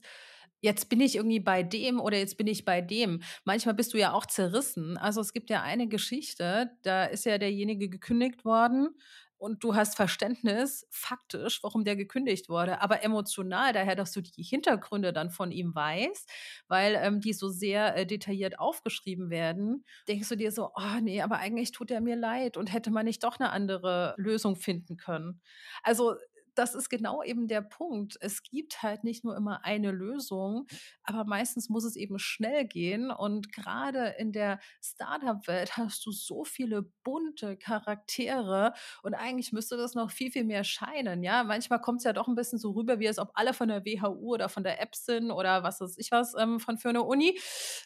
jetzt 0.62 0.90
bin 0.90 1.02
ich 1.02 1.16
irgendwie 1.16 1.40
bei 1.40 1.62
dem 1.62 2.00
oder 2.00 2.18
jetzt 2.18 2.38
bin 2.38 2.48
ich 2.48 2.66
bei 2.66 2.82
dem. 2.82 3.22
Manchmal 3.44 3.76
bist 3.76 3.94
du 3.94 3.98
ja 3.98 4.14
auch 4.14 4.26
zerrissen. 4.26 4.98
Also 4.98 5.22
es 5.22 5.34
gibt 5.34 5.50
ja 5.50 5.62
eine 5.62 5.88
Geschichte, 5.88 6.72
da 6.84 7.06
ist 7.06 7.26
ja 7.26 7.38
derjenige 7.38 7.90
gekündigt 7.90 8.46
worden 8.46 8.90
und 9.38 9.64
du 9.64 9.76
hast 9.76 9.96
Verständnis 9.96 10.88
faktisch, 10.92 11.62
warum 11.64 11.84
der 11.84 11.96
gekündigt 11.96 12.50
wurde, 12.50 12.82
aber 12.82 13.04
emotional 13.04 13.74
daher, 13.74 13.96
dass 13.96 14.12
du 14.12 14.22
die 14.22 14.44
Hintergründe 14.44 15.14
dann 15.14 15.30
von 15.30 15.52
ihm 15.52 15.76
weißt, 15.76 16.30
weil 16.68 16.96
ähm, 16.96 17.22
die 17.22 17.34
so 17.34 17.50
sehr 17.50 17.96
äh, 17.96 18.06
detailliert 18.06 18.60
aufgeschrieben 18.60 19.30
werden, 19.30 19.86
denkst 20.08 20.30
du 20.30 20.36
dir 20.36 20.52
so, 20.52 20.72
oh 20.76 21.00
nee, 21.02 21.22
aber 21.22 21.38
eigentlich 21.38 21.72
tut 21.72 21.92
er 21.92 22.02
mir 22.02 22.16
leid 22.16 22.58
und 22.58 22.72
hätte 22.74 22.92
man 22.92 23.06
nicht 23.06 23.24
doch 23.24 23.40
eine 23.40 23.52
andere 23.52 24.16
Lösung 24.18 24.56
finden 24.56 24.98
können. 24.98 25.42
Also 25.84 26.16
das 26.56 26.76
ist 26.76 26.90
genau 26.90 27.24
eben 27.24 27.48
der 27.48 27.62
Punkt. 27.62 28.18
Es 28.22 28.44
gibt 28.44 28.82
halt 28.82 29.04
nicht 29.04 29.24
nur 29.24 29.36
immer 29.36 29.64
eine 29.64 29.92
Lösung, 29.92 30.68
aber 31.04 31.26
meistens 31.26 31.70
muss 31.70 31.84
es 31.84 31.96
eben 31.96 32.18
schnell 32.20 32.66
gehen. 32.66 33.12
Und 33.12 33.52
gerade 33.52 34.16
in 34.18 34.32
der 34.32 34.60
Startup-Welt 34.82 35.78
hast 35.78 36.06
du 36.06 36.12
so 36.12 36.44
viele 36.44 36.84
bunte 37.04 37.58
Charaktere 37.58 38.74
und 39.04 39.14
eigentlich 39.14 39.52
müsste 39.52 39.78
das 39.78 39.96
noch 39.96 40.12
viel, 40.12 40.32
viel 40.32 40.44
mehr 40.44 40.64
scheinen. 40.64 41.24
Ja, 41.24 41.44
manchmal 41.44 41.82
kommt 41.82 42.00
es 42.00 42.06
ja 42.06 42.14
doch 42.14 42.28
ein 42.28 42.36
bisschen 42.36 42.60
so 42.60 42.72
rüber, 42.72 43.00
wie 43.00 43.08
als 43.08 43.20
ob 43.20 43.32
alle 43.34 43.54
von 43.54 43.68
der 43.68 43.86
WHU 43.86 44.34
oder 44.34 44.50
von 44.50 44.64
der 44.64 44.82
App 44.82 44.96
sind 44.96 45.32
oder 45.32 45.64
was 45.64 45.82
weiß 45.82 45.98
ich 45.98 46.12
was 46.12 46.34
ähm, 46.38 46.60
von 46.60 46.78
für 46.78 46.90
eine 46.90 47.04
Uni. 47.04 47.38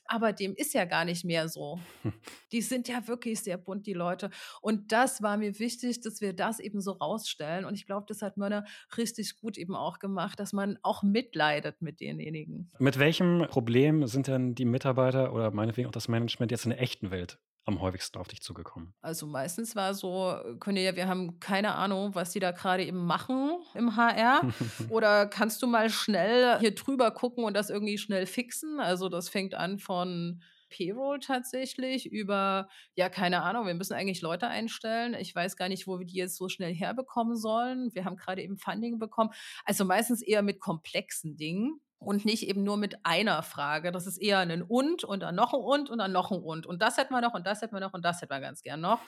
Aber 0.05 0.33
dem 0.33 0.55
ist 0.55 0.73
ja 0.73 0.85
gar 0.85 1.05
nicht 1.05 1.25
mehr 1.25 1.49
so. 1.49 1.79
Die 2.51 2.61
sind 2.61 2.87
ja 2.87 3.07
wirklich 3.07 3.41
sehr 3.41 3.57
bunt, 3.57 3.85
die 3.85 3.93
Leute. 3.93 4.29
Und 4.61 4.91
das 4.91 5.21
war 5.21 5.37
mir 5.37 5.59
wichtig, 5.59 6.01
dass 6.01 6.21
wir 6.21 6.33
das 6.33 6.59
eben 6.59 6.81
so 6.81 6.93
rausstellen. 6.93 7.65
Und 7.65 7.75
ich 7.75 7.85
glaube, 7.85 8.05
das 8.07 8.21
hat 8.21 8.37
Mörner 8.37 8.58
richtig 8.97 9.37
gut 9.37 9.57
eben 9.57 9.75
auch 9.75 9.99
gemacht, 9.99 10.39
dass 10.39 10.53
man 10.53 10.77
auch 10.83 11.03
mitleidet 11.03 11.81
mit 11.81 11.99
denjenigen. 11.99 12.71
Mit 12.79 12.99
welchem 12.99 13.45
Problem 13.49 14.07
sind 14.07 14.27
denn 14.27 14.55
die 14.55 14.65
Mitarbeiter 14.65 15.33
oder 15.33 15.51
meinetwegen 15.51 15.87
auch 15.87 15.93
das 15.93 16.07
Management 16.07 16.51
jetzt 16.51 16.65
in 16.65 16.71
der 16.71 16.81
echten 16.81 17.11
Welt 17.11 17.39
am 17.65 17.81
häufigsten 17.81 18.17
auf 18.17 18.27
dich 18.27 18.41
zugekommen? 18.41 18.93
Also 19.01 19.27
meistens 19.27 19.75
war 19.75 19.93
so, 19.93 20.35
Cornelia, 20.59 20.95
wir 20.95 21.07
haben 21.07 21.39
keine 21.39 21.75
Ahnung, 21.75 22.15
was 22.15 22.31
die 22.31 22.39
da 22.39 22.51
gerade 22.51 22.83
eben 22.83 23.05
machen 23.05 23.51
im 23.75 23.95
HR. 23.95 24.41
Oder 24.89 25.27
kannst 25.27 25.61
du 25.61 25.67
mal 25.67 25.89
schnell 25.89 26.59
hier 26.59 26.73
drüber 26.73 27.11
gucken 27.11 27.43
und 27.43 27.53
das 27.53 27.69
irgendwie 27.69 27.97
schnell 27.97 28.25
fixen? 28.25 28.79
Also 28.79 29.07
das 29.07 29.29
fängt 29.29 29.53
an 29.53 29.77
von 29.79 30.41
Payroll 30.69 31.19
tatsächlich 31.19 32.05
über, 32.11 32.69
ja, 32.95 33.09
keine 33.09 33.41
Ahnung, 33.43 33.67
wir 33.67 33.73
müssen 33.73 33.93
eigentlich 33.93 34.21
Leute 34.21 34.47
einstellen. 34.47 35.15
Ich 35.15 35.33
weiß 35.35 35.55
gar 35.57 35.69
nicht, 35.69 35.87
wo 35.87 35.99
wir 35.99 36.05
die 36.05 36.17
jetzt 36.17 36.37
so 36.37 36.49
schnell 36.49 36.73
herbekommen 36.73 37.35
sollen. 37.35 37.93
Wir 37.93 38.05
haben 38.05 38.15
gerade 38.15 38.41
eben 38.41 38.57
Funding 38.57 38.99
bekommen. 38.99 39.31
Also 39.65 39.85
meistens 39.85 40.21
eher 40.21 40.41
mit 40.41 40.59
komplexen 40.59 41.35
Dingen 41.37 41.81
und 41.99 42.23
nicht 42.23 42.47
eben 42.47 42.63
nur 42.63 42.77
mit 42.77 43.05
einer 43.05 43.43
Frage. 43.43 43.91
Das 43.91 44.07
ist 44.07 44.17
eher 44.17 44.39
ein 44.39 44.63
und 44.63 45.03
und 45.03 45.21
dann 45.21 45.35
noch 45.35 45.53
ein 45.53 45.59
und 45.59 45.89
und 45.89 45.97
dann 45.97 46.11
noch 46.11 46.31
ein 46.31 46.39
und. 46.39 46.65
Und 46.65 46.81
das 46.81 46.97
hätten 46.97 47.13
wir 47.13 47.21
noch 47.21 47.33
und 47.33 47.45
das 47.45 47.61
hätten 47.61 47.75
wir 47.75 47.81
noch 47.81 47.93
und 47.93 48.03
das 48.03 48.21
hätten 48.21 48.31
wir 48.31 48.39
ganz 48.39 48.63
gern 48.63 48.79
noch, 48.79 48.99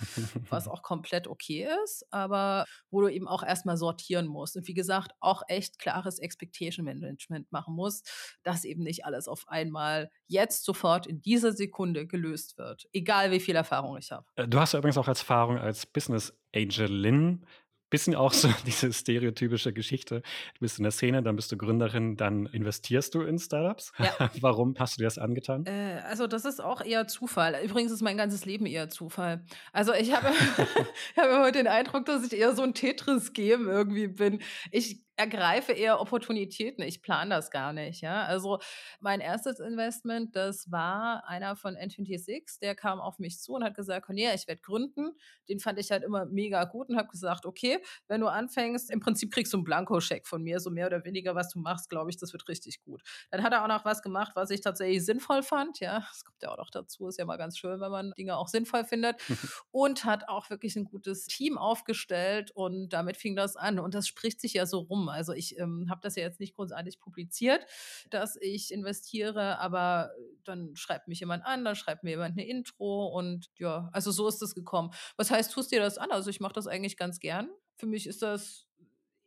was 0.49 0.67
auch 0.67 0.83
komplett 0.83 1.27
okay 1.27 1.67
ist, 1.83 2.05
aber 2.11 2.65
wo 2.89 3.01
du 3.01 3.07
eben 3.07 3.27
auch 3.27 3.43
erstmal 3.43 3.77
sortieren 3.77 4.27
musst. 4.27 4.57
Und 4.57 4.67
wie 4.67 4.73
gesagt, 4.73 5.13
auch 5.21 5.43
echt 5.47 5.79
klares 5.79 6.19
Expectation 6.19 6.85
Management 6.85 7.51
machen 7.51 7.75
musst, 7.75 8.09
dass 8.43 8.65
eben 8.65 8.83
nicht 8.83 9.05
alles 9.05 9.27
auf 9.27 9.47
einmal 9.47 10.11
jetzt 10.27 10.65
sofort 10.65 11.07
in 11.07 11.21
dieser 11.21 11.53
Sekunde 11.53 12.07
gelöst 12.07 12.57
wird, 12.57 12.87
egal 12.91 13.31
wie 13.31 13.39
viel 13.39 13.55
Erfahrung 13.55 13.97
ich 13.97 14.11
habe. 14.11 14.25
Äh, 14.35 14.47
du 14.47 14.59
hast 14.59 14.73
ja 14.73 14.79
übrigens 14.79 14.97
auch 14.97 15.07
als 15.07 15.19
Erfahrung 15.19 15.57
als 15.57 15.85
Business 15.85 16.37
Angelin 16.53 17.45
bisschen 17.91 18.15
auch 18.15 18.33
so 18.33 18.47
diese 18.65 18.91
stereotypische 18.91 19.71
Geschichte. 19.71 20.23
Du 20.55 20.61
bist 20.61 20.79
in 20.79 20.83
der 20.83 20.91
Szene, 20.91 21.21
dann 21.21 21.35
bist 21.35 21.51
du 21.51 21.57
Gründerin, 21.57 22.17
dann 22.17 22.47
investierst 22.47 23.13
du 23.13 23.21
in 23.21 23.37
Startups. 23.37 23.91
Ja. 23.99 24.31
Warum 24.41 24.75
hast 24.79 24.97
du 24.97 25.01
dir 25.01 25.05
das 25.05 25.19
angetan? 25.19 25.65
Äh, 25.67 26.01
also 26.07 26.25
das 26.25 26.45
ist 26.45 26.59
auch 26.59 26.81
eher 26.81 27.07
Zufall. 27.07 27.55
Übrigens 27.63 27.91
ist 27.91 28.01
mein 28.01 28.17
ganzes 28.17 28.45
Leben 28.45 28.65
eher 28.65 28.89
Zufall. 28.89 29.45
Also 29.71 29.93
ich 29.93 30.11
habe, 30.15 30.29
ich 31.11 31.17
habe 31.17 31.39
heute 31.39 31.59
den 31.59 31.67
Eindruck, 31.67 32.05
dass 32.05 32.25
ich 32.25 32.33
eher 32.33 32.55
so 32.55 32.63
ein 32.63 32.73
Tetris-Game 32.73 33.69
irgendwie 33.69 34.07
bin. 34.07 34.41
Ich 34.71 35.03
ergreife 35.21 35.71
eher 35.71 36.01
Opportunitäten. 36.01 36.83
Ich 36.83 37.03
plane 37.03 37.29
das 37.29 37.51
gar 37.51 37.73
nicht. 37.73 38.01
Ja? 38.01 38.23
Also 38.23 38.59
mein 38.99 39.19
erstes 39.19 39.59
Investment, 39.59 40.35
das 40.35 40.71
war 40.71 41.27
einer 41.27 41.55
von 41.55 41.75
N26, 41.75 42.59
der 42.59 42.73
kam 42.73 42.99
auf 42.99 43.19
mich 43.19 43.39
zu 43.39 43.53
und 43.53 43.63
hat 43.63 43.75
gesagt, 43.75 44.07
Cornelia, 44.07 44.33
ich 44.33 44.47
werde 44.47 44.61
gründen. 44.61 45.11
Den 45.47 45.59
fand 45.59 45.77
ich 45.77 45.91
halt 45.91 46.03
immer 46.03 46.25
mega 46.25 46.63
gut 46.63 46.89
und 46.89 46.97
habe 46.97 47.07
gesagt, 47.07 47.45
okay, 47.45 47.77
wenn 48.07 48.21
du 48.21 48.27
anfängst, 48.27 48.89
im 48.89 48.99
Prinzip 48.99 49.31
kriegst 49.31 49.53
du 49.53 49.57
einen 49.57 49.63
Blankoscheck 49.63 50.25
von 50.25 50.41
mir, 50.41 50.59
so 50.59 50.71
mehr 50.71 50.87
oder 50.87 51.05
weniger, 51.05 51.35
was 51.35 51.49
du 51.49 51.59
machst, 51.59 51.89
glaube 51.89 52.09
ich, 52.09 52.17
das 52.17 52.33
wird 52.33 52.47
richtig 52.47 52.81
gut. 52.81 53.03
Dann 53.29 53.43
hat 53.43 53.53
er 53.53 53.63
auch 53.63 53.67
noch 53.67 53.85
was 53.85 54.01
gemacht, 54.01 54.31
was 54.33 54.49
ich 54.49 54.61
tatsächlich 54.61 55.05
sinnvoll 55.05 55.43
fand. 55.43 55.79
Ja, 55.79 55.99
das 55.99 56.25
kommt 56.25 56.41
ja 56.41 56.49
auch 56.51 56.57
noch 56.57 56.71
dazu. 56.71 57.07
Ist 57.07 57.19
ja 57.19 57.25
mal 57.25 57.37
ganz 57.37 57.59
schön, 57.59 57.79
wenn 57.79 57.91
man 57.91 58.11
Dinge 58.17 58.37
auch 58.37 58.47
sinnvoll 58.47 58.85
findet. 58.85 59.21
und 59.71 60.03
hat 60.03 60.27
auch 60.27 60.49
wirklich 60.49 60.75
ein 60.75 60.85
gutes 60.85 61.27
Team 61.27 61.59
aufgestellt 61.59 62.49
und 62.51 62.89
damit 62.89 63.17
fing 63.17 63.35
das 63.35 63.55
an. 63.55 63.77
Und 63.77 63.93
das 63.93 64.07
spricht 64.07 64.41
sich 64.41 64.53
ja 64.53 64.65
so 64.65 64.79
rum. 64.79 65.10
Also 65.11 65.33
ich 65.33 65.57
ähm, 65.59 65.87
habe 65.89 66.01
das 66.01 66.15
ja 66.15 66.23
jetzt 66.23 66.39
nicht 66.39 66.55
großartig 66.55 66.99
publiziert, 66.99 67.65
dass 68.09 68.37
ich 68.41 68.73
investiere, 68.73 69.59
aber 69.59 70.11
dann 70.43 70.75
schreibt 70.75 71.07
mich 71.07 71.19
jemand 71.19 71.45
an, 71.45 71.63
dann 71.63 71.75
schreibt 71.75 72.03
mir 72.03 72.11
jemand 72.11 72.37
eine 72.37 72.47
Intro 72.47 73.07
und 73.07 73.49
ja, 73.57 73.89
also 73.93 74.11
so 74.11 74.27
ist 74.27 74.41
das 74.41 74.55
gekommen. 74.55 74.91
Was 75.17 75.31
heißt, 75.31 75.51
tust 75.51 75.71
dir 75.71 75.81
das 75.81 75.97
an? 75.97 76.11
Also 76.11 76.29
ich 76.29 76.39
mache 76.39 76.53
das 76.53 76.67
eigentlich 76.67 76.97
ganz 76.97 77.19
gern. 77.19 77.49
Für 77.77 77.87
mich 77.87 78.07
ist 78.07 78.21
das 78.21 78.67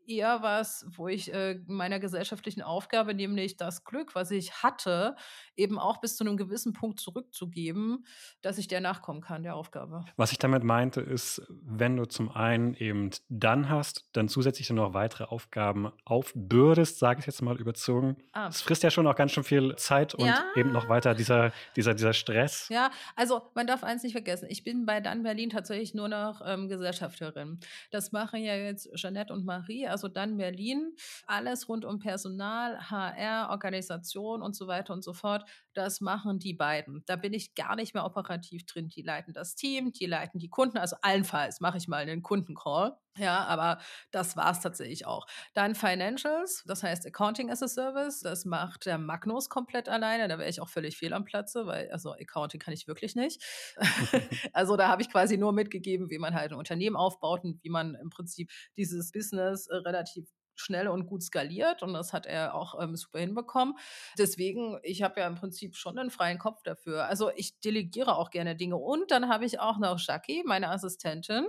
eher 0.08 0.42
was, 0.42 0.86
wo 0.90 1.08
ich 1.08 1.32
äh, 1.32 1.60
meiner 1.66 2.00
gesellschaftlichen 2.00 2.62
Aufgabe, 2.62 3.14
nämlich 3.14 3.56
das 3.56 3.84
Glück, 3.84 4.14
was 4.14 4.30
ich 4.30 4.62
hatte, 4.62 5.16
eben 5.56 5.78
auch 5.78 6.00
bis 6.00 6.16
zu 6.16 6.24
einem 6.24 6.36
gewissen 6.36 6.72
Punkt 6.72 7.00
zurückzugeben, 7.00 8.06
dass 8.42 8.58
ich 8.58 8.68
der 8.68 8.80
nachkommen 8.80 9.20
kann, 9.20 9.42
der 9.42 9.56
Aufgabe. 9.56 10.04
Was 10.16 10.32
ich 10.32 10.38
damit 10.38 10.64
meinte, 10.64 11.00
ist, 11.00 11.42
wenn 11.48 11.96
du 11.96 12.06
zum 12.06 12.30
einen 12.30 12.74
eben 12.74 13.10
dann 13.28 13.68
hast, 13.68 14.08
dann 14.12 14.28
zusätzlich 14.28 14.70
noch 14.70 14.94
weitere 14.94 15.24
Aufgaben 15.24 15.92
aufbürdest, 16.04 16.98
sage 16.98 17.20
ich 17.20 17.26
jetzt 17.26 17.42
mal 17.42 17.56
überzogen. 17.60 18.16
Ah. 18.32 18.46
Das 18.46 18.62
frisst 18.62 18.82
ja 18.82 18.90
schon 18.90 19.06
auch 19.06 19.14
ganz 19.14 19.32
schön 19.32 19.44
viel 19.44 19.76
Zeit 19.76 20.14
und 20.14 20.26
ja. 20.26 20.44
eben 20.56 20.72
noch 20.72 20.88
weiter 20.88 21.14
dieser, 21.14 21.52
dieser, 21.76 21.94
dieser 21.94 22.12
Stress. 22.12 22.68
Ja, 22.70 22.90
also 23.14 23.42
man 23.54 23.66
darf 23.66 23.84
eins 23.84 24.02
nicht 24.02 24.12
vergessen, 24.12 24.46
ich 24.48 24.64
bin 24.64 24.86
bei 24.86 25.00
Dann 25.00 25.22
Berlin 25.22 25.50
tatsächlich 25.50 25.94
nur 25.94 26.08
noch 26.08 26.42
ähm, 26.44 26.68
Gesellschafterin. 26.68 27.60
Das 27.90 28.12
machen 28.12 28.42
ja 28.42 28.54
jetzt 28.54 28.88
Jeanette 28.94 29.32
und 29.32 29.44
Marie, 29.44 29.86
also 29.94 30.08
dann 30.08 30.36
Berlin, 30.36 30.92
alles 31.26 31.68
rund 31.68 31.84
um 31.84 32.00
Personal, 32.00 32.90
HR, 32.90 33.50
Organisation 33.50 34.42
und 34.42 34.56
so 34.56 34.66
weiter 34.66 34.92
und 34.92 35.04
so 35.04 35.12
fort, 35.12 35.48
das 35.72 36.00
machen 36.00 36.40
die 36.40 36.52
beiden. 36.52 37.04
Da 37.06 37.14
bin 37.14 37.32
ich 37.32 37.54
gar 37.54 37.76
nicht 37.76 37.94
mehr 37.94 38.04
operativ 38.04 38.66
drin. 38.66 38.88
Die 38.88 39.02
leiten 39.02 39.32
das 39.32 39.54
Team, 39.54 39.92
die 39.92 40.06
leiten 40.06 40.40
die 40.40 40.48
Kunden, 40.50 40.78
also 40.78 40.96
allenfalls 41.00 41.60
mache 41.60 41.78
ich 41.78 41.86
mal 41.86 41.98
einen 42.02 42.22
Kundencall. 42.22 42.96
Ja, 43.16 43.44
aber 43.44 43.78
das 44.10 44.36
war 44.36 44.50
es 44.50 44.60
tatsächlich 44.60 45.06
auch. 45.06 45.26
Dann 45.54 45.76
Financials, 45.76 46.64
das 46.66 46.82
heißt 46.82 47.06
Accounting 47.06 47.48
as 47.48 47.62
a 47.62 47.68
Service, 47.68 48.20
das 48.20 48.44
macht 48.44 48.86
der 48.86 48.98
Magnus 48.98 49.48
komplett 49.48 49.88
alleine. 49.88 50.26
Da 50.26 50.38
wäre 50.40 50.50
ich 50.50 50.60
auch 50.60 50.68
völlig 50.68 50.96
fehl 50.96 51.12
am 51.12 51.24
Platze, 51.24 51.64
weil 51.66 51.90
also 51.92 52.12
Accounting 52.12 52.58
kann 52.58 52.74
ich 52.74 52.88
wirklich 52.88 53.14
nicht. 53.14 53.40
also 54.52 54.76
da 54.76 54.88
habe 54.88 55.02
ich 55.02 55.10
quasi 55.10 55.36
nur 55.36 55.52
mitgegeben, 55.52 56.10
wie 56.10 56.18
man 56.18 56.34
halt 56.34 56.50
ein 56.52 56.58
Unternehmen 56.58 56.96
aufbaut 56.96 57.44
und 57.44 57.62
wie 57.62 57.70
man 57.70 57.94
im 57.94 58.10
Prinzip 58.10 58.50
dieses 58.76 59.12
Business 59.12 59.68
äh, 59.68 59.76
relativ 59.76 60.28
schnell 60.56 60.88
und 60.88 61.06
gut 61.06 61.22
skaliert 61.22 61.82
und 61.82 61.92
das 61.92 62.12
hat 62.12 62.26
er 62.26 62.54
auch 62.54 62.80
ähm, 62.80 62.96
super 62.96 63.18
hinbekommen. 63.18 63.74
Deswegen, 64.18 64.78
ich 64.82 65.02
habe 65.02 65.20
ja 65.20 65.26
im 65.26 65.34
Prinzip 65.34 65.76
schon 65.76 65.98
einen 65.98 66.10
freien 66.10 66.38
Kopf 66.38 66.62
dafür. 66.62 67.06
Also 67.06 67.30
ich 67.36 67.58
delegiere 67.60 68.16
auch 68.16 68.30
gerne 68.30 68.56
Dinge 68.56 68.76
und 68.76 69.10
dann 69.10 69.28
habe 69.28 69.44
ich 69.44 69.60
auch 69.60 69.78
noch 69.78 69.98
Jackie, 69.98 70.42
meine 70.44 70.70
Assistentin, 70.70 71.46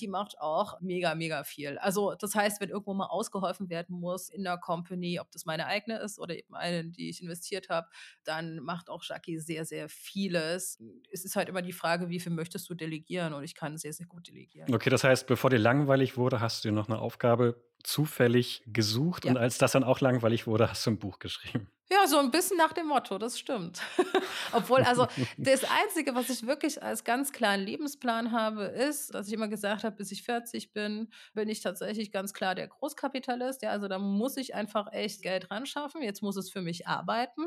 die 0.00 0.08
macht 0.08 0.38
auch 0.40 0.80
mega, 0.80 1.14
mega 1.14 1.44
viel. 1.44 1.78
Also 1.78 2.14
das 2.14 2.34
heißt, 2.34 2.60
wenn 2.60 2.70
irgendwo 2.70 2.94
mal 2.94 3.06
ausgeholfen 3.06 3.68
werden 3.68 3.98
muss 3.98 4.28
in 4.28 4.44
der 4.44 4.58
Company, 4.58 5.20
ob 5.20 5.30
das 5.32 5.44
meine 5.44 5.66
eigene 5.66 5.98
ist 5.98 6.18
oder 6.18 6.36
eben 6.36 6.54
eine, 6.54 6.80
in 6.80 6.92
die 6.92 7.10
ich 7.10 7.22
investiert 7.22 7.68
habe, 7.68 7.88
dann 8.24 8.60
macht 8.60 8.90
auch 8.90 9.02
Jackie 9.02 9.38
sehr, 9.38 9.64
sehr 9.64 9.88
vieles. 9.88 10.78
Es 11.10 11.24
ist 11.24 11.36
halt 11.36 11.48
immer 11.48 11.62
die 11.62 11.72
Frage, 11.72 12.08
wie 12.08 12.20
viel 12.20 12.32
möchtest 12.32 12.68
du 12.68 12.74
delegieren 12.74 13.34
und 13.34 13.44
ich 13.44 13.54
kann 13.54 13.76
sehr, 13.76 13.92
sehr 13.92 14.06
gut 14.06 14.28
delegieren. 14.28 14.72
Okay, 14.74 14.90
das 14.90 15.04
heißt, 15.04 15.26
bevor 15.26 15.50
dir 15.50 15.58
langweilig 15.58 16.16
wurde, 16.16 16.40
hast 16.40 16.64
du 16.64 16.68
dir 16.68 16.74
noch 16.74 16.88
eine 16.88 16.98
Aufgabe 16.98 17.60
zufällig 17.82 18.62
gesucht 18.66 19.24
ja. 19.24 19.30
und 19.30 19.36
als 19.36 19.58
das 19.58 19.72
dann 19.72 19.84
auch 19.84 20.00
langweilig 20.00 20.46
wurde, 20.46 20.68
hast 20.70 20.86
du 20.86 20.90
ein 20.90 20.98
Buch 20.98 21.18
geschrieben. 21.18 21.70
Ja, 21.88 22.08
so 22.08 22.18
ein 22.18 22.32
bisschen 22.32 22.56
nach 22.56 22.72
dem 22.72 22.88
Motto, 22.88 23.16
das 23.16 23.38
stimmt. 23.38 23.80
Obwohl, 24.52 24.80
also 24.82 25.06
das 25.38 25.62
Einzige, 25.64 26.16
was 26.16 26.30
ich 26.30 26.44
wirklich 26.44 26.82
als 26.82 27.04
ganz 27.04 27.30
klaren 27.32 27.60
Lebensplan 27.60 28.32
habe, 28.32 28.64
ist, 28.64 29.14
dass 29.14 29.28
ich 29.28 29.32
immer 29.32 29.46
gesagt 29.46 29.84
habe, 29.84 29.94
bis 29.94 30.10
ich 30.10 30.24
40 30.24 30.72
bin, 30.72 31.08
bin 31.34 31.48
ich 31.48 31.60
tatsächlich 31.60 32.10
ganz 32.10 32.32
klar 32.32 32.56
der 32.56 32.66
Großkapitalist. 32.66 33.62
Ja, 33.62 33.70
also 33.70 33.86
da 33.86 34.00
muss 34.00 34.36
ich 34.36 34.56
einfach 34.56 34.92
echt 34.92 35.22
Geld 35.22 35.48
ran 35.52 35.64
schaffen. 35.64 36.02
Jetzt 36.02 36.22
muss 36.22 36.36
es 36.36 36.50
für 36.50 36.60
mich 36.60 36.88
arbeiten. 36.88 37.44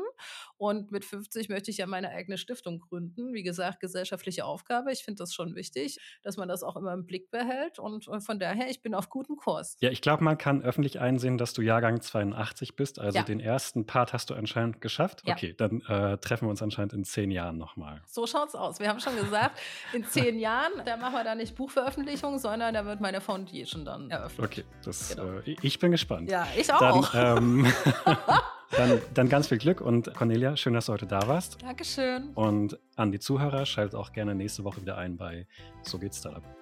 Und 0.56 0.90
mit 0.90 1.04
50 1.04 1.50
möchte 1.50 1.70
ich 1.70 1.76
ja 1.76 1.86
meine 1.86 2.08
eigene 2.08 2.38
Stiftung 2.38 2.78
gründen. 2.78 3.34
Wie 3.34 3.42
gesagt, 3.42 3.80
gesellschaftliche 3.80 4.46
Aufgabe. 4.46 4.90
Ich 4.90 5.04
finde 5.04 5.18
das 5.18 5.34
schon 5.34 5.54
wichtig, 5.54 5.98
dass 6.22 6.38
man 6.38 6.48
das 6.48 6.62
auch 6.62 6.76
immer 6.76 6.94
im 6.94 7.04
Blick 7.04 7.30
behält. 7.30 7.78
Und 7.78 8.08
von 8.24 8.38
daher, 8.38 8.70
ich 8.70 8.80
bin 8.80 8.94
auf 8.94 9.10
gutem 9.10 9.36
Kurs. 9.36 9.76
Ja, 9.80 9.90
ich 9.90 10.00
glaube, 10.00 10.24
man 10.24 10.38
kann 10.38 10.62
öffentlich 10.62 10.98
einsehen, 10.98 11.36
dass 11.36 11.52
du 11.52 11.60
Jahrgang 11.60 12.00
82 12.00 12.74
bist. 12.74 12.98
Also 12.98 13.18
ja. 13.18 13.24
den 13.24 13.40
ersten 13.40 13.84
Part 13.84 14.14
hast 14.30 14.36
du 14.36 14.38
anscheinend 14.38 14.80
geschafft. 14.80 15.22
Ja. 15.26 15.34
Okay, 15.34 15.54
dann 15.56 15.82
äh, 15.82 16.18
treffen 16.18 16.46
wir 16.46 16.50
uns 16.50 16.62
anscheinend 16.62 16.92
in 16.92 17.04
zehn 17.04 17.30
Jahren 17.30 17.58
nochmal. 17.58 18.00
So 18.06 18.26
schaut's 18.26 18.54
aus. 18.54 18.80
Wir 18.80 18.88
haben 18.88 19.00
schon 19.00 19.16
gesagt, 19.16 19.58
in 19.92 20.04
zehn 20.04 20.38
Jahren, 20.38 20.72
da 20.84 20.96
machen 20.96 21.14
wir 21.14 21.24
dann 21.24 21.38
nicht 21.38 21.54
Buchveröffentlichung, 21.54 22.38
sondern 22.38 22.74
da 22.74 22.84
wird 22.84 23.00
meine 23.00 23.20
Foundation 23.20 23.84
dann 23.84 24.10
eröffnet. 24.10 24.46
Okay, 24.46 24.64
das, 24.84 25.16
genau. 25.16 25.40
äh, 25.40 25.56
ich 25.62 25.78
bin 25.78 25.90
gespannt. 25.90 26.30
Ja, 26.30 26.46
ich 26.56 26.72
auch. 26.72 27.10
Dann, 27.12 27.38
ähm, 27.38 27.72
dann, 28.70 29.00
dann, 29.14 29.28
ganz 29.28 29.48
viel 29.48 29.58
Glück 29.58 29.80
und 29.80 30.14
Cornelia, 30.14 30.56
schön, 30.56 30.74
dass 30.74 30.86
du 30.86 30.92
heute 30.92 31.06
da 31.06 31.26
warst. 31.26 31.60
Dankeschön. 31.62 32.30
Und 32.34 32.78
an 32.96 33.12
die 33.12 33.18
Zuhörer, 33.18 33.66
schaltet 33.66 33.94
auch 33.94 34.12
gerne 34.12 34.34
nächste 34.34 34.64
Woche 34.64 34.80
wieder 34.80 34.96
ein 34.96 35.16
bei 35.16 35.46
So 35.82 35.98
geht's 35.98 36.18
Startup. 36.18 36.59